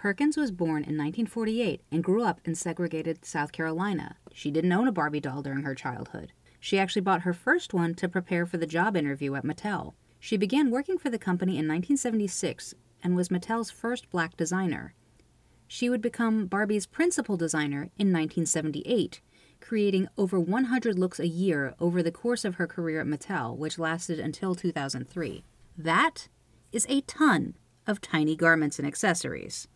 Perkins 0.06 0.36
was 0.36 0.52
born 0.52 0.84
in 0.84 0.96
1948 0.96 1.82
and 1.90 2.04
grew 2.04 2.22
up 2.22 2.40
in 2.44 2.54
segregated 2.54 3.24
South 3.24 3.50
Carolina. 3.50 4.14
She 4.32 4.52
didn't 4.52 4.70
own 4.70 4.86
a 4.86 4.92
Barbie 4.92 5.18
doll 5.18 5.42
during 5.42 5.64
her 5.64 5.74
childhood. 5.74 6.32
She 6.60 6.78
actually 6.78 7.02
bought 7.02 7.22
her 7.22 7.32
first 7.32 7.74
one 7.74 7.92
to 7.96 8.08
prepare 8.08 8.46
for 8.46 8.56
the 8.56 8.68
job 8.68 8.96
interview 8.96 9.34
at 9.34 9.42
Mattel. 9.42 9.94
She 10.20 10.36
began 10.36 10.70
working 10.70 10.96
for 10.96 11.10
the 11.10 11.18
company 11.18 11.54
in 11.54 11.66
1976 11.66 12.72
and 13.02 13.16
was 13.16 13.30
Mattel's 13.30 13.72
first 13.72 14.08
black 14.08 14.36
designer. 14.36 14.94
She 15.66 15.90
would 15.90 16.02
become 16.02 16.46
Barbie's 16.46 16.86
principal 16.86 17.36
designer 17.36 17.90
in 17.98 18.12
1978, 18.12 19.20
creating 19.60 20.06
over 20.16 20.38
100 20.38 20.96
looks 20.96 21.18
a 21.18 21.26
year 21.26 21.74
over 21.80 22.00
the 22.00 22.12
course 22.12 22.44
of 22.44 22.54
her 22.54 22.68
career 22.68 23.00
at 23.00 23.08
Mattel, 23.08 23.56
which 23.56 23.76
lasted 23.76 24.20
until 24.20 24.54
2003. 24.54 25.42
That 25.76 26.28
is 26.70 26.86
a 26.88 27.00
ton 27.00 27.56
of 27.88 28.00
tiny 28.00 28.36
garments 28.36 28.78
and 28.78 28.86
accessories. 28.86 29.66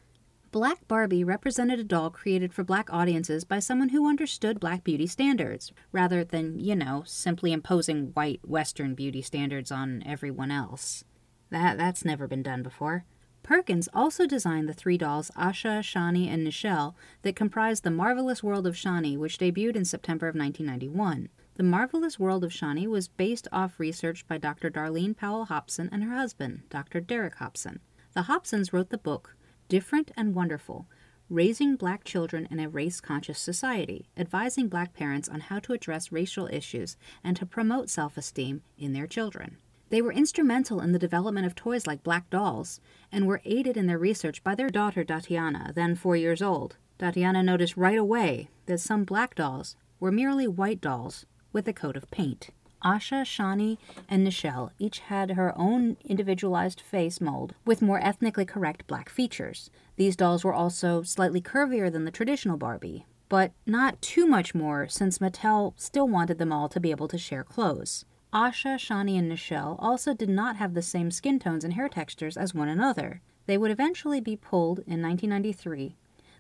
Black 0.53 0.89
Barbie 0.89 1.23
represented 1.23 1.79
a 1.79 1.85
doll 1.85 2.11
created 2.11 2.53
for 2.53 2.65
black 2.65 2.93
audiences 2.93 3.45
by 3.45 3.61
someone 3.61 3.91
who 3.91 4.09
understood 4.09 4.59
black 4.59 4.83
beauty 4.83 5.07
standards, 5.07 5.73
rather 5.93 6.25
than, 6.25 6.59
you 6.59 6.75
know, 6.75 7.05
simply 7.07 7.53
imposing 7.53 8.07
white 8.15 8.41
Western 8.43 8.97
beauty 8.97 9.23
standards 9.23 9.71
on 9.71 10.03
everyone 10.05 10.51
else. 10.51 11.05
That, 11.51 11.79
that's 11.79 12.05
never 12.05 12.27
been 12.27 12.43
done 12.43 12.65
before. 12.65 13.05
Perkins 13.45 13.89
also 13.95 14.27
designed 14.27 14.69
the 14.69 14.73
three 14.73 14.99
dolls 14.99 15.31
Asha, 15.37 15.83
Shani, 15.83 16.27
and 16.27 16.45
Nichelle 16.45 16.95
that 17.23 17.37
comprised 17.37 17.85
The 17.85 17.93
Marvelous 17.93 18.43
World 18.43 18.67
of 18.67 18.75
Shani, 18.75 19.17
which 19.17 19.39
debuted 19.39 19.77
in 19.77 19.85
September 19.85 20.27
of 20.27 20.35
1991. 20.35 21.29
The 21.55 21.63
Marvelous 21.63 22.19
World 22.19 22.43
of 22.43 22.51
Shani 22.51 22.89
was 22.89 23.07
based 23.07 23.47
off 23.53 23.79
research 23.79 24.27
by 24.27 24.37
Dr. 24.37 24.69
Darlene 24.69 25.17
Powell 25.17 25.45
Hobson 25.45 25.89
and 25.93 26.03
her 26.03 26.17
husband, 26.17 26.63
Dr. 26.71 27.01
Derek 27.01 27.37
Hobson. 27.37 27.79
The 28.15 28.23
Hobsons 28.23 28.73
wrote 28.73 28.91
the 28.91 28.99
book 28.99 29.37
Different 29.71 30.11
and 30.17 30.35
Wonderful 30.35 30.89
Raising 31.29 31.77
Black 31.77 32.03
Children 32.03 32.49
in 32.51 32.59
a 32.59 32.69
Race 32.69 33.01
Conscious 33.01 33.39
Society, 33.39 34.09
advising 34.17 34.67
black 34.67 34.95
parents 34.95 35.29
on 35.29 35.39
how 35.43 35.61
to 35.61 35.73
address 35.73 36.11
racial 36.11 36.49
issues 36.49 36.97
and 37.23 37.37
to 37.37 37.47
promote 37.47 37.89
self 37.89 38.17
esteem 38.17 38.63
in 38.77 38.95
their 38.95 39.07
children. 39.07 39.59
They 39.91 40.03
were 40.03 40.13
instrumental 40.13 40.81
in 40.81 40.91
the 40.91 40.99
development 40.99 41.47
of 41.47 41.55
toys 41.55 41.87
like 41.87 42.03
black 42.03 42.29
dolls 42.31 42.81
and 43.13 43.29
were 43.29 43.43
aided 43.45 43.77
in 43.77 43.87
their 43.87 43.97
research 43.97 44.43
by 44.43 44.57
their 44.57 44.71
daughter 44.71 45.05
Tatiana, 45.05 45.71
then 45.73 45.95
four 45.95 46.17
years 46.17 46.43
old. 46.43 46.75
Tatiana 46.99 47.41
noticed 47.41 47.77
right 47.77 47.97
away 47.97 48.49
that 48.67 48.81
some 48.81 49.05
black 49.05 49.37
dolls 49.37 49.77
were 50.01 50.11
merely 50.11 50.49
white 50.49 50.81
dolls 50.81 51.27
with 51.53 51.69
a 51.69 51.73
coat 51.73 51.97
of 51.97 52.11
paint. 52.11 52.51
Asha, 52.85 53.23
Shani, 53.23 53.77
and 54.09 54.27
Nichelle 54.27 54.71
each 54.79 55.01
had 55.01 55.33
her 55.33 55.53
own 55.57 55.97
individualized 56.05 56.81
face 56.81 57.21
mold 57.21 57.55
with 57.65 57.83
more 57.83 58.01
ethnically 58.03 58.45
correct 58.47 58.87
black 58.87 59.09
features. 59.09 59.71
These 59.97 60.17
dolls 60.17 60.45
were 60.45 60.55
also 60.55 61.03
slightly 61.03 61.41
curvier 61.43 61.93
than 61.93 62.05
the 62.05 62.11
traditional 62.11 62.57
Barbie, 62.57 63.07
but 63.29 63.53
not 63.67 64.01
too 64.01 64.27
much 64.27 64.55
more 64.55 64.89
since 64.89 65.19
Mattel 65.19 65.75
still 65.77 66.09
wanted 66.09 66.39
them 66.39 66.53
all 66.53 66.69
to 66.71 66.81
be 66.81 66.91
able 66.91 67.09
to 67.09 67.19
share 67.19 67.45
clothes. 67.45 68.05
Asha, 68.33 68.77
Shani, 68.77 69.19
and 69.19 69.31
Nichelle 69.31 69.77
also 69.79 70.15
did 70.15 70.29
not 70.29 70.57
have 70.57 70.75
the 70.75 70.83
same 70.83 71.11
skin 71.11 71.39
tones 71.39 71.65
and 71.65 71.75
hair 71.75 71.89
textures 71.89 72.37
as 72.37 72.55
one 72.55 72.69
another. 72.69 73.21
They 73.47 73.59
would 73.59 73.73
eventually 73.73 74.21
be 74.21 74.37
pulled 74.37 74.79
in 74.81 75.03
1993, 75.03 75.97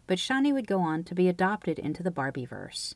but 0.06 0.18
Shani 0.18 0.52
would 0.52 0.68
go 0.68 0.80
on 0.80 1.02
to 1.04 1.14
be 1.14 1.28
adopted 1.28 1.78
into 1.78 2.02
the 2.02 2.12
Barbieverse. 2.12 2.94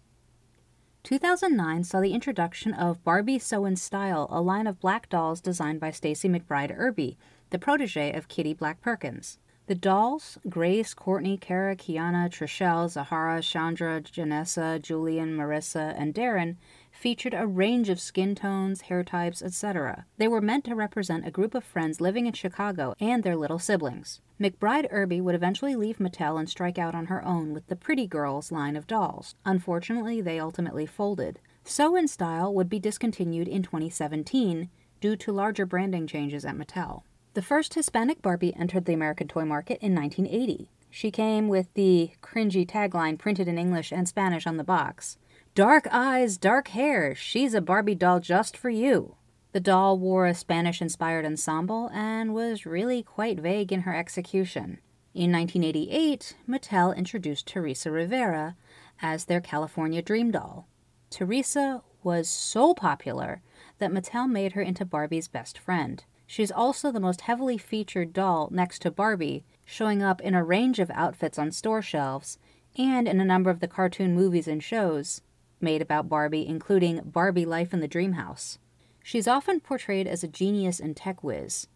2009 1.05 1.85
saw 1.85 2.01
the 2.01 2.15
introduction 2.15 2.73
of 2.73 3.05
Barbie 3.05 3.39
So 3.39 3.67
in 3.67 3.77
Style, 3.77 4.27
a 4.31 4.41
line 4.41 4.67
of 4.67 4.81
black 4.81 5.11
dolls 5.11 5.43
designed 5.43 5.79
by 5.79 5.91
Stacey 5.91 6.31
McBride 6.31 6.75
Irby, 6.75 7.19
the 7.51 7.59
protege 7.59 8.11
of 8.13 8.27
Kitty 8.27 8.55
Black 8.55 8.81
Perkins. 8.81 9.39
The 9.67 9.75
dolls, 9.75 10.39
Grace, 10.49 10.95
Courtney, 10.95 11.37
Kara, 11.37 11.77
Kiana, 11.77 12.31
Trichelle, 12.31 12.89
Zahara, 12.89 13.43
Chandra, 13.43 14.01
Janessa, 14.01 14.81
Julian, 14.81 15.37
Marissa, 15.37 15.95
and 15.99 16.15
Darren, 16.15 16.57
featured 17.05 17.35
a 17.35 17.47
range 17.47 17.91
of 17.91 18.01
skin 18.01 18.35
tones, 18.35 18.81
hair 18.81 19.05
types, 19.05 19.43
etc. 19.43 20.07
They 20.17 20.27
were 20.27 20.41
meant 20.41 20.65
to 20.65 20.75
represent 20.75 21.27
a 21.27 21.31
group 21.31 21.55
of 21.55 21.63
friends 21.63 22.01
living 22.01 22.27
in 22.27 22.33
Chicago 22.33 22.95
and 22.99 23.23
their 23.23 23.37
little 23.37 23.59
siblings. 23.59 24.23
McBride 24.41 24.89
Irby 24.91 25.21
would 25.21 25.35
eventually 25.35 25.77
leave 25.77 25.99
Mattel 25.99 26.39
and 26.39 26.49
strike 26.49 26.79
out 26.79 26.95
on 26.95 27.09
her 27.09 27.23
own 27.23 27.53
with 27.53 27.67
the 27.67 27.77
Prettie 27.77 28.07
Girls 28.07 28.51
line 28.51 28.75
of 28.75 28.87
dolls. 28.87 29.35
Unfortunately, 29.45 30.23
they 30.23 30.41
ultimately 30.41 30.87
folded. 30.87 31.41
So 31.63 31.95
in 31.95 32.09
Style 32.09 32.55
would 32.55 32.71
be 32.71 32.79
discontinued 32.79 33.49
in 33.49 33.63
2017 33.63 34.71
due 35.03 35.15
to 35.15 35.31
larger 35.31 35.67
branding 35.67 36.07
changes 36.07 36.47
at 36.47 36.57
Mattel. 36.57 37.03
The 37.35 37.43
first 37.43 37.75
Hispanic 37.75 38.23
Barbie 38.23 38.57
entered 38.59 38.87
the 38.87 38.95
American 38.95 39.29
toy 39.29 39.45
market 39.45 39.79
in 39.83 39.95
1980. 39.95 40.71
She 40.89 41.11
came 41.11 41.49
with 41.49 41.67
the 41.75 42.13
cringy 42.23 42.67
tagline 42.67 43.19
printed 43.19 43.47
in 43.47 43.59
English 43.59 43.93
and 43.93 44.09
Spanish 44.09 44.47
on 44.47 44.57
the 44.57 44.65
box 44.65 45.19
Dark 45.55 45.87
eyes, 45.93 46.37
dark 46.37 46.67
hair, 46.67 47.15
she's 47.15 47.55
a 47.55 47.61
Barbie 47.61 47.95
doll 47.95 48.19
just 48.19 48.57
for 48.57 48.71
you. 48.71 49.15
The 49.53 49.61
doll 49.61 49.97
wore 49.97 50.27
a 50.27 50.35
Spanish 50.35 50.83
inspired 50.83 51.25
ensemble 51.25 51.91
and 51.95 52.35
was 52.35 52.67
really 52.67 53.05
quite 53.05 53.39
vague 53.39 53.73
in 53.73 53.83
her 53.83 53.95
execution. 53.95 54.81
In 55.15 55.31
1988, 55.31 56.35
Mattel 56.49 56.97
introduced 56.97 57.47
Teresa 57.47 57.93
Rivera 57.93 58.57
as 59.01 59.27
their 59.27 59.41
California 59.41 60.03
Dream 60.03 60.33
doll. 60.33 60.67
Teresa 61.09 61.83
was 62.03 62.29
so 62.29 62.75
popular 62.75 63.41
that 63.79 63.93
Mattel 63.93 64.29
made 64.29 64.55
her 64.55 64.63
into 64.63 64.85
Barbie's 64.85 65.29
best 65.29 65.57
friend. 65.57 66.03
She's 66.27 66.51
also 66.51 66.91
the 66.91 66.99
most 66.99 67.21
heavily 67.21 67.59
featured 67.59 68.13
doll 68.13 68.49
next 68.51 68.83
to 68.83 68.91
Barbie, 68.91 69.45
showing 69.65 70.03
up 70.03 70.21
in 70.21 70.35
a 70.35 70.43
range 70.43 70.81
of 70.81 70.91
outfits 70.91 71.39
on 71.39 71.53
store 71.53 71.81
shelves 71.81 72.41
and 72.77 73.07
in 73.07 73.21
a 73.21 73.25
number 73.25 73.51
of 73.51 73.61
the 73.61 73.69
cartoon 73.69 74.17
movies 74.17 74.49
and 74.49 74.61
shows 74.61 75.23
made 75.65 75.83
about 75.83 76.09
Barbie, 76.09 76.47
including 76.47 77.01
Barbie 77.05 77.47
Life 77.47 77.73
in 77.73 77.81
the 77.81 77.89
Dream 77.89 78.13
House. 78.13 78.59
She's 79.03 79.27
often 79.27 79.61
portrayed 79.61 80.07
as 80.07 80.23
a 80.23 80.29
genius 80.29 80.79
and 80.79 80.97
tech 80.97 81.25
whiz. 81.25 81.67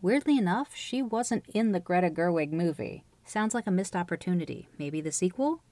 Weirdly 0.00 0.38
enough, 0.38 0.74
she 0.74 1.02
wasn't 1.02 1.44
in 1.52 1.72
the 1.72 1.80
Greta 1.80 2.10
Gerwig 2.10 2.52
movie. 2.52 3.04
Sounds 3.24 3.54
like 3.54 3.66
a 3.66 3.70
missed 3.70 3.96
opportunity. 3.96 4.68
Maybe 4.78 5.00
the 5.00 5.12
sequel? 5.12 5.62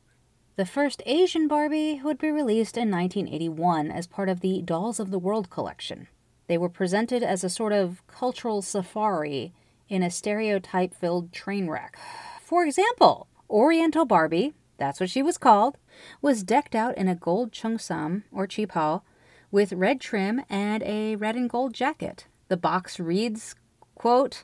The 0.56 0.66
first 0.66 1.02
Asian 1.06 1.48
Barbie 1.48 2.00
would 2.02 2.18
be 2.18 2.30
released 2.30 2.76
in 2.76 2.90
1981 2.90 3.90
as 3.90 4.06
part 4.06 4.28
of 4.28 4.40
the 4.40 4.60
Dolls 4.62 5.00
of 5.00 5.10
the 5.10 5.18
World 5.18 5.48
collection. 5.50 6.08
They 6.48 6.58
were 6.58 6.68
presented 6.68 7.22
as 7.22 7.42
a 7.42 7.48
sort 7.48 7.72
of 7.72 8.06
cultural 8.06 8.60
safari 8.60 9.52
in 9.88 10.02
a 10.02 10.10
stereotype 10.10 10.94
filled 10.94 11.32
train 11.32 11.68
wreck. 11.68 11.98
For 12.42 12.64
example, 12.64 13.28
Oriental 13.48 14.04
Barbie, 14.04 14.54
that's 14.80 14.98
what 14.98 15.10
she 15.10 15.22
was 15.22 15.38
called, 15.38 15.78
was 16.20 16.42
decked 16.42 16.74
out 16.74 16.98
in 16.98 17.06
a 17.06 17.14
gold 17.14 17.52
cheongsam 17.52 18.24
or 18.32 18.48
qipao 18.48 19.02
with 19.52 19.72
red 19.72 20.00
trim 20.00 20.42
and 20.50 20.82
a 20.82 21.14
red 21.14 21.36
and 21.36 21.48
gold 21.48 21.72
jacket. 21.72 22.26
The 22.48 22.56
box 22.56 22.98
reads, 22.98 23.54
quote, 23.94 24.42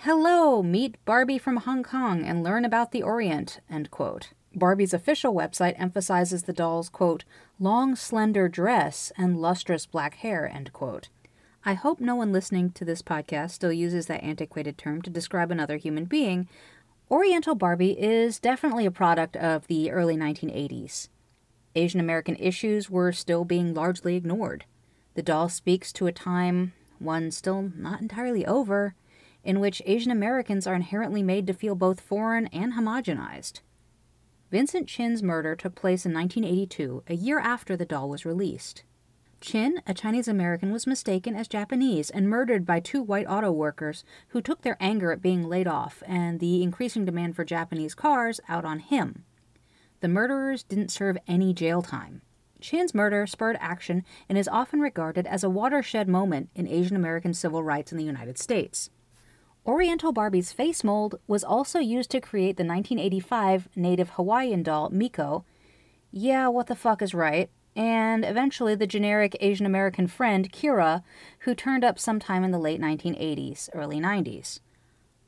Hello, 0.00 0.62
meet 0.62 1.02
Barbie 1.06 1.38
from 1.38 1.56
Hong 1.56 1.82
Kong 1.82 2.22
and 2.22 2.42
learn 2.42 2.66
about 2.66 2.92
the 2.92 3.02
Orient, 3.02 3.60
end 3.70 3.90
quote. 3.90 4.32
Barbie's 4.54 4.92
official 4.92 5.34
website 5.34 5.74
emphasizes 5.78 6.42
the 6.42 6.52
doll's, 6.52 6.88
quote, 6.88 7.24
long, 7.58 7.94
slender 7.96 8.48
dress 8.48 9.12
and 9.16 9.40
lustrous 9.40 9.86
black 9.86 10.16
hair, 10.16 10.46
end 10.46 10.72
quote. 10.72 11.08
I 11.64 11.74
hope 11.74 11.98
no 11.98 12.14
one 12.14 12.32
listening 12.32 12.70
to 12.72 12.84
this 12.84 13.02
podcast 13.02 13.50
still 13.50 13.72
uses 13.72 14.06
that 14.06 14.22
antiquated 14.22 14.78
term 14.78 15.02
to 15.02 15.10
describe 15.10 15.50
another 15.50 15.78
human 15.78 16.04
being. 16.04 16.48
Oriental 17.08 17.54
Barbie 17.54 17.92
is 17.92 18.40
definitely 18.40 18.84
a 18.84 18.90
product 18.90 19.36
of 19.36 19.68
the 19.68 19.92
early 19.92 20.16
1980s. 20.16 21.08
Asian 21.76 22.00
American 22.00 22.34
issues 22.34 22.90
were 22.90 23.12
still 23.12 23.44
being 23.44 23.74
largely 23.74 24.16
ignored. 24.16 24.64
The 25.14 25.22
doll 25.22 25.48
speaks 25.48 25.92
to 25.92 26.08
a 26.08 26.12
time, 26.12 26.72
one 26.98 27.30
still 27.30 27.70
not 27.76 28.00
entirely 28.00 28.44
over, 28.44 28.96
in 29.44 29.60
which 29.60 29.82
Asian 29.86 30.10
Americans 30.10 30.66
are 30.66 30.74
inherently 30.74 31.22
made 31.22 31.46
to 31.46 31.54
feel 31.54 31.76
both 31.76 32.00
foreign 32.00 32.48
and 32.48 32.72
homogenized. 32.72 33.60
Vincent 34.50 34.88
Chin's 34.88 35.22
murder 35.22 35.54
took 35.54 35.76
place 35.76 36.06
in 36.06 36.12
1982, 36.12 37.04
a 37.06 37.14
year 37.14 37.38
after 37.38 37.76
the 37.76 37.86
doll 37.86 38.08
was 38.08 38.26
released. 38.26 38.82
Chin, 39.46 39.80
a 39.86 39.94
Chinese 39.94 40.26
American, 40.26 40.72
was 40.72 40.86
mistaken 40.86 41.36
as 41.36 41.46
Japanese 41.46 42.10
and 42.10 42.28
murdered 42.28 42.66
by 42.66 42.80
two 42.80 43.02
white 43.02 43.26
auto 43.28 43.52
workers 43.52 44.04
who 44.28 44.42
took 44.42 44.62
their 44.62 44.76
anger 44.80 45.12
at 45.12 45.22
being 45.22 45.48
laid 45.48 45.68
off 45.68 46.02
and 46.06 46.40
the 46.40 46.62
increasing 46.62 47.04
demand 47.04 47.36
for 47.36 47.44
Japanese 47.44 47.94
cars 47.94 48.40
out 48.48 48.64
on 48.64 48.80
him 48.80 49.24
the 50.00 50.08
murderers 50.08 50.62
didn't 50.62 50.90
serve 50.90 51.18
any 51.26 51.52
jail 51.52 51.82
time. 51.82 52.22
Chin's 52.60 52.94
murder 52.94 53.26
spurred 53.26 53.56
action 53.60 54.04
and 54.28 54.38
is 54.38 54.48
often 54.48 54.80
regarded 54.80 55.26
as 55.26 55.44
a 55.44 55.50
watershed 55.50 56.08
moment 56.08 56.48
in 56.54 56.68
Asian 56.68 56.96
American 56.96 57.34
civil 57.34 57.62
rights 57.62 57.92
in 57.92 57.98
the 57.98 58.04
United 58.04 58.38
States. 58.38 58.90
Oriental 59.66 60.12
Barbie's 60.12 60.52
face 60.52 60.84
mold 60.84 61.16
was 61.26 61.44
also 61.44 61.78
used 61.78 62.10
to 62.10 62.20
create 62.20 62.56
the 62.56 62.64
1985 62.64 63.68
native 63.74 64.10
Hawaiian 64.10 64.62
doll 64.62 64.90
Miko. 64.90 65.44
Yeah, 66.12 66.48
what 66.48 66.68
the 66.68 66.76
fuck 66.76 67.02
is 67.02 67.14
right? 67.14 67.50
And 67.76 68.24
eventually 68.24 68.74
the 68.74 68.86
generic 68.86 69.36
Asian 69.38 69.66
American 69.66 70.06
friend 70.06 70.50
Kira, 70.50 71.02
who 71.40 71.54
turned 71.54 71.84
up 71.84 71.98
sometime 71.98 72.42
in 72.42 72.50
the 72.50 72.58
late 72.58 72.80
1980s, 72.80 73.68
early 73.74 74.00
90s. 74.00 74.60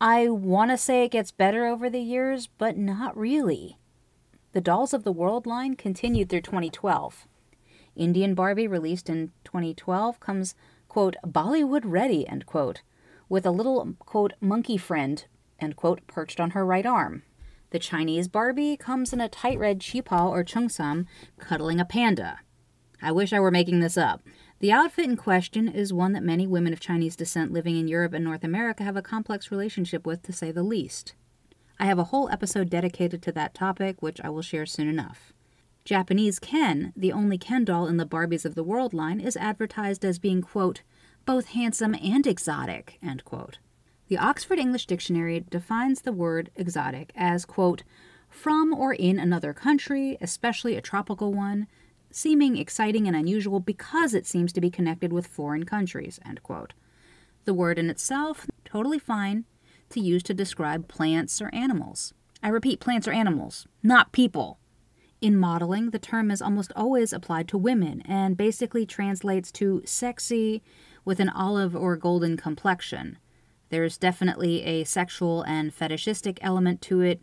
I 0.01 0.29
want 0.29 0.71
to 0.71 0.79
say 0.79 1.05
it 1.05 1.11
gets 1.11 1.31
better 1.31 1.67
over 1.67 1.91
the 1.91 2.01
years, 2.01 2.47
but 2.47 2.79
not 2.79 3.17
really. 3.17 3.79
The 4.53 4.63
Dolls 4.63 4.95
of 4.95 5.05
the 5.05 5.13
World 5.13 5.45
line 5.45 5.75
continued 5.75 6.31
through 6.31 6.41
2012. 6.41 7.27
Indian 7.95 8.35
Barbie, 8.35 8.67
released 8.67 9.11
in 9.11 9.33
2012, 9.45 10.19
comes, 10.21 10.55
quote, 10.87 11.17
Bollywood 11.27 11.83
ready, 11.85 12.27
end 12.27 12.47
quote, 12.47 12.81
with 13.29 13.45
a 13.45 13.51
little, 13.51 13.95
quote, 13.99 14.33
monkey 14.41 14.79
friend, 14.79 15.27
end 15.59 15.77
quote, 15.77 16.07
perched 16.07 16.41
on 16.41 16.51
her 16.51 16.65
right 16.65 16.87
arm. 16.87 17.25
The 17.71 17.79
Chinese 17.79 18.29
Barbie 18.29 18.77
comes 18.77 19.13
in 19.13 19.21
a 19.21 19.29
tight 19.29 19.59
red 19.59 19.81
qipao 19.81 20.31
or 20.31 20.43
cheongsam, 20.43 21.07
cuddling 21.39 21.81
a 21.81 21.85
panda. 21.85 22.41
I 23.03 23.13
wish 23.13 23.33
I 23.33 23.41
were 23.41 23.51
making 23.51 23.81
this 23.81 23.97
up. 23.97 24.23
The 24.61 24.73
outfit 24.73 25.05
in 25.05 25.17
question 25.17 25.69
is 25.69 25.93
one 25.93 26.13
that 26.13 26.23
many 26.23 26.47
women 26.47 26.73
of 26.73 26.81
Chinese 26.81 27.15
descent 27.15 27.53
living 27.53 27.77
in 27.77 27.87
Europe 27.87 28.13
and 28.13 28.25
North 28.25 28.43
America 28.43 28.83
have 28.83 28.97
a 28.97 29.03
complex 29.03 29.51
relationship 29.51 30.07
with, 30.07 30.23
to 30.23 30.33
say 30.33 30.51
the 30.51 30.63
least. 30.63 31.15
I 31.79 31.85
have 31.85 31.99
a 31.99 32.05
whole 32.05 32.29
episode 32.31 32.71
dedicated 32.71 33.23
to 33.23 33.33
that 33.33 33.55
topic, 33.55 34.03
which 34.03 34.21
I 34.21 34.31
will 34.31 34.43
share 34.43 34.67
soon 34.67 34.89
enough. 34.89 35.33
Japanese 35.85 36.39
Ken, 36.39 36.93
the 36.97 37.13
only 37.13 37.39
Ken 37.39 37.65
doll 37.65 37.87
in 37.87 37.99
the 37.99 38.07
Barbies 38.07 38.45
of 38.45 38.55
the 38.55 38.65
World 38.65 38.93
line, 38.93 39.21
is 39.21 39.37
advertised 39.37 40.05
as 40.05 40.19
being, 40.19 40.43
quote, 40.43 40.83
both 41.25 41.49
handsome 41.49 41.95
and 41.95 42.27
exotic, 42.27 42.99
end 43.03 43.25
quote. 43.25 43.59
The 44.09 44.17
Oxford 44.17 44.59
English 44.59 44.87
Dictionary 44.87 45.45
defines 45.51 46.01
the 46.01 46.13
word 46.13 46.51
exotic 46.57 47.13
as, 47.15 47.45
quote, 47.45 47.83
from 48.31 48.73
or 48.73 48.95
in 48.95 49.19
another 49.19 49.53
country, 49.53 50.17
especially 50.23 50.77
a 50.77 50.81
tropical 50.81 51.35
one, 51.35 51.67
seeming 52.11 52.57
exciting 52.57 53.07
and 53.07 53.15
unusual 53.15 53.61
because 53.61 54.15
it 54.15 54.27
seems 54.27 54.51
to 54.55 54.63
be 54.63 54.71
connected 54.71 55.13
with 55.13 55.27
foreign 55.27 55.65
countries, 55.65 56.19
end 56.25 56.43
quote. 56.43 56.73
The 57.45 57.53
word 57.53 57.79
in 57.79 57.91
itself, 57.91 58.47
totally 58.65 58.99
fine 58.99 59.45
to 59.91 60.01
use 60.01 60.23
to 60.23 60.35
describe 60.35 60.89
plants 60.89 61.43
or 61.43 61.55
animals. 61.55 62.15
I 62.43 62.49
repeat, 62.49 62.81
plants 62.81 63.07
or 63.07 63.13
animals, 63.13 63.67
not 63.83 64.13
people. 64.13 64.59
In 65.21 65.37
modeling, 65.37 65.91
the 65.91 65.99
term 65.99 66.31
is 66.31 66.41
almost 66.41 66.73
always 66.75 67.13
applied 67.13 67.47
to 67.49 67.59
women 67.59 68.01
and 68.07 68.39
basically 68.39 68.87
translates 68.87 69.53
to 69.53 69.83
sexy 69.85 70.63
with 71.05 71.21
an 71.21 71.29
olive 71.29 71.77
or 71.77 71.97
golden 71.97 72.39
complexion. 72.39 73.19
There's 73.71 73.99
definitely 73.99 74.63
a 74.65 74.85
sexual 74.85 75.43
and 75.43 75.73
fetishistic 75.73 76.39
element 76.41 76.81
to 76.83 77.01
it, 77.01 77.21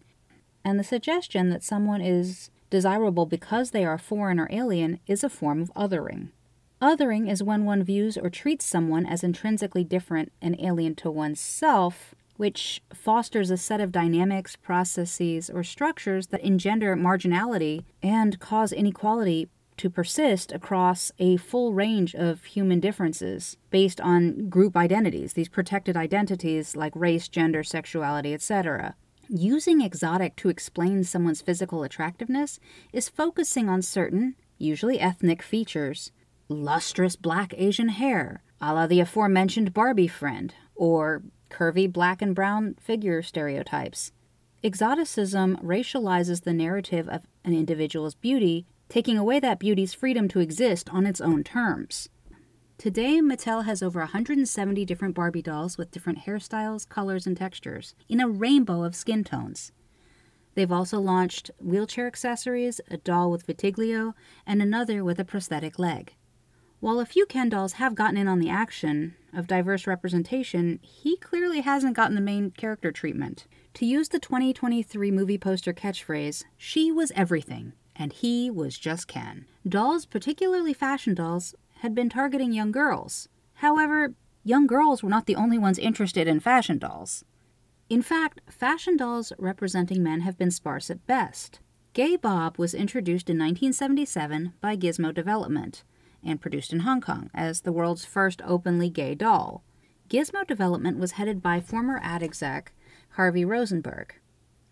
and 0.64 0.80
the 0.80 0.84
suggestion 0.84 1.50
that 1.50 1.64
someone 1.64 2.02
is 2.02 2.50
desirable 2.70 3.26
because 3.26 3.72
they 3.72 3.86
are 3.86 3.98
foreign 3.98 4.40
or 4.40 4.48
alien 4.52 5.00
is 5.08 5.24
a 5.24 5.30
form 5.30 5.62
of 5.62 5.74
othering. 5.74 6.30
Othering 6.82 7.32
is 7.32 7.42
when 7.42 7.66
one 7.66 7.84
views 7.84 8.18
or 8.18 8.30
treats 8.30 8.66
someone 8.66 9.06
as 9.06 9.24
intrinsically 9.24 9.84
different 9.84 10.32
and 10.42 10.60
alien 10.60 10.94
to 10.96 11.10
oneself, 11.10 12.14
which 12.38 12.82
fosters 12.94 13.50
a 13.50 13.58
set 13.58 13.80
of 13.80 13.92
dynamics, 13.92 14.56
processes, 14.56 15.50
or 15.50 15.64
structures 15.64 16.28
that 16.28 16.44
engender 16.44 16.96
marginality 16.96 17.86
and 18.04 18.40
cause 18.40 18.74
inequality 18.74 19.48
to 19.78 19.90
persist 19.90 20.52
across 20.52 21.12
a 21.20 21.38
full 21.38 21.74
range 21.74 22.16
of 22.16 22.44
human 22.46 22.80
differences 22.80 23.58
based 23.70 24.00
on 24.02 24.50
group 24.50 24.76
identities, 24.78 25.34
these 25.34 25.50
protected 25.50 25.98
identities 25.98 26.76
like 26.76 26.94
race, 26.96 27.28
gender, 27.28 27.64
sexuality, 27.64 28.34
etc. 28.34 28.96
Using 29.28 29.82
exotic 29.82 30.36
to 30.38 30.50
explain 30.50 31.04
someone's 31.04 31.42
physical 31.42 31.84
attractiveness 31.84 32.60
is 32.94 33.10
focusing 33.10 33.70
on 33.70 33.82
certain, 33.82 34.36
usually 34.58 35.00
ethnic, 35.00 35.42
features. 35.42 36.12
Lustrous 36.48 37.16
black 37.16 37.54
Asian 37.58 37.90
hair, 37.90 38.44
a 38.62 38.74
la 38.74 38.86
the 38.86 39.00
aforementioned 39.00 39.74
Barbie 39.74 40.08
friend, 40.08 40.54
or 40.76 41.24
curvy 41.50 41.92
black 41.92 42.22
and 42.22 42.36
brown 42.36 42.76
figure 42.80 43.22
stereotypes. 43.24 44.12
Exoticism 44.64 45.58
racializes 45.58 46.44
the 46.44 46.54
narrative 46.54 47.08
of 47.10 47.22
an 47.44 47.54
individual's 47.54 48.16
beauty, 48.16 48.66
taking 48.90 49.18
away 49.18 49.40
that 49.40 49.60
beauty's 49.60 49.94
freedom 49.94 50.28
to 50.28 50.40
exist 50.40 50.90
on 50.92 51.06
its 51.06 51.22
own 51.22 51.44
terms. 51.44 52.10
Today, 52.78 53.22
Mattel 53.22 53.66
has 53.66 53.82
over 53.82 54.00
170 54.00 54.86
different 54.86 55.16
Barbie 55.16 55.42
dolls 55.42 55.78
with 55.78 55.92
different 55.92 56.20
hairstyles, 56.20 56.88
colors, 56.88 57.26
and 57.26 57.38
textures 57.38 57.96
in 58.10 58.20
a 58.20 58.28
rainbow 58.28 58.84
of 58.84 58.96
skin 58.96 59.24
tones. 59.24 59.72
They've 60.56 60.72
also 60.72 61.00
launched 61.00 61.52
wheelchair 61.60 62.08
accessories, 62.08 62.82
a 62.90 62.98
doll 62.98 63.32
with 63.32 63.48
vitiligo, 63.48 64.14
and 64.46 64.62
another 64.62 65.04
with 65.04 65.20
a 65.20 65.26
prosthetic 65.26 65.80
leg. 65.80 66.16
While 66.80 67.00
a 67.00 67.06
few 67.06 67.26
Ken 67.26 67.50
dolls 67.50 67.74
have 67.74 67.96
gotten 67.96 68.18
in 68.18 68.28
on 68.28 68.40
the 68.40 68.50
action 68.50 69.16
of 69.34 69.48
diverse 69.48 69.88
representation, 69.88 70.80
he 70.82 71.18
clearly 71.18 71.62
hasn't 71.62 71.96
gotten 71.96 72.16
the 72.16 72.22
main 72.22 72.52
character 72.52 72.92
treatment. 72.92 73.48
To 73.76 73.86
use 73.86 74.10
the 74.10 74.20
2023 74.20 75.12
movie 75.12 75.38
poster 75.38 75.74
catchphrase, 75.74 76.44
she 76.58 76.92
was 76.92 77.12
everything, 77.16 77.74
and 77.96 78.14
he 78.14 78.50
was 78.50 78.78
just 78.78 79.08
Ken. 79.08 79.46
Dolls, 79.68 80.06
particularly 80.06 80.74
fashion 80.74 81.14
dolls, 81.14 81.56
had 81.80 81.96
been 81.96 82.10
targeting 82.10 82.52
young 82.54 82.72
girls. 82.72 83.30
However, 83.56 84.14
young 84.44 84.68
girls 84.68 85.02
were 85.02 85.10
not 85.10 85.26
the 85.26 85.36
only 85.36 85.58
ones 85.58 85.80
interested 85.80 86.28
in 86.28 86.40
fashion 86.40 86.78
dolls. 86.78 87.24
In 87.90 88.02
fact, 88.02 88.42
fashion 88.50 88.98
dolls 88.98 89.32
representing 89.38 90.02
men 90.02 90.22
have 90.22 90.38
been 90.38 90.52
sparse 90.52 90.90
at 90.90 91.06
best. 91.06 91.60
Gay 91.94 92.16
Bob 92.16 92.58
was 92.58 92.74
introduced 92.74 93.30
in 93.30 93.38
1977 93.38 94.54
by 94.60 94.76
Gizmo 94.76 95.14
Development 95.14 95.84
and 96.24 96.42
produced 96.42 96.74
in 96.74 96.80
Hong 96.82 97.00
Kong 97.00 97.30
as 97.34 97.62
the 97.62 97.72
world's 97.72 98.04
first 98.04 98.42
openly 98.44 98.90
gay 98.90 99.16
doll. 99.16 99.64
Gizmo 100.10 100.46
Development 100.46 100.98
was 100.98 101.14
headed 101.14 101.42
by 101.42 101.62
former 101.62 102.00
ad 102.04 102.22
exec 102.22 102.74
Harvey 103.12 103.46
Rosenberg. 103.46 104.16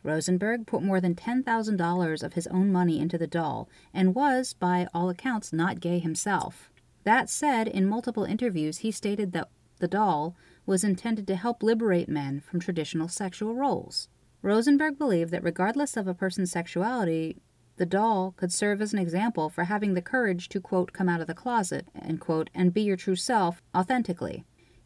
Rosenberg 0.03 0.67
put 0.67 0.83
more 0.83 0.99
than 0.99 1.15
$10,000 1.15 2.23
of 2.23 2.33
his 2.33 2.47
own 2.47 2.71
money 2.71 2.99
into 2.99 3.17
the 3.17 3.27
doll 3.27 3.69
and 3.93 4.13
was, 4.13 4.53
by 4.53 4.87
all 4.93 5.09
accounts, 5.09 5.53
not 5.53 5.79
gay 5.79 5.99
himself. 5.99 6.69
That 7.03 7.29
said, 7.29 7.67
in 7.67 7.87
multiple 7.87 8.25
interviews, 8.25 8.79
he 8.79 8.91
stated 8.91 9.31
that 9.31 9.49
the 9.79 9.87
doll 9.87 10.35
was 10.65 10.83
intended 10.83 11.27
to 11.27 11.35
help 11.35 11.63
liberate 11.63 12.07
men 12.07 12.39
from 12.39 12.59
traditional 12.59 13.07
sexual 13.07 13.55
roles. 13.55 14.07
Rosenberg 14.41 14.97
believed 14.97 15.31
that 15.31 15.43
regardless 15.43 15.97
of 15.97 16.07
a 16.07 16.13
person's 16.13 16.51
sexuality, 16.51 17.37
the 17.77 17.85
doll 17.85 18.33
could 18.37 18.51
serve 18.51 18.81
as 18.81 18.93
an 18.93 18.99
example 18.99 19.49
for 19.49 19.63
having 19.63 19.93
the 19.93 20.01
courage 20.01 20.47
to, 20.49 20.61
quote, 20.61 20.93
come 20.93 21.09
out 21.09 21.21
of 21.21 21.27
the 21.27 21.33
closet, 21.33 21.87
quote, 22.19 22.49
and 22.53 22.73
be 22.73 22.81
your 22.81 22.97
true 22.97 23.15
self 23.15 23.61
authentically. 23.75 24.43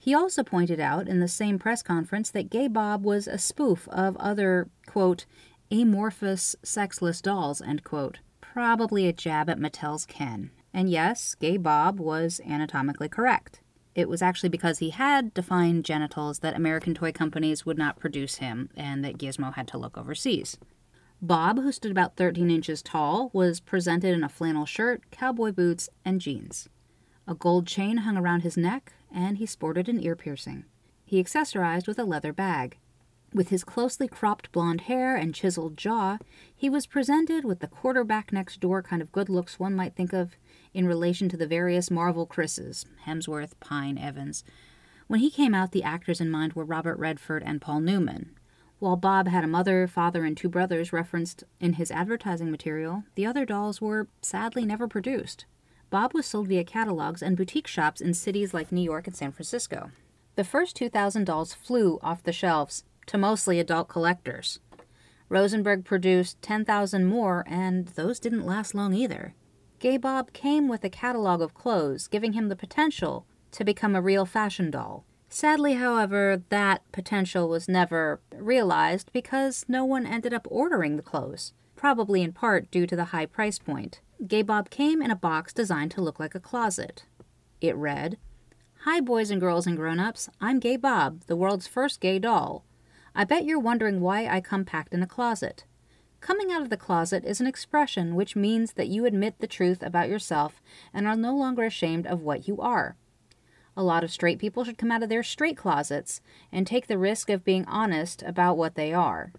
He 0.07 0.15
also 0.15 0.41
pointed 0.41 0.79
out 0.79 1.09
in 1.09 1.19
the 1.19 1.27
same 1.27 1.59
press 1.59 1.83
conference 1.83 2.29
that 2.29 2.49
Gay 2.49 2.69
Bob 2.69 3.03
was 3.03 3.27
a 3.27 3.37
spoof 3.37 3.89
of 3.89 4.15
other, 4.15 4.69
quote, 4.85 5.25
amorphous, 5.69 6.55
sexless 6.63 7.19
dolls, 7.19 7.61
end 7.61 7.83
quote, 7.83 8.19
probably 8.39 9.05
a 9.05 9.11
jab 9.11 9.49
at 9.49 9.59
Mattel's 9.59 10.05
Ken. 10.05 10.51
And 10.73 10.89
yes, 10.89 11.35
Gay 11.35 11.57
Bob 11.57 11.99
was 11.99 12.39
anatomically 12.47 13.09
correct. 13.09 13.59
It 13.95 14.07
was 14.07 14.21
actually 14.21 14.47
because 14.47 14.77
he 14.77 14.91
had 14.91 15.33
defined 15.33 15.83
genitals 15.83 16.39
that 16.39 16.55
American 16.55 16.93
toy 16.93 17.11
companies 17.11 17.65
would 17.65 17.77
not 17.77 17.99
produce 17.99 18.35
him 18.35 18.69
and 18.77 19.03
that 19.03 19.17
Gizmo 19.17 19.55
had 19.55 19.67
to 19.67 19.77
look 19.77 19.97
overseas. 19.97 20.57
Bob, 21.21 21.59
who 21.59 21.73
stood 21.73 21.91
about 21.91 22.15
13 22.15 22.49
inches 22.49 22.81
tall, 22.81 23.29
was 23.33 23.59
presented 23.59 24.13
in 24.13 24.23
a 24.23 24.29
flannel 24.29 24.65
shirt, 24.65 25.01
cowboy 25.11 25.51
boots, 25.51 25.89
and 26.05 26.21
jeans. 26.21 26.69
A 27.27 27.35
gold 27.35 27.67
chain 27.67 27.97
hung 27.97 28.15
around 28.15 28.43
his 28.43 28.55
neck, 28.55 28.93
and 29.13 29.37
he 29.37 29.45
sported 29.45 29.87
an 29.87 30.01
ear 30.01 30.15
piercing. 30.15 30.65
He 31.05 31.23
accessorized 31.23 31.87
with 31.87 31.99
a 31.99 32.03
leather 32.03 32.33
bag. 32.33 32.77
With 33.33 33.49
his 33.49 33.63
closely 33.63 34.07
cropped 34.07 34.51
blond 34.51 34.81
hair 34.81 35.15
and 35.15 35.35
chiseled 35.35 35.77
jaw, 35.77 36.17
he 36.55 36.69
was 36.69 36.87
presented 36.87 37.43
with 37.43 37.59
the 37.59 37.67
quarterback 37.67 38.31
next 38.31 38.59
door 38.59 38.81
kind 38.81 39.01
of 39.01 39.11
good 39.11 39.29
looks 39.29 39.59
one 39.59 39.75
might 39.75 39.95
think 39.95 40.13
of 40.13 40.37
in 40.73 40.87
relation 40.87 41.29
to 41.29 41.37
the 41.37 41.47
various 41.47 41.91
Marvel 41.91 42.25
Chris's 42.25 42.85
Hemsworth, 43.05 43.53
Pine, 43.59 43.97
Evans. 43.97 44.43
When 45.07 45.19
he 45.19 45.29
came 45.29 45.53
out, 45.53 45.71
the 45.71 45.83
actors 45.83 46.19
in 46.21 46.29
mind 46.29 46.53
were 46.53 46.65
Robert 46.65 46.97
Redford 46.97 47.43
and 47.43 47.61
Paul 47.61 47.81
Newman. 47.81 48.31
While 48.79 48.95
Bob 48.95 49.27
had 49.27 49.43
a 49.43 49.47
mother, 49.47 49.87
father, 49.87 50.23
and 50.23 50.37
two 50.37 50.49
brothers 50.49 50.93
referenced 50.93 51.43
in 51.59 51.73
his 51.73 51.89
advertising 51.91 52.51
material, 52.51 53.03
the 53.15 53.25
other 53.25 53.45
dolls 53.45 53.81
were 53.81 54.07
sadly 54.21 54.65
never 54.65 54.87
produced. 54.87 55.45
Bob 55.89 56.13
was 56.13 56.25
sold 56.25 56.47
via 56.47 56.63
catalogs 56.63 57.21
and 57.21 57.37
boutique 57.37 57.67
shops 57.67 58.01
in 58.01 58.13
cities 58.13 58.53
like 58.53 58.71
New 58.71 58.81
York 58.81 59.07
and 59.07 59.15
San 59.15 59.31
Francisco. 59.31 59.91
The 60.35 60.43
first 60.43 60.75
2,000 60.75 61.23
dolls 61.23 61.53
flew 61.53 61.99
off 62.01 62.23
the 62.23 62.33
shelves 62.33 62.83
to 63.07 63.17
mostly 63.17 63.59
adult 63.59 63.87
collectors. 63.87 64.59
Rosenberg 65.29 65.85
produced 65.85 66.41
10,000 66.41 67.05
more, 67.05 67.43
and 67.47 67.87
those 67.89 68.19
didn't 68.19 68.45
last 68.45 68.75
long 68.75 68.93
either. 68.93 69.33
Gay 69.79 69.97
Bob 69.97 70.33
came 70.33 70.67
with 70.67 70.83
a 70.83 70.89
catalog 70.89 71.41
of 71.41 71.53
clothes, 71.53 72.07
giving 72.07 72.33
him 72.33 72.49
the 72.49 72.55
potential 72.55 73.25
to 73.51 73.63
become 73.63 73.95
a 73.95 74.01
real 74.01 74.25
fashion 74.25 74.71
doll. 74.71 75.05
Sadly, 75.29 75.73
however, 75.73 76.41
that 76.49 76.89
potential 76.91 77.49
was 77.49 77.67
never 77.67 78.21
realized 78.33 79.11
because 79.11 79.65
no 79.67 79.83
one 79.83 80.05
ended 80.05 80.33
up 80.33 80.47
ordering 80.49 80.95
the 80.95 81.03
clothes, 81.03 81.53
probably 81.75 82.21
in 82.21 82.31
part 82.31 82.71
due 82.71 82.87
to 82.87 82.95
the 82.95 83.05
high 83.05 83.25
price 83.25 83.59
point. 83.59 83.99
Gay 84.25 84.41
Bob 84.41 84.71
came 84.71 85.03
in 85.03 85.11
a 85.11 85.15
box 85.15 85.53
designed 85.53 85.91
to 85.91 86.01
look 86.01 86.19
like 86.19 86.33
a 86.33 86.39
closet. 86.39 87.05
It 87.61 87.75
read, 87.75 88.17
Hi, 88.79 88.99
boys 88.99 89.29
and 89.29 89.39
girls 89.39 89.67
and 89.67 89.77
grown 89.77 89.99
ups. 89.99 90.27
I'm 90.41 90.59
Gay 90.59 90.75
Bob, 90.75 91.21
the 91.27 91.35
world's 91.35 91.67
first 91.67 92.01
gay 92.01 92.17
doll. 92.17 92.65
I 93.13 93.25
bet 93.25 93.45
you're 93.45 93.59
wondering 93.59 94.01
why 94.01 94.25
I 94.25 94.41
come 94.41 94.65
packed 94.65 94.91
in 94.91 95.03
a 95.03 95.07
closet. 95.07 95.65
Coming 96.19 96.51
out 96.51 96.63
of 96.63 96.71
the 96.71 96.77
closet 96.77 97.25
is 97.25 97.39
an 97.39 97.45
expression 97.45 98.15
which 98.15 98.35
means 98.35 98.73
that 98.73 98.87
you 98.87 99.05
admit 99.05 99.35
the 99.37 99.45
truth 99.45 99.83
about 99.83 100.09
yourself 100.09 100.63
and 100.91 101.05
are 101.05 101.15
no 101.15 101.35
longer 101.35 101.63
ashamed 101.63 102.07
of 102.07 102.23
what 102.23 102.47
you 102.47 102.59
are. 102.59 102.95
A 103.75 103.83
lot 103.83 104.03
of 104.03 104.09
straight 104.09 104.39
people 104.39 104.63
should 104.63 104.79
come 104.79 104.91
out 104.91 105.03
of 105.03 105.09
their 105.09 105.21
straight 105.21 105.57
closets 105.57 106.21
and 106.51 106.65
take 106.65 106.87
the 106.87 106.97
risk 106.97 107.29
of 107.29 107.45
being 107.45 107.65
honest 107.65 108.23
about 108.23 108.57
what 108.57 108.73
they 108.73 108.93
are. 108.93 109.31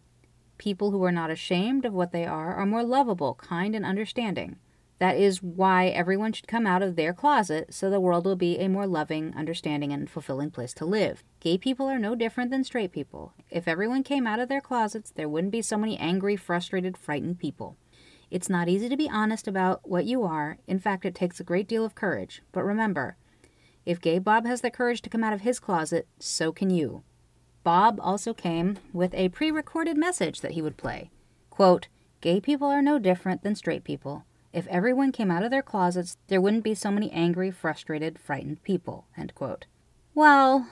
People 0.56 0.92
who 0.92 1.02
are 1.02 1.12
not 1.12 1.32
ashamed 1.32 1.84
of 1.84 1.94
what 1.94 2.12
they 2.12 2.24
are 2.24 2.54
are 2.54 2.64
more 2.66 2.84
lovable, 2.84 3.34
kind, 3.34 3.74
and 3.74 3.84
understanding. 3.84 4.56
That 4.98 5.16
is 5.16 5.42
why 5.42 5.88
everyone 5.88 6.32
should 6.32 6.48
come 6.48 6.66
out 6.66 6.82
of 6.82 6.96
their 6.96 7.12
closet 7.12 7.72
so 7.72 7.88
the 7.88 8.00
world 8.00 8.24
will 8.24 8.36
be 8.36 8.58
a 8.58 8.68
more 8.68 8.86
loving, 8.86 9.32
understanding, 9.36 9.92
and 9.92 10.10
fulfilling 10.10 10.50
place 10.50 10.74
to 10.74 10.84
live. 10.84 11.22
Gay 11.40 11.56
people 11.56 11.86
are 11.86 12.00
no 12.00 12.16
different 12.16 12.50
than 12.50 12.64
straight 12.64 12.90
people. 12.90 13.32
If 13.48 13.68
everyone 13.68 14.02
came 14.02 14.26
out 14.26 14.40
of 14.40 14.48
their 14.48 14.60
closets, 14.60 15.12
there 15.12 15.28
wouldn't 15.28 15.52
be 15.52 15.62
so 15.62 15.76
many 15.76 15.96
angry, 15.98 16.34
frustrated, 16.34 16.96
frightened 16.96 17.38
people. 17.38 17.76
It's 18.30 18.50
not 18.50 18.68
easy 18.68 18.88
to 18.88 18.96
be 18.96 19.08
honest 19.08 19.46
about 19.46 19.88
what 19.88 20.04
you 20.04 20.24
are. 20.24 20.58
In 20.66 20.78
fact, 20.78 21.04
it 21.04 21.14
takes 21.14 21.38
a 21.38 21.44
great 21.44 21.68
deal 21.68 21.84
of 21.84 21.94
courage. 21.94 22.42
But 22.52 22.64
remember, 22.64 23.16
if 23.86 24.00
Gay 24.00 24.18
Bob 24.18 24.46
has 24.46 24.60
the 24.60 24.70
courage 24.70 25.00
to 25.02 25.10
come 25.10 25.24
out 25.24 25.32
of 25.32 25.42
his 25.42 25.60
closet, 25.60 26.08
so 26.18 26.52
can 26.52 26.70
you. 26.70 27.04
Bob 27.62 27.98
also 28.02 28.34
came 28.34 28.78
with 28.92 29.14
a 29.14 29.28
pre 29.30 29.50
recorded 29.50 29.96
message 29.96 30.40
that 30.40 30.52
he 30.52 30.62
would 30.62 30.76
play. 30.76 31.10
Quote, 31.50 31.88
Gay 32.20 32.40
people 32.40 32.68
are 32.68 32.82
no 32.82 32.98
different 32.98 33.42
than 33.42 33.54
straight 33.54 33.84
people. 33.84 34.24
If 34.52 34.66
everyone 34.68 35.12
came 35.12 35.30
out 35.30 35.42
of 35.42 35.50
their 35.50 35.62
closets, 35.62 36.16
there 36.28 36.40
wouldn't 36.40 36.64
be 36.64 36.74
so 36.74 36.90
many 36.90 37.10
angry, 37.10 37.50
frustrated, 37.50 38.18
frightened 38.18 38.62
people. 38.62 39.06
End 39.16 39.34
quote. 39.34 39.66
Well, 40.14 40.68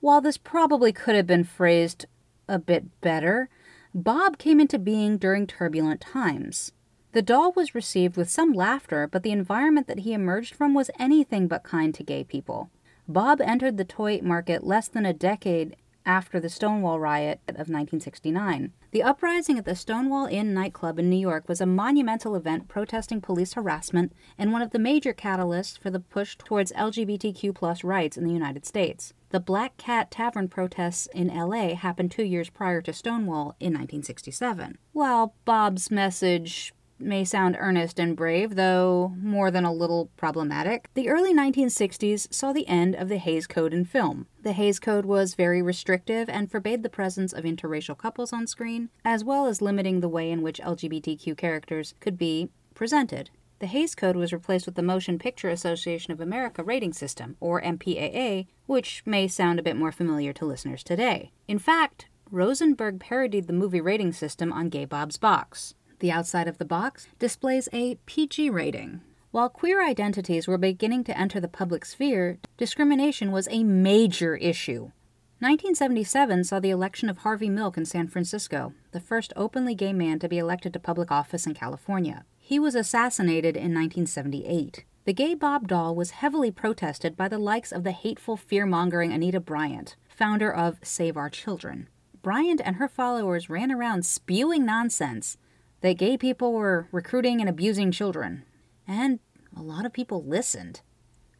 while 0.00 0.20
this 0.20 0.36
probably 0.36 0.92
could 0.92 1.14
have 1.14 1.26
been 1.26 1.44
phrased 1.44 2.06
a 2.48 2.58
bit 2.58 3.00
better, 3.00 3.48
Bob 3.94 4.38
came 4.38 4.60
into 4.60 4.78
being 4.78 5.16
during 5.16 5.46
turbulent 5.46 6.00
times. 6.00 6.72
The 7.12 7.22
doll 7.22 7.52
was 7.52 7.74
received 7.74 8.16
with 8.16 8.30
some 8.30 8.52
laughter, 8.52 9.08
but 9.08 9.22
the 9.22 9.32
environment 9.32 9.88
that 9.88 10.00
he 10.00 10.12
emerged 10.12 10.54
from 10.54 10.74
was 10.74 10.90
anything 10.98 11.48
but 11.48 11.64
kind 11.64 11.94
to 11.94 12.04
gay 12.04 12.22
people. 12.22 12.70
Bob 13.08 13.40
entered 13.40 13.76
the 13.76 13.84
toy 13.84 14.20
market 14.22 14.62
less 14.62 14.86
than 14.86 15.04
a 15.04 15.12
decade 15.12 15.74
after 16.10 16.40
the 16.40 16.48
Stonewall 16.48 16.98
riot 16.98 17.38
of 17.46 17.70
1969. 17.70 18.72
The 18.90 19.02
uprising 19.04 19.58
at 19.58 19.64
the 19.64 19.76
Stonewall 19.76 20.26
Inn 20.26 20.52
nightclub 20.52 20.98
in 20.98 21.08
New 21.08 21.16
York 21.16 21.48
was 21.48 21.60
a 21.60 21.66
monumental 21.66 22.34
event 22.34 22.66
protesting 22.66 23.20
police 23.20 23.52
harassment 23.52 24.12
and 24.36 24.50
one 24.50 24.60
of 24.60 24.72
the 24.72 24.80
major 24.80 25.14
catalysts 25.14 25.78
for 25.78 25.88
the 25.88 26.00
push 26.00 26.36
towards 26.36 26.72
LGBTQ 26.72 27.84
rights 27.84 28.16
in 28.16 28.24
the 28.24 28.32
United 28.32 28.66
States. 28.66 29.14
The 29.28 29.38
Black 29.38 29.76
Cat 29.76 30.10
Tavern 30.10 30.48
protests 30.48 31.06
in 31.14 31.28
LA 31.28 31.76
happened 31.76 32.10
two 32.10 32.24
years 32.24 32.50
prior 32.50 32.82
to 32.82 32.92
Stonewall 32.92 33.54
in 33.60 33.74
1967. 33.74 34.78
While 34.92 35.36
Bob's 35.44 35.92
message 35.92 36.74
may 37.00 37.24
sound 37.24 37.56
earnest 37.58 37.98
and 37.98 38.16
brave, 38.16 38.56
though 38.56 39.12
more 39.16 39.50
than 39.50 39.64
a 39.64 39.72
little 39.72 40.10
problematic. 40.16 40.88
The 40.94 41.08
early 41.08 41.34
1960s 41.34 42.32
saw 42.32 42.52
the 42.52 42.68
end 42.68 42.94
of 42.94 43.08
the 43.08 43.18
Hays 43.18 43.46
Code 43.46 43.72
in 43.72 43.84
film. 43.84 44.26
The 44.42 44.52
Hays 44.52 44.78
Code 44.78 45.04
was 45.04 45.34
very 45.34 45.62
restrictive 45.62 46.28
and 46.28 46.50
forbade 46.50 46.82
the 46.82 46.88
presence 46.88 47.32
of 47.32 47.44
interracial 47.44 47.96
couples 47.96 48.32
on 48.32 48.46
screen, 48.46 48.90
as 49.04 49.24
well 49.24 49.46
as 49.46 49.62
limiting 49.62 50.00
the 50.00 50.08
way 50.08 50.30
in 50.30 50.42
which 50.42 50.60
LGBTQ 50.60 51.36
characters 51.36 51.94
could 52.00 52.18
be 52.18 52.50
presented. 52.74 53.30
The 53.60 53.66
Hays 53.66 53.94
Code 53.94 54.16
was 54.16 54.32
replaced 54.32 54.64
with 54.64 54.74
the 54.74 54.82
Motion 54.82 55.18
Picture 55.18 55.50
Association 55.50 56.12
of 56.12 56.20
America 56.20 56.62
rating 56.62 56.94
system, 56.94 57.36
or 57.40 57.60
MPAA, 57.60 58.46
which 58.64 59.02
may 59.04 59.28
sound 59.28 59.58
a 59.58 59.62
bit 59.62 59.76
more 59.76 59.92
familiar 59.92 60.32
to 60.32 60.46
listeners 60.46 60.82
today. 60.82 61.30
In 61.46 61.58
fact, 61.58 62.06
Rosenberg 62.30 63.00
parodied 63.00 63.48
the 63.48 63.52
movie 63.52 63.80
rating 63.80 64.12
system 64.12 64.52
on 64.52 64.70
Gay 64.70 64.86
Bob's 64.86 65.18
Box. 65.18 65.74
The 66.00 66.10
outside 66.10 66.48
of 66.48 66.56
the 66.56 66.64
box 66.64 67.08
displays 67.18 67.68
a 67.74 67.96
PG 68.06 68.48
rating. 68.48 69.02
While 69.32 69.50
queer 69.50 69.84
identities 69.84 70.48
were 70.48 70.56
beginning 70.56 71.04
to 71.04 71.18
enter 71.18 71.40
the 71.40 71.46
public 71.46 71.84
sphere, 71.84 72.38
discrimination 72.56 73.30
was 73.30 73.46
a 73.50 73.64
major 73.64 74.34
issue. 74.34 74.92
1977 75.40 76.44
saw 76.44 76.58
the 76.58 76.70
election 76.70 77.10
of 77.10 77.18
Harvey 77.18 77.50
Milk 77.50 77.76
in 77.76 77.84
San 77.84 78.08
Francisco, 78.08 78.72
the 78.92 79.00
first 79.00 79.34
openly 79.36 79.74
gay 79.74 79.92
man 79.92 80.18
to 80.20 80.28
be 80.28 80.38
elected 80.38 80.72
to 80.72 80.80
public 80.80 81.10
office 81.10 81.46
in 81.46 81.52
California. 81.52 82.24
He 82.38 82.58
was 82.58 82.74
assassinated 82.74 83.54
in 83.54 83.74
1978. 83.74 84.84
The 85.04 85.12
gay 85.12 85.34
Bob 85.34 85.68
doll 85.68 85.94
was 85.94 86.12
heavily 86.12 86.50
protested 86.50 87.14
by 87.14 87.28
the 87.28 87.38
likes 87.38 87.72
of 87.72 87.84
the 87.84 87.92
hateful, 87.92 88.38
fear 88.38 88.64
mongering 88.64 89.12
Anita 89.12 89.40
Bryant, 89.40 89.96
founder 90.08 90.52
of 90.52 90.78
Save 90.82 91.18
Our 91.18 91.28
Children. 91.28 91.88
Bryant 92.22 92.62
and 92.64 92.76
her 92.76 92.88
followers 92.88 93.50
ran 93.50 93.70
around 93.70 94.06
spewing 94.06 94.64
nonsense 94.64 95.36
that 95.80 95.98
gay 95.98 96.16
people 96.16 96.52
were 96.52 96.88
recruiting 96.92 97.40
and 97.40 97.48
abusing 97.48 97.90
children. 97.90 98.44
And 98.86 99.20
a 99.56 99.62
lot 99.62 99.86
of 99.86 99.92
people 99.92 100.22
listened. 100.22 100.80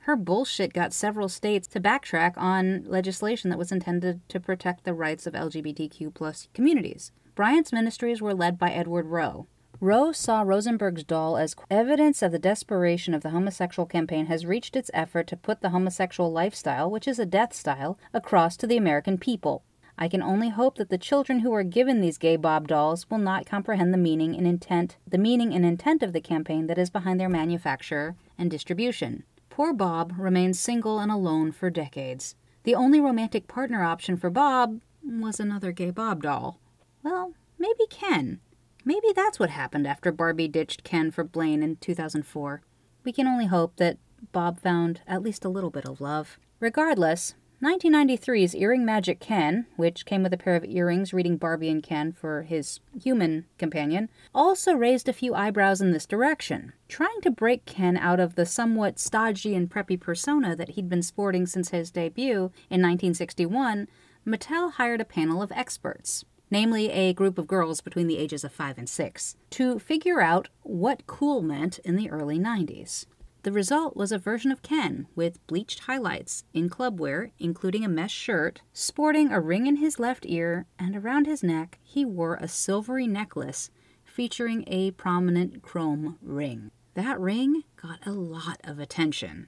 Her 0.04 0.16
bullshit 0.16 0.72
got 0.72 0.92
several 0.92 1.28
states 1.28 1.68
to 1.68 1.80
backtrack 1.80 2.32
on 2.36 2.84
legislation 2.84 3.50
that 3.50 3.58
was 3.58 3.70
intended 3.70 4.26
to 4.30 4.40
protect 4.40 4.84
the 4.84 4.94
rights 4.94 5.26
of 5.26 5.34
LGBTQ 5.34 6.14
plus 6.14 6.48
communities. 6.54 7.12
Bryant's 7.34 7.72
ministries 7.72 8.22
were 8.22 8.34
led 8.34 8.58
by 8.58 8.70
Edward 8.70 9.06
Rowe. 9.06 9.46
Rowe 9.78 10.12
saw 10.12 10.42
Rosenberg's 10.42 11.04
doll 11.04 11.38
as 11.38 11.56
evidence 11.70 12.20
of 12.22 12.32
the 12.32 12.38
desperation 12.38 13.14
of 13.14 13.22
the 13.22 13.30
homosexual 13.30 13.86
campaign 13.86 14.26
has 14.26 14.44
reached 14.44 14.76
its 14.76 14.90
effort 14.92 15.26
to 15.28 15.36
put 15.36 15.62
the 15.62 15.70
homosexual 15.70 16.30
lifestyle, 16.30 16.90
which 16.90 17.08
is 17.08 17.18
a 17.18 17.24
death 17.24 17.54
style, 17.54 17.98
across 18.12 18.56
to 18.58 18.66
the 18.66 18.76
American 18.76 19.16
people. 19.16 19.64
I 20.02 20.08
can 20.08 20.22
only 20.22 20.48
hope 20.48 20.78
that 20.78 20.88
the 20.88 20.96
children 20.96 21.40
who 21.40 21.52
are 21.52 21.62
given 21.62 22.00
these 22.00 22.16
gay 22.16 22.36
Bob 22.36 22.66
dolls 22.66 23.08
will 23.10 23.18
not 23.18 23.44
comprehend 23.44 23.92
the 23.92 23.98
meaning 23.98 24.34
and 24.34 24.46
intent 24.46 24.96
the 25.06 25.18
meaning 25.18 25.52
and 25.52 25.66
intent 25.66 26.02
of 26.02 26.14
the 26.14 26.22
campaign 26.22 26.68
that 26.68 26.78
is 26.78 26.88
behind 26.88 27.20
their 27.20 27.28
manufacture 27.28 28.16
and 28.38 28.50
distribution. 28.50 29.24
Poor 29.50 29.74
Bob 29.74 30.14
remained 30.16 30.56
single 30.56 30.98
and 31.00 31.12
alone 31.12 31.52
for 31.52 31.68
decades. 31.68 32.34
The 32.64 32.74
only 32.74 32.98
romantic 32.98 33.46
partner 33.46 33.84
option 33.84 34.16
for 34.16 34.30
Bob 34.30 34.80
was 35.04 35.38
another 35.38 35.70
gay 35.70 35.90
Bob 35.90 36.22
doll. 36.22 36.58
Well, 37.02 37.34
maybe 37.58 37.84
Ken. 37.90 38.40
Maybe 38.86 39.08
that's 39.14 39.38
what 39.38 39.50
happened 39.50 39.86
after 39.86 40.10
Barbie 40.10 40.48
ditched 40.48 40.82
Ken 40.82 41.10
for 41.10 41.24
Blaine 41.24 41.62
in 41.62 41.76
2004. 41.76 42.62
We 43.04 43.12
can 43.12 43.26
only 43.26 43.46
hope 43.46 43.76
that 43.76 43.98
Bob 44.32 44.60
found 44.60 45.02
at 45.06 45.22
least 45.22 45.44
a 45.44 45.50
little 45.50 45.70
bit 45.70 45.84
of 45.84 46.00
love. 46.00 46.38
Regardless, 46.58 47.34
1993's 47.62 48.54
Earring 48.54 48.86
Magic 48.86 49.20
Ken, 49.20 49.66
which 49.76 50.06
came 50.06 50.22
with 50.22 50.32
a 50.32 50.38
pair 50.38 50.56
of 50.56 50.64
earrings 50.64 51.12
reading 51.12 51.36
Barbie 51.36 51.68
and 51.68 51.82
Ken 51.82 52.10
for 52.10 52.44
his 52.44 52.80
human 52.98 53.44
companion, 53.58 54.08
also 54.34 54.72
raised 54.72 55.10
a 55.10 55.12
few 55.12 55.34
eyebrows 55.34 55.82
in 55.82 55.92
this 55.92 56.06
direction. 56.06 56.72
Trying 56.88 57.20
to 57.20 57.30
break 57.30 57.66
Ken 57.66 57.98
out 57.98 58.18
of 58.18 58.34
the 58.34 58.46
somewhat 58.46 58.98
stodgy 58.98 59.54
and 59.54 59.70
preppy 59.70 60.00
persona 60.00 60.56
that 60.56 60.70
he'd 60.70 60.88
been 60.88 61.02
sporting 61.02 61.44
since 61.44 61.68
his 61.68 61.90
debut 61.90 62.50
in 62.70 62.80
1961, 62.80 63.88
Mattel 64.26 64.72
hired 64.72 65.02
a 65.02 65.04
panel 65.04 65.42
of 65.42 65.52
experts, 65.52 66.24
namely 66.50 66.90
a 66.90 67.12
group 67.12 67.36
of 67.36 67.46
girls 67.46 67.82
between 67.82 68.06
the 68.06 68.16
ages 68.16 68.42
of 68.42 68.52
5 68.52 68.78
and 68.78 68.88
6, 68.88 69.36
to 69.50 69.78
figure 69.78 70.22
out 70.22 70.48
what 70.62 71.06
cool 71.06 71.42
meant 71.42 71.78
in 71.80 71.96
the 71.96 72.10
early 72.10 72.38
90s. 72.38 73.04
The 73.42 73.52
result 73.52 73.96
was 73.96 74.12
a 74.12 74.18
version 74.18 74.52
of 74.52 74.60
Ken 74.62 75.06
with 75.16 75.44
bleached 75.46 75.80
highlights 75.80 76.44
in 76.52 76.68
club 76.68 77.00
wear, 77.00 77.30
including 77.38 77.84
a 77.84 77.88
mesh 77.88 78.12
shirt, 78.12 78.60
sporting 78.74 79.32
a 79.32 79.40
ring 79.40 79.66
in 79.66 79.76
his 79.76 79.98
left 79.98 80.26
ear, 80.26 80.66
and 80.78 80.94
around 80.94 81.26
his 81.26 81.42
neck 81.42 81.78
he 81.82 82.04
wore 82.04 82.34
a 82.34 82.48
silvery 82.48 83.06
necklace 83.06 83.70
featuring 84.04 84.64
a 84.66 84.90
prominent 84.90 85.62
chrome 85.62 86.18
ring. 86.20 86.70
That 86.94 87.18
ring 87.18 87.62
got 87.76 88.06
a 88.06 88.12
lot 88.12 88.60
of 88.62 88.78
attention, 88.78 89.46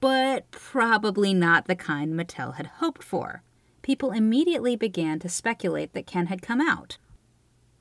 but 0.00 0.50
probably 0.50 1.32
not 1.32 1.66
the 1.66 1.76
kind 1.76 2.12
Mattel 2.12 2.56
had 2.56 2.66
hoped 2.66 3.02
for. 3.02 3.42
People 3.80 4.10
immediately 4.10 4.76
began 4.76 5.18
to 5.20 5.28
speculate 5.30 5.94
that 5.94 6.06
Ken 6.06 6.26
had 6.26 6.42
come 6.42 6.60
out, 6.60 6.98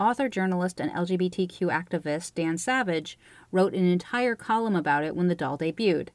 Author, 0.01 0.29
journalist, 0.29 0.79
and 0.79 0.91
LGBTQ 0.93 1.69
activist 1.69 2.33
Dan 2.33 2.57
Savage 2.57 3.19
wrote 3.51 3.75
an 3.75 3.85
entire 3.85 4.35
column 4.35 4.75
about 4.75 5.03
it 5.03 5.15
when 5.15 5.27
the 5.27 5.35
doll 5.35 5.59
debuted. 5.59 6.07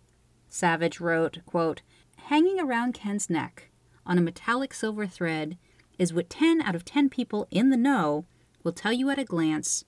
Savage 0.48 0.98
wrote, 0.98 1.38
quote, 1.46 1.82
Hanging 2.24 2.58
around 2.58 2.94
Ken's 2.94 3.30
neck 3.30 3.70
on 4.04 4.18
a 4.18 4.20
metallic 4.20 4.74
silver 4.74 5.06
thread 5.06 5.56
is 6.00 6.12
what 6.12 6.28
10 6.28 6.62
out 6.62 6.74
of 6.74 6.84
10 6.84 7.08
people 7.10 7.46
in 7.52 7.70
the 7.70 7.76
know 7.76 8.24
will 8.64 8.72
tell 8.72 8.92
you 8.92 9.08
at 9.08 9.20
a 9.20 9.24
glance 9.24 9.84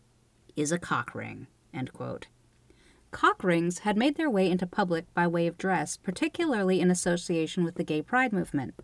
is 0.54 0.70
a 0.70 0.78
cock 0.78 1.12
ring. 1.12 1.48
End 1.74 1.92
quote. 1.92 2.28
Cock 3.10 3.42
rings 3.42 3.80
had 3.80 3.96
made 3.96 4.16
their 4.16 4.30
way 4.30 4.48
into 4.48 4.64
public 4.64 5.12
by 5.12 5.26
way 5.26 5.48
of 5.48 5.58
dress, 5.58 5.96
particularly 5.96 6.80
in 6.80 6.88
association 6.88 7.64
with 7.64 7.74
the 7.74 7.82
gay 7.82 8.02
pride 8.02 8.32
movement. 8.32 8.74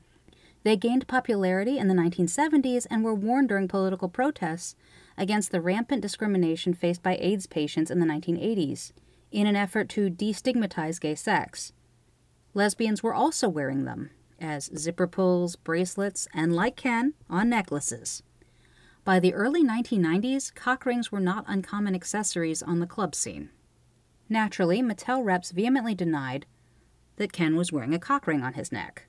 They 0.64 0.76
gained 0.76 1.06
popularity 1.06 1.78
in 1.78 1.86
the 1.86 1.94
1970s 1.94 2.86
and 2.90 3.04
were 3.04 3.14
worn 3.14 3.46
during 3.46 3.68
political 3.68 4.08
protests 4.08 4.74
against 5.16 5.52
the 5.52 5.60
rampant 5.60 6.02
discrimination 6.02 6.74
faced 6.74 7.02
by 7.02 7.16
AIDS 7.20 7.46
patients 7.46 7.90
in 7.90 8.00
the 8.00 8.06
1980s 8.06 8.92
in 9.30 9.46
an 9.46 9.56
effort 9.56 9.88
to 9.90 10.10
destigmatize 10.10 11.00
gay 11.00 11.14
sex. 11.14 11.72
Lesbians 12.54 13.02
were 13.02 13.14
also 13.14 13.48
wearing 13.48 13.84
them 13.84 14.10
as 14.40 14.70
zipper 14.76 15.06
pulls, 15.06 15.56
bracelets, 15.56 16.28
and, 16.34 16.54
like 16.54 16.76
Ken, 16.76 17.14
on 17.28 17.48
necklaces. 17.48 18.22
By 19.04 19.20
the 19.20 19.34
early 19.34 19.62
1990s, 19.64 20.54
cock 20.54 20.86
rings 20.86 21.10
were 21.10 21.20
not 21.20 21.44
uncommon 21.46 21.94
accessories 21.94 22.62
on 22.62 22.80
the 22.80 22.86
club 22.86 23.14
scene. 23.14 23.50
Naturally, 24.28 24.82
Mattel 24.82 25.24
reps 25.24 25.50
vehemently 25.50 25.94
denied 25.94 26.46
that 27.16 27.32
Ken 27.32 27.56
was 27.56 27.72
wearing 27.72 27.94
a 27.94 27.98
cock 27.98 28.26
ring 28.26 28.42
on 28.42 28.54
his 28.54 28.72
neck. 28.72 29.06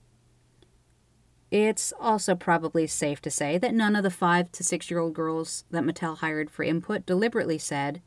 It's 1.51 1.93
also 1.99 2.35
probably 2.35 2.87
safe 2.87 3.21
to 3.21 3.29
say 3.29 3.57
that 3.57 3.73
none 3.73 3.95
of 3.95 4.03
the 4.03 4.09
five 4.09 4.51
to 4.53 4.63
six 4.63 4.89
year 4.89 4.99
old 4.99 5.13
girls 5.13 5.63
that 5.69 5.83
Mattel 5.83 6.17
hired 6.17 6.49
for 6.49 6.63
input 6.63 7.05
deliberately 7.05 7.57
said, 7.57 8.01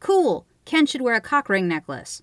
Cool, 0.00 0.46
Ken 0.64 0.84
should 0.84 1.00
wear 1.00 1.14
a 1.14 1.20
cock 1.20 1.48
ring 1.48 1.68
necklace. 1.68 2.22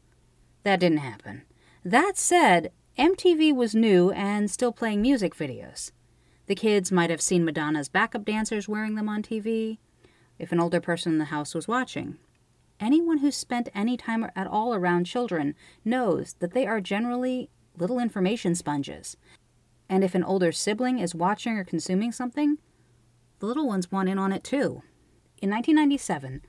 That 0.64 0.80
didn't 0.80 1.00
happen. 1.00 1.44
That 1.84 2.18
said, 2.18 2.72
MTV 2.98 3.56
was 3.56 3.74
new 3.74 4.12
and 4.12 4.52
still 4.52 4.72
playing 4.72 5.02
music 5.02 5.36
videos. 5.36 5.92
The 6.46 6.56
kids 6.56 6.92
might 6.92 7.10
have 7.10 7.22
seen 7.22 7.46
Madonna's 7.46 7.90
backup 7.90 8.26
dancers 8.26 8.68
wearing 8.68 8.96
them 8.96 9.10
on 9.10 9.24
TV, 9.24 9.78
if 10.38 10.52
an 10.52 10.60
older 10.60 10.82
person 10.82 11.14
in 11.14 11.18
the 11.18 11.26
house 11.26 11.56
was 11.56 11.68
watching. 11.68 12.18
Anyone 12.80 13.20
who's 13.20 13.38
spent 13.38 13.70
any 13.74 13.96
time 13.96 14.30
at 14.36 14.48
all 14.48 14.74
around 14.76 15.06
children 15.06 15.56
knows 15.86 16.36
that 16.40 16.54
they 16.54 16.68
are 16.68 16.82
generally 16.82 17.50
little 17.78 18.00
information 18.00 18.56
sponges 18.56 19.16
And 19.90 20.04
if 20.04 20.16
an 20.16 20.24
older 20.24 20.52
sibling 20.52 21.00
is 21.00 21.16
watching 21.16 21.58
or 21.58 21.64
consuming 21.64 22.12
something, 22.12 22.58
the 23.40 23.46
little 23.46 23.68
ones 23.68 23.92
want 23.92 24.10
in 24.10 24.18
on 24.18 24.32
it 24.32 24.44
too. 24.44 24.84
In 25.42 25.50
1997, 25.50 26.42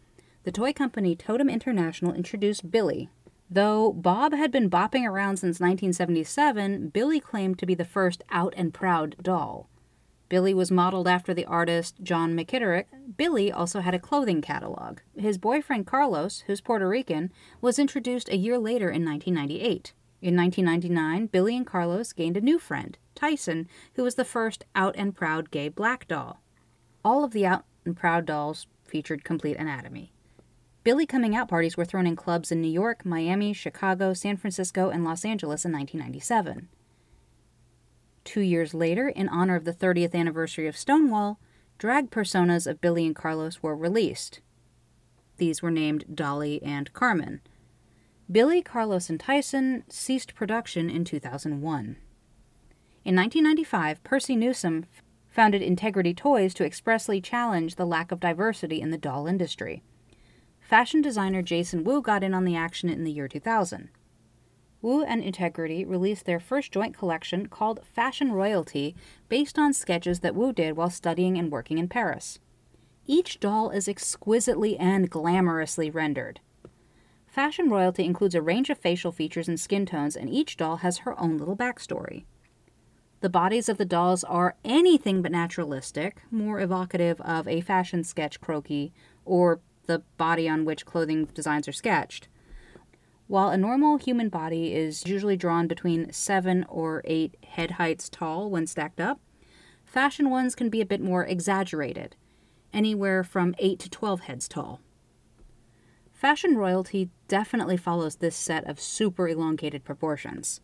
the 0.44 0.52
toy 0.52 0.72
company 0.72 1.16
Totem 1.16 1.48
International 1.48 2.14
introduced 2.14 2.70
Billy. 2.70 3.08
Though 3.50 3.92
Bob 3.92 4.32
had 4.32 4.50
been 4.50 4.70
bopping 4.70 5.04
around 5.04 5.36
since 5.36 5.60
1977, 5.60 6.88
Billy 6.88 7.20
claimed 7.20 7.58
to 7.58 7.66
be 7.66 7.74
the 7.74 7.84
first 7.84 8.22
out 8.30 8.54
and 8.56 8.72
proud 8.72 9.16
doll. 9.22 9.68
Billy 10.28 10.54
was 10.54 10.70
modeled 10.70 11.06
after 11.06 11.34
the 11.34 11.44
artist 11.44 11.96
John 12.02 12.34
McKitterick. 12.34 12.86
Billy 13.16 13.52
also 13.52 13.80
had 13.80 13.94
a 13.94 13.98
clothing 13.98 14.40
catalog. 14.40 15.00
His 15.16 15.38
boyfriend 15.38 15.86
Carlos, 15.86 16.44
who's 16.46 16.60
Puerto 16.60 16.88
Rican, 16.88 17.32
was 17.60 17.78
introduced 17.78 18.28
a 18.28 18.36
year 18.36 18.58
later 18.58 18.90
in 18.90 19.04
1998. 19.04 19.92
In 20.24 20.36
1999, 20.36 21.26
Billy 21.26 21.54
and 21.54 21.66
Carlos 21.66 22.14
gained 22.14 22.38
a 22.38 22.40
new 22.40 22.58
friend, 22.58 22.96
Tyson, 23.14 23.68
who 23.92 24.02
was 24.02 24.14
the 24.14 24.24
first 24.24 24.64
out 24.74 24.94
and 24.96 25.14
proud 25.14 25.50
gay 25.50 25.68
black 25.68 26.08
doll. 26.08 26.40
All 27.04 27.24
of 27.24 27.32
the 27.32 27.44
out 27.44 27.66
and 27.84 27.94
proud 27.94 28.24
dolls 28.24 28.66
featured 28.84 29.22
complete 29.22 29.58
anatomy. 29.58 30.14
Billy 30.82 31.04
coming 31.04 31.36
out 31.36 31.46
parties 31.46 31.76
were 31.76 31.84
thrown 31.84 32.06
in 32.06 32.16
clubs 32.16 32.50
in 32.50 32.62
New 32.62 32.70
York, 32.70 33.04
Miami, 33.04 33.52
Chicago, 33.52 34.14
San 34.14 34.38
Francisco, 34.38 34.88
and 34.88 35.04
Los 35.04 35.26
Angeles 35.26 35.66
in 35.66 35.72
1997. 35.72 36.68
Two 38.24 38.40
years 38.40 38.72
later, 38.72 39.10
in 39.10 39.28
honor 39.28 39.56
of 39.56 39.66
the 39.66 39.74
30th 39.74 40.14
anniversary 40.14 40.66
of 40.66 40.74
Stonewall, 40.74 41.38
drag 41.76 42.10
personas 42.10 42.66
of 42.66 42.80
Billy 42.80 43.04
and 43.04 43.14
Carlos 43.14 43.62
were 43.62 43.76
released. 43.76 44.40
These 45.36 45.60
were 45.60 45.70
named 45.70 46.16
Dolly 46.16 46.62
and 46.62 46.90
Carmen. 46.94 47.42
Billy, 48.30 48.62
Carlos, 48.62 49.10
and 49.10 49.20
Tyson 49.20 49.84
ceased 49.88 50.34
production 50.34 50.88
in 50.88 51.04
2001. 51.04 51.96
In 53.04 53.14
1995, 53.14 54.02
Percy 54.02 54.34
Newsom 54.34 54.86
founded 55.28 55.60
Integrity 55.60 56.14
Toys 56.14 56.54
to 56.54 56.64
expressly 56.64 57.20
challenge 57.20 57.74
the 57.74 57.84
lack 57.84 58.10
of 58.10 58.20
diversity 58.20 58.80
in 58.80 58.90
the 58.90 58.96
doll 58.96 59.26
industry. 59.26 59.82
Fashion 60.60 61.02
designer 61.02 61.42
Jason 61.42 61.84
Wu 61.84 62.00
got 62.00 62.24
in 62.24 62.32
on 62.32 62.44
the 62.44 62.56
action 62.56 62.88
in 62.88 63.04
the 63.04 63.12
year 63.12 63.28
2000. 63.28 63.90
Wu 64.80 65.02
and 65.02 65.22
Integrity 65.22 65.84
released 65.84 66.24
their 66.24 66.40
first 66.40 66.72
joint 66.72 66.96
collection 66.96 67.46
called 67.48 67.84
Fashion 67.84 68.32
Royalty, 68.32 68.94
based 69.28 69.58
on 69.58 69.74
sketches 69.74 70.20
that 70.20 70.34
Wu 70.34 70.52
did 70.52 70.76
while 70.76 70.90
studying 70.90 71.36
and 71.36 71.52
working 71.52 71.76
in 71.76 71.88
Paris. 71.88 72.38
Each 73.06 73.38
doll 73.38 73.68
is 73.68 73.86
exquisitely 73.86 74.78
and 74.78 75.10
glamorously 75.10 75.92
rendered. 75.92 76.40
Fashion 77.34 77.68
Royalty 77.68 78.04
includes 78.04 78.36
a 78.36 78.40
range 78.40 78.70
of 78.70 78.78
facial 78.78 79.10
features 79.10 79.48
and 79.48 79.58
skin 79.58 79.86
tones, 79.86 80.14
and 80.14 80.30
each 80.30 80.56
doll 80.56 80.76
has 80.76 80.98
her 80.98 81.18
own 81.20 81.36
little 81.36 81.56
backstory. 81.56 82.26
The 83.22 83.28
bodies 83.28 83.68
of 83.68 83.76
the 83.76 83.84
dolls 83.84 84.22
are 84.22 84.54
anything 84.64 85.20
but 85.20 85.32
naturalistic, 85.32 86.22
more 86.30 86.60
evocative 86.60 87.20
of 87.22 87.48
a 87.48 87.60
fashion 87.60 88.04
sketch 88.04 88.40
croquis 88.40 88.92
or 89.24 89.58
the 89.86 90.04
body 90.16 90.48
on 90.48 90.64
which 90.64 90.86
clothing 90.86 91.24
designs 91.34 91.66
are 91.66 91.72
sketched. 91.72 92.28
While 93.26 93.48
a 93.48 93.58
normal 93.58 93.96
human 93.96 94.28
body 94.28 94.72
is 94.72 95.04
usually 95.04 95.36
drawn 95.36 95.66
between 95.66 96.12
7 96.12 96.64
or 96.68 97.02
8 97.04 97.36
head 97.48 97.72
heights 97.72 98.08
tall 98.08 98.48
when 98.48 98.68
stacked 98.68 99.00
up, 99.00 99.18
fashion 99.84 100.30
ones 100.30 100.54
can 100.54 100.68
be 100.68 100.80
a 100.80 100.86
bit 100.86 101.00
more 101.00 101.26
exaggerated, 101.26 102.14
anywhere 102.72 103.24
from 103.24 103.56
8 103.58 103.80
to 103.80 103.90
12 103.90 104.20
heads 104.20 104.46
tall. 104.46 104.80
Fashion 106.24 106.56
royalty 106.56 107.10
definitely 107.28 107.76
follows 107.76 108.16
this 108.16 108.34
set 108.34 108.66
of 108.66 108.80
super 108.80 109.28
elongated 109.28 109.84
proportions. 109.84 110.62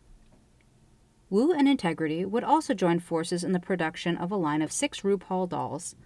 Wu 1.28 1.52
and 1.52 1.68
Integrity 1.68 2.24
would 2.24 2.44
also 2.44 2.72
join 2.72 2.98
forces 2.98 3.44
in 3.44 3.52
the 3.52 3.60
production 3.60 4.16
of 4.16 4.30
a 4.30 4.36
line 4.36 4.62
of 4.62 4.72
six 4.72 5.02
RuPaul 5.02 5.50
dolls, 5.50 5.96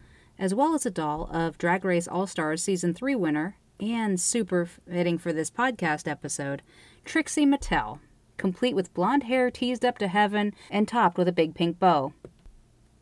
as 0.40 0.56
well 0.56 0.74
as 0.74 0.84
a 0.84 0.90
doll 0.90 1.30
of 1.32 1.56
Drag 1.56 1.84
Race 1.84 2.08
All 2.08 2.26
Stars 2.26 2.64
Season 2.64 2.94
3 2.94 3.14
winner 3.14 3.56
and 3.78 4.20
super 4.20 4.66
fitting 4.66 5.18
for 5.18 5.32
this 5.32 5.52
podcast 5.52 6.08
episode, 6.08 6.60
Trixie 7.04 7.46
Mattel, 7.46 8.00
complete 8.36 8.74
with 8.74 8.92
blonde 8.92 9.22
hair 9.22 9.52
teased 9.52 9.84
up 9.84 9.98
to 9.98 10.08
heaven 10.08 10.52
and 10.68 10.88
topped 10.88 11.16
with 11.16 11.28
a 11.28 11.32
big 11.32 11.54
pink 11.54 11.78
bow. 11.78 12.12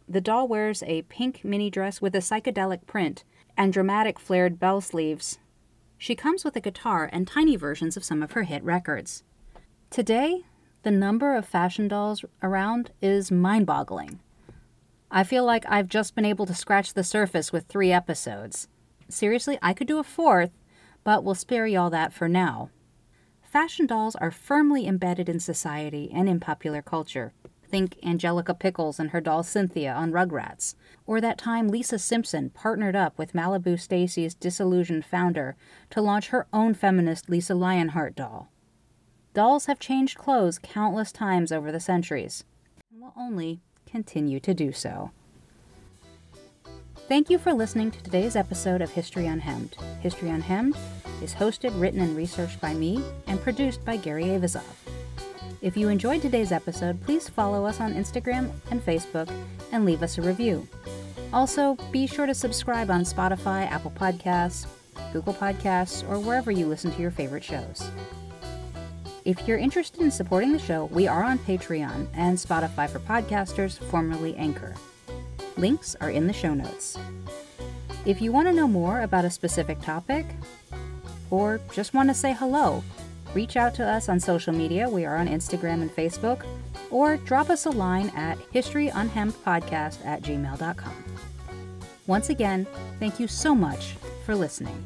The 0.07 0.21
doll 0.21 0.49
wears 0.49 0.83
a 0.83 1.01
pink 1.01 1.47
mini 1.47 1.71
dress 1.71 2.03
with 2.03 2.15
a 2.15 2.19
psychedelic 2.19 2.85
print 2.85 3.25
and 3.57 3.73
dramatic 3.73 4.19
flared 4.19 4.61
bell 4.61 4.83
sleeves. 4.83 5.39
She 6.03 6.17
comes 6.17 6.45
with 6.45 6.57
a 6.57 6.61
guitar 6.61 7.09
and 7.13 7.29
tiny 7.29 7.55
versions 7.55 7.97
of 7.97 8.03
some 8.03 8.25
of 8.25 8.33
her 8.33 8.43
hit 8.43 8.65
records. 8.65 9.23
Today, 9.89 10.43
the 10.83 10.91
number 10.91 11.37
of 11.37 11.47
fashion 11.47 11.87
dolls 11.87 12.25
around 12.43 12.91
is 13.01 13.31
mind 13.31 13.67
boggling. 13.67 14.19
I 15.13 15.23
feel 15.23 15.45
like 15.45 15.65
I've 15.69 15.87
just 15.87 16.17
been 16.17 16.25
able 16.25 16.45
to 16.47 16.57
scratch 16.57 16.95
the 16.95 17.05
surface 17.05 17.53
with 17.53 17.67
three 17.67 17.93
episodes. 17.93 18.67
Seriously, 19.09 19.61
I 19.63 19.73
could 19.73 19.87
do 19.87 20.01
a 20.01 20.03
fourth, 20.03 20.51
but 21.05 21.23
we'll 21.23 21.37
spare 21.37 21.69
you 21.69 21.79
all 21.79 21.91
that 21.91 22.13
for 22.13 22.29
now. 22.29 22.71
Fashion 23.45 23.87
dolls 23.87 24.17
are 24.17 24.33
firmly 24.33 24.89
embedded 24.89 25.29
in 25.29 25.39
society 25.39 26.11
and 26.13 26.29
in 26.29 26.41
popular 26.41 26.83
culture. 26.83 27.33
Think 27.73 27.97
Angelica 28.05 28.53
Pickles 28.53 29.01
and 29.01 29.13
her 29.13 29.21
doll 29.23 29.43
Cynthia 29.43 29.95
on 29.95 30.13
Rugrats, 30.13 30.75
or 31.07 31.23
that 31.23 31.39
time 31.39 31.69
Lisa 31.69 31.99
Simpson 31.99 32.51
partnered 32.51 32.95
up 32.95 33.17
with 33.17 33.33
Malibu 33.33 33.81
Stacy's 33.81 34.35
disillusioned 34.35 35.07
founder 35.07 35.57
to 35.89 36.03
launch 36.03 36.29
her 36.29 36.47
own 36.53 36.75
feminist 36.75 37.31
Lisa 37.31 37.55
Lionheart 37.55 38.15
doll. 38.15 38.53
Dolls 39.33 39.65
have 39.67 39.79
changed 39.79 40.19
clothes 40.19 40.59
countless 40.63 41.13
times 41.13 41.51
over 41.51 41.73
the 41.73 41.81
centuries, 41.81 42.45
and 42.91 43.01
will 43.01 43.15
only 43.17 43.63
continue 43.87 44.39
to 44.41 44.53
do 44.53 44.73
so. 44.73 45.11
Thank 47.09 47.31
you 47.31 47.39
for 47.39 47.55
listening 47.55 47.91
to 47.93 48.03
today's 48.03 48.37
episode 48.37 48.83
of 48.83 48.91
History 48.91 49.27
Unhemmed. 49.27 49.77
History 50.03 50.29
Unhemmed 50.29 50.77
is 51.23 51.35
hosted, 51.35 51.81
written, 51.81 52.03
and 52.03 52.15
researched 52.15 52.61
by 52.61 52.75
me 52.75 53.03
and 53.27 53.41
produced 53.41 53.83
by 53.83 53.97
Gary 53.97 54.25
Avazov. 54.25 54.63
If 55.63 55.77
you 55.77 55.89
enjoyed 55.89 56.21
today's 56.21 56.51
episode, 56.51 57.01
please 57.03 57.29
follow 57.29 57.65
us 57.65 57.81
on 57.81 57.95
Instagram 57.95 58.51
and 58.73 58.85
Facebook 58.85 59.33
and 59.71 59.85
leave 59.85 60.03
us 60.03 60.19
a 60.19 60.23
review. 60.23 60.67
Also, 61.33 61.77
be 61.93 62.09
sure 62.09 62.27
to 62.27 62.35
subscribe 62.35 62.91
on 62.91 63.03
Spotify, 63.03 63.71
Apple 63.71 63.93
Podcasts, 63.93 64.67
Google 65.13 65.35
Podcasts, 65.35 66.03
or 66.11 66.19
wherever 66.19 66.51
you 66.51 66.67
listen 66.67 66.91
to 66.91 67.01
your 67.01 67.13
favorite 67.13 67.45
shows. 67.45 67.89
If 69.25 69.47
you're 69.47 69.57
interested 69.57 70.01
in 70.01 70.11
supporting 70.11 70.53
the 70.53 70.59
show, 70.59 70.87
we 70.87 71.07
are 71.07 71.23
on 71.23 71.39
Patreon 71.39 72.09
and 72.13 72.37
Spotify 72.37 72.91
for 72.91 72.99
podcasters, 72.99 73.79
formerly 73.79 74.35
Anchor. 74.35 74.75
Links 75.57 75.95
are 76.01 76.11
in 76.11 76.27
the 76.27 76.33
show 76.33 76.55
notes. 76.55 76.99
If 78.05 78.21
you 78.21 78.33
want 78.33 78.49
to 78.49 78.53
know 78.53 78.67
more 78.67 79.03
about 79.03 79.25
a 79.25 79.31
specific 79.31 79.81
topic, 79.81 80.27
or 81.31 81.61
just 81.73 81.95
want 81.95 82.09
to 82.09 82.15
say 82.15 82.33
hello, 82.33 82.83
reach 83.35 83.57
out 83.57 83.75
to 83.75 83.85
us 83.87 84.09
on 84.09 84.21
social 84.21 84.53
media. 84.53 84.89
We 84.89 85.05
are 85.05 85.17
on 85.17 85.29
Instagram 85.29 85.83
and 85.83 85.95
Facebook, 85.95 86.45
or 86.91 87.17
drop 87.19 87.51
us 87.51 87.67
a 87.67 87.71
line 87.71 88.11
at 88.11 88.39
historyunhemmedpodcast 88.53 90.05
at 90.05 90.23
gmail.com. 90.23 91.05
Once 92.07 92.31
again, 92.31 92.67
thank 92.99 93.21
you 93.21 93.29
so 93.29 93.55
much 93.55 93.95
for 94.25 94.35
listening. 94.35 94.85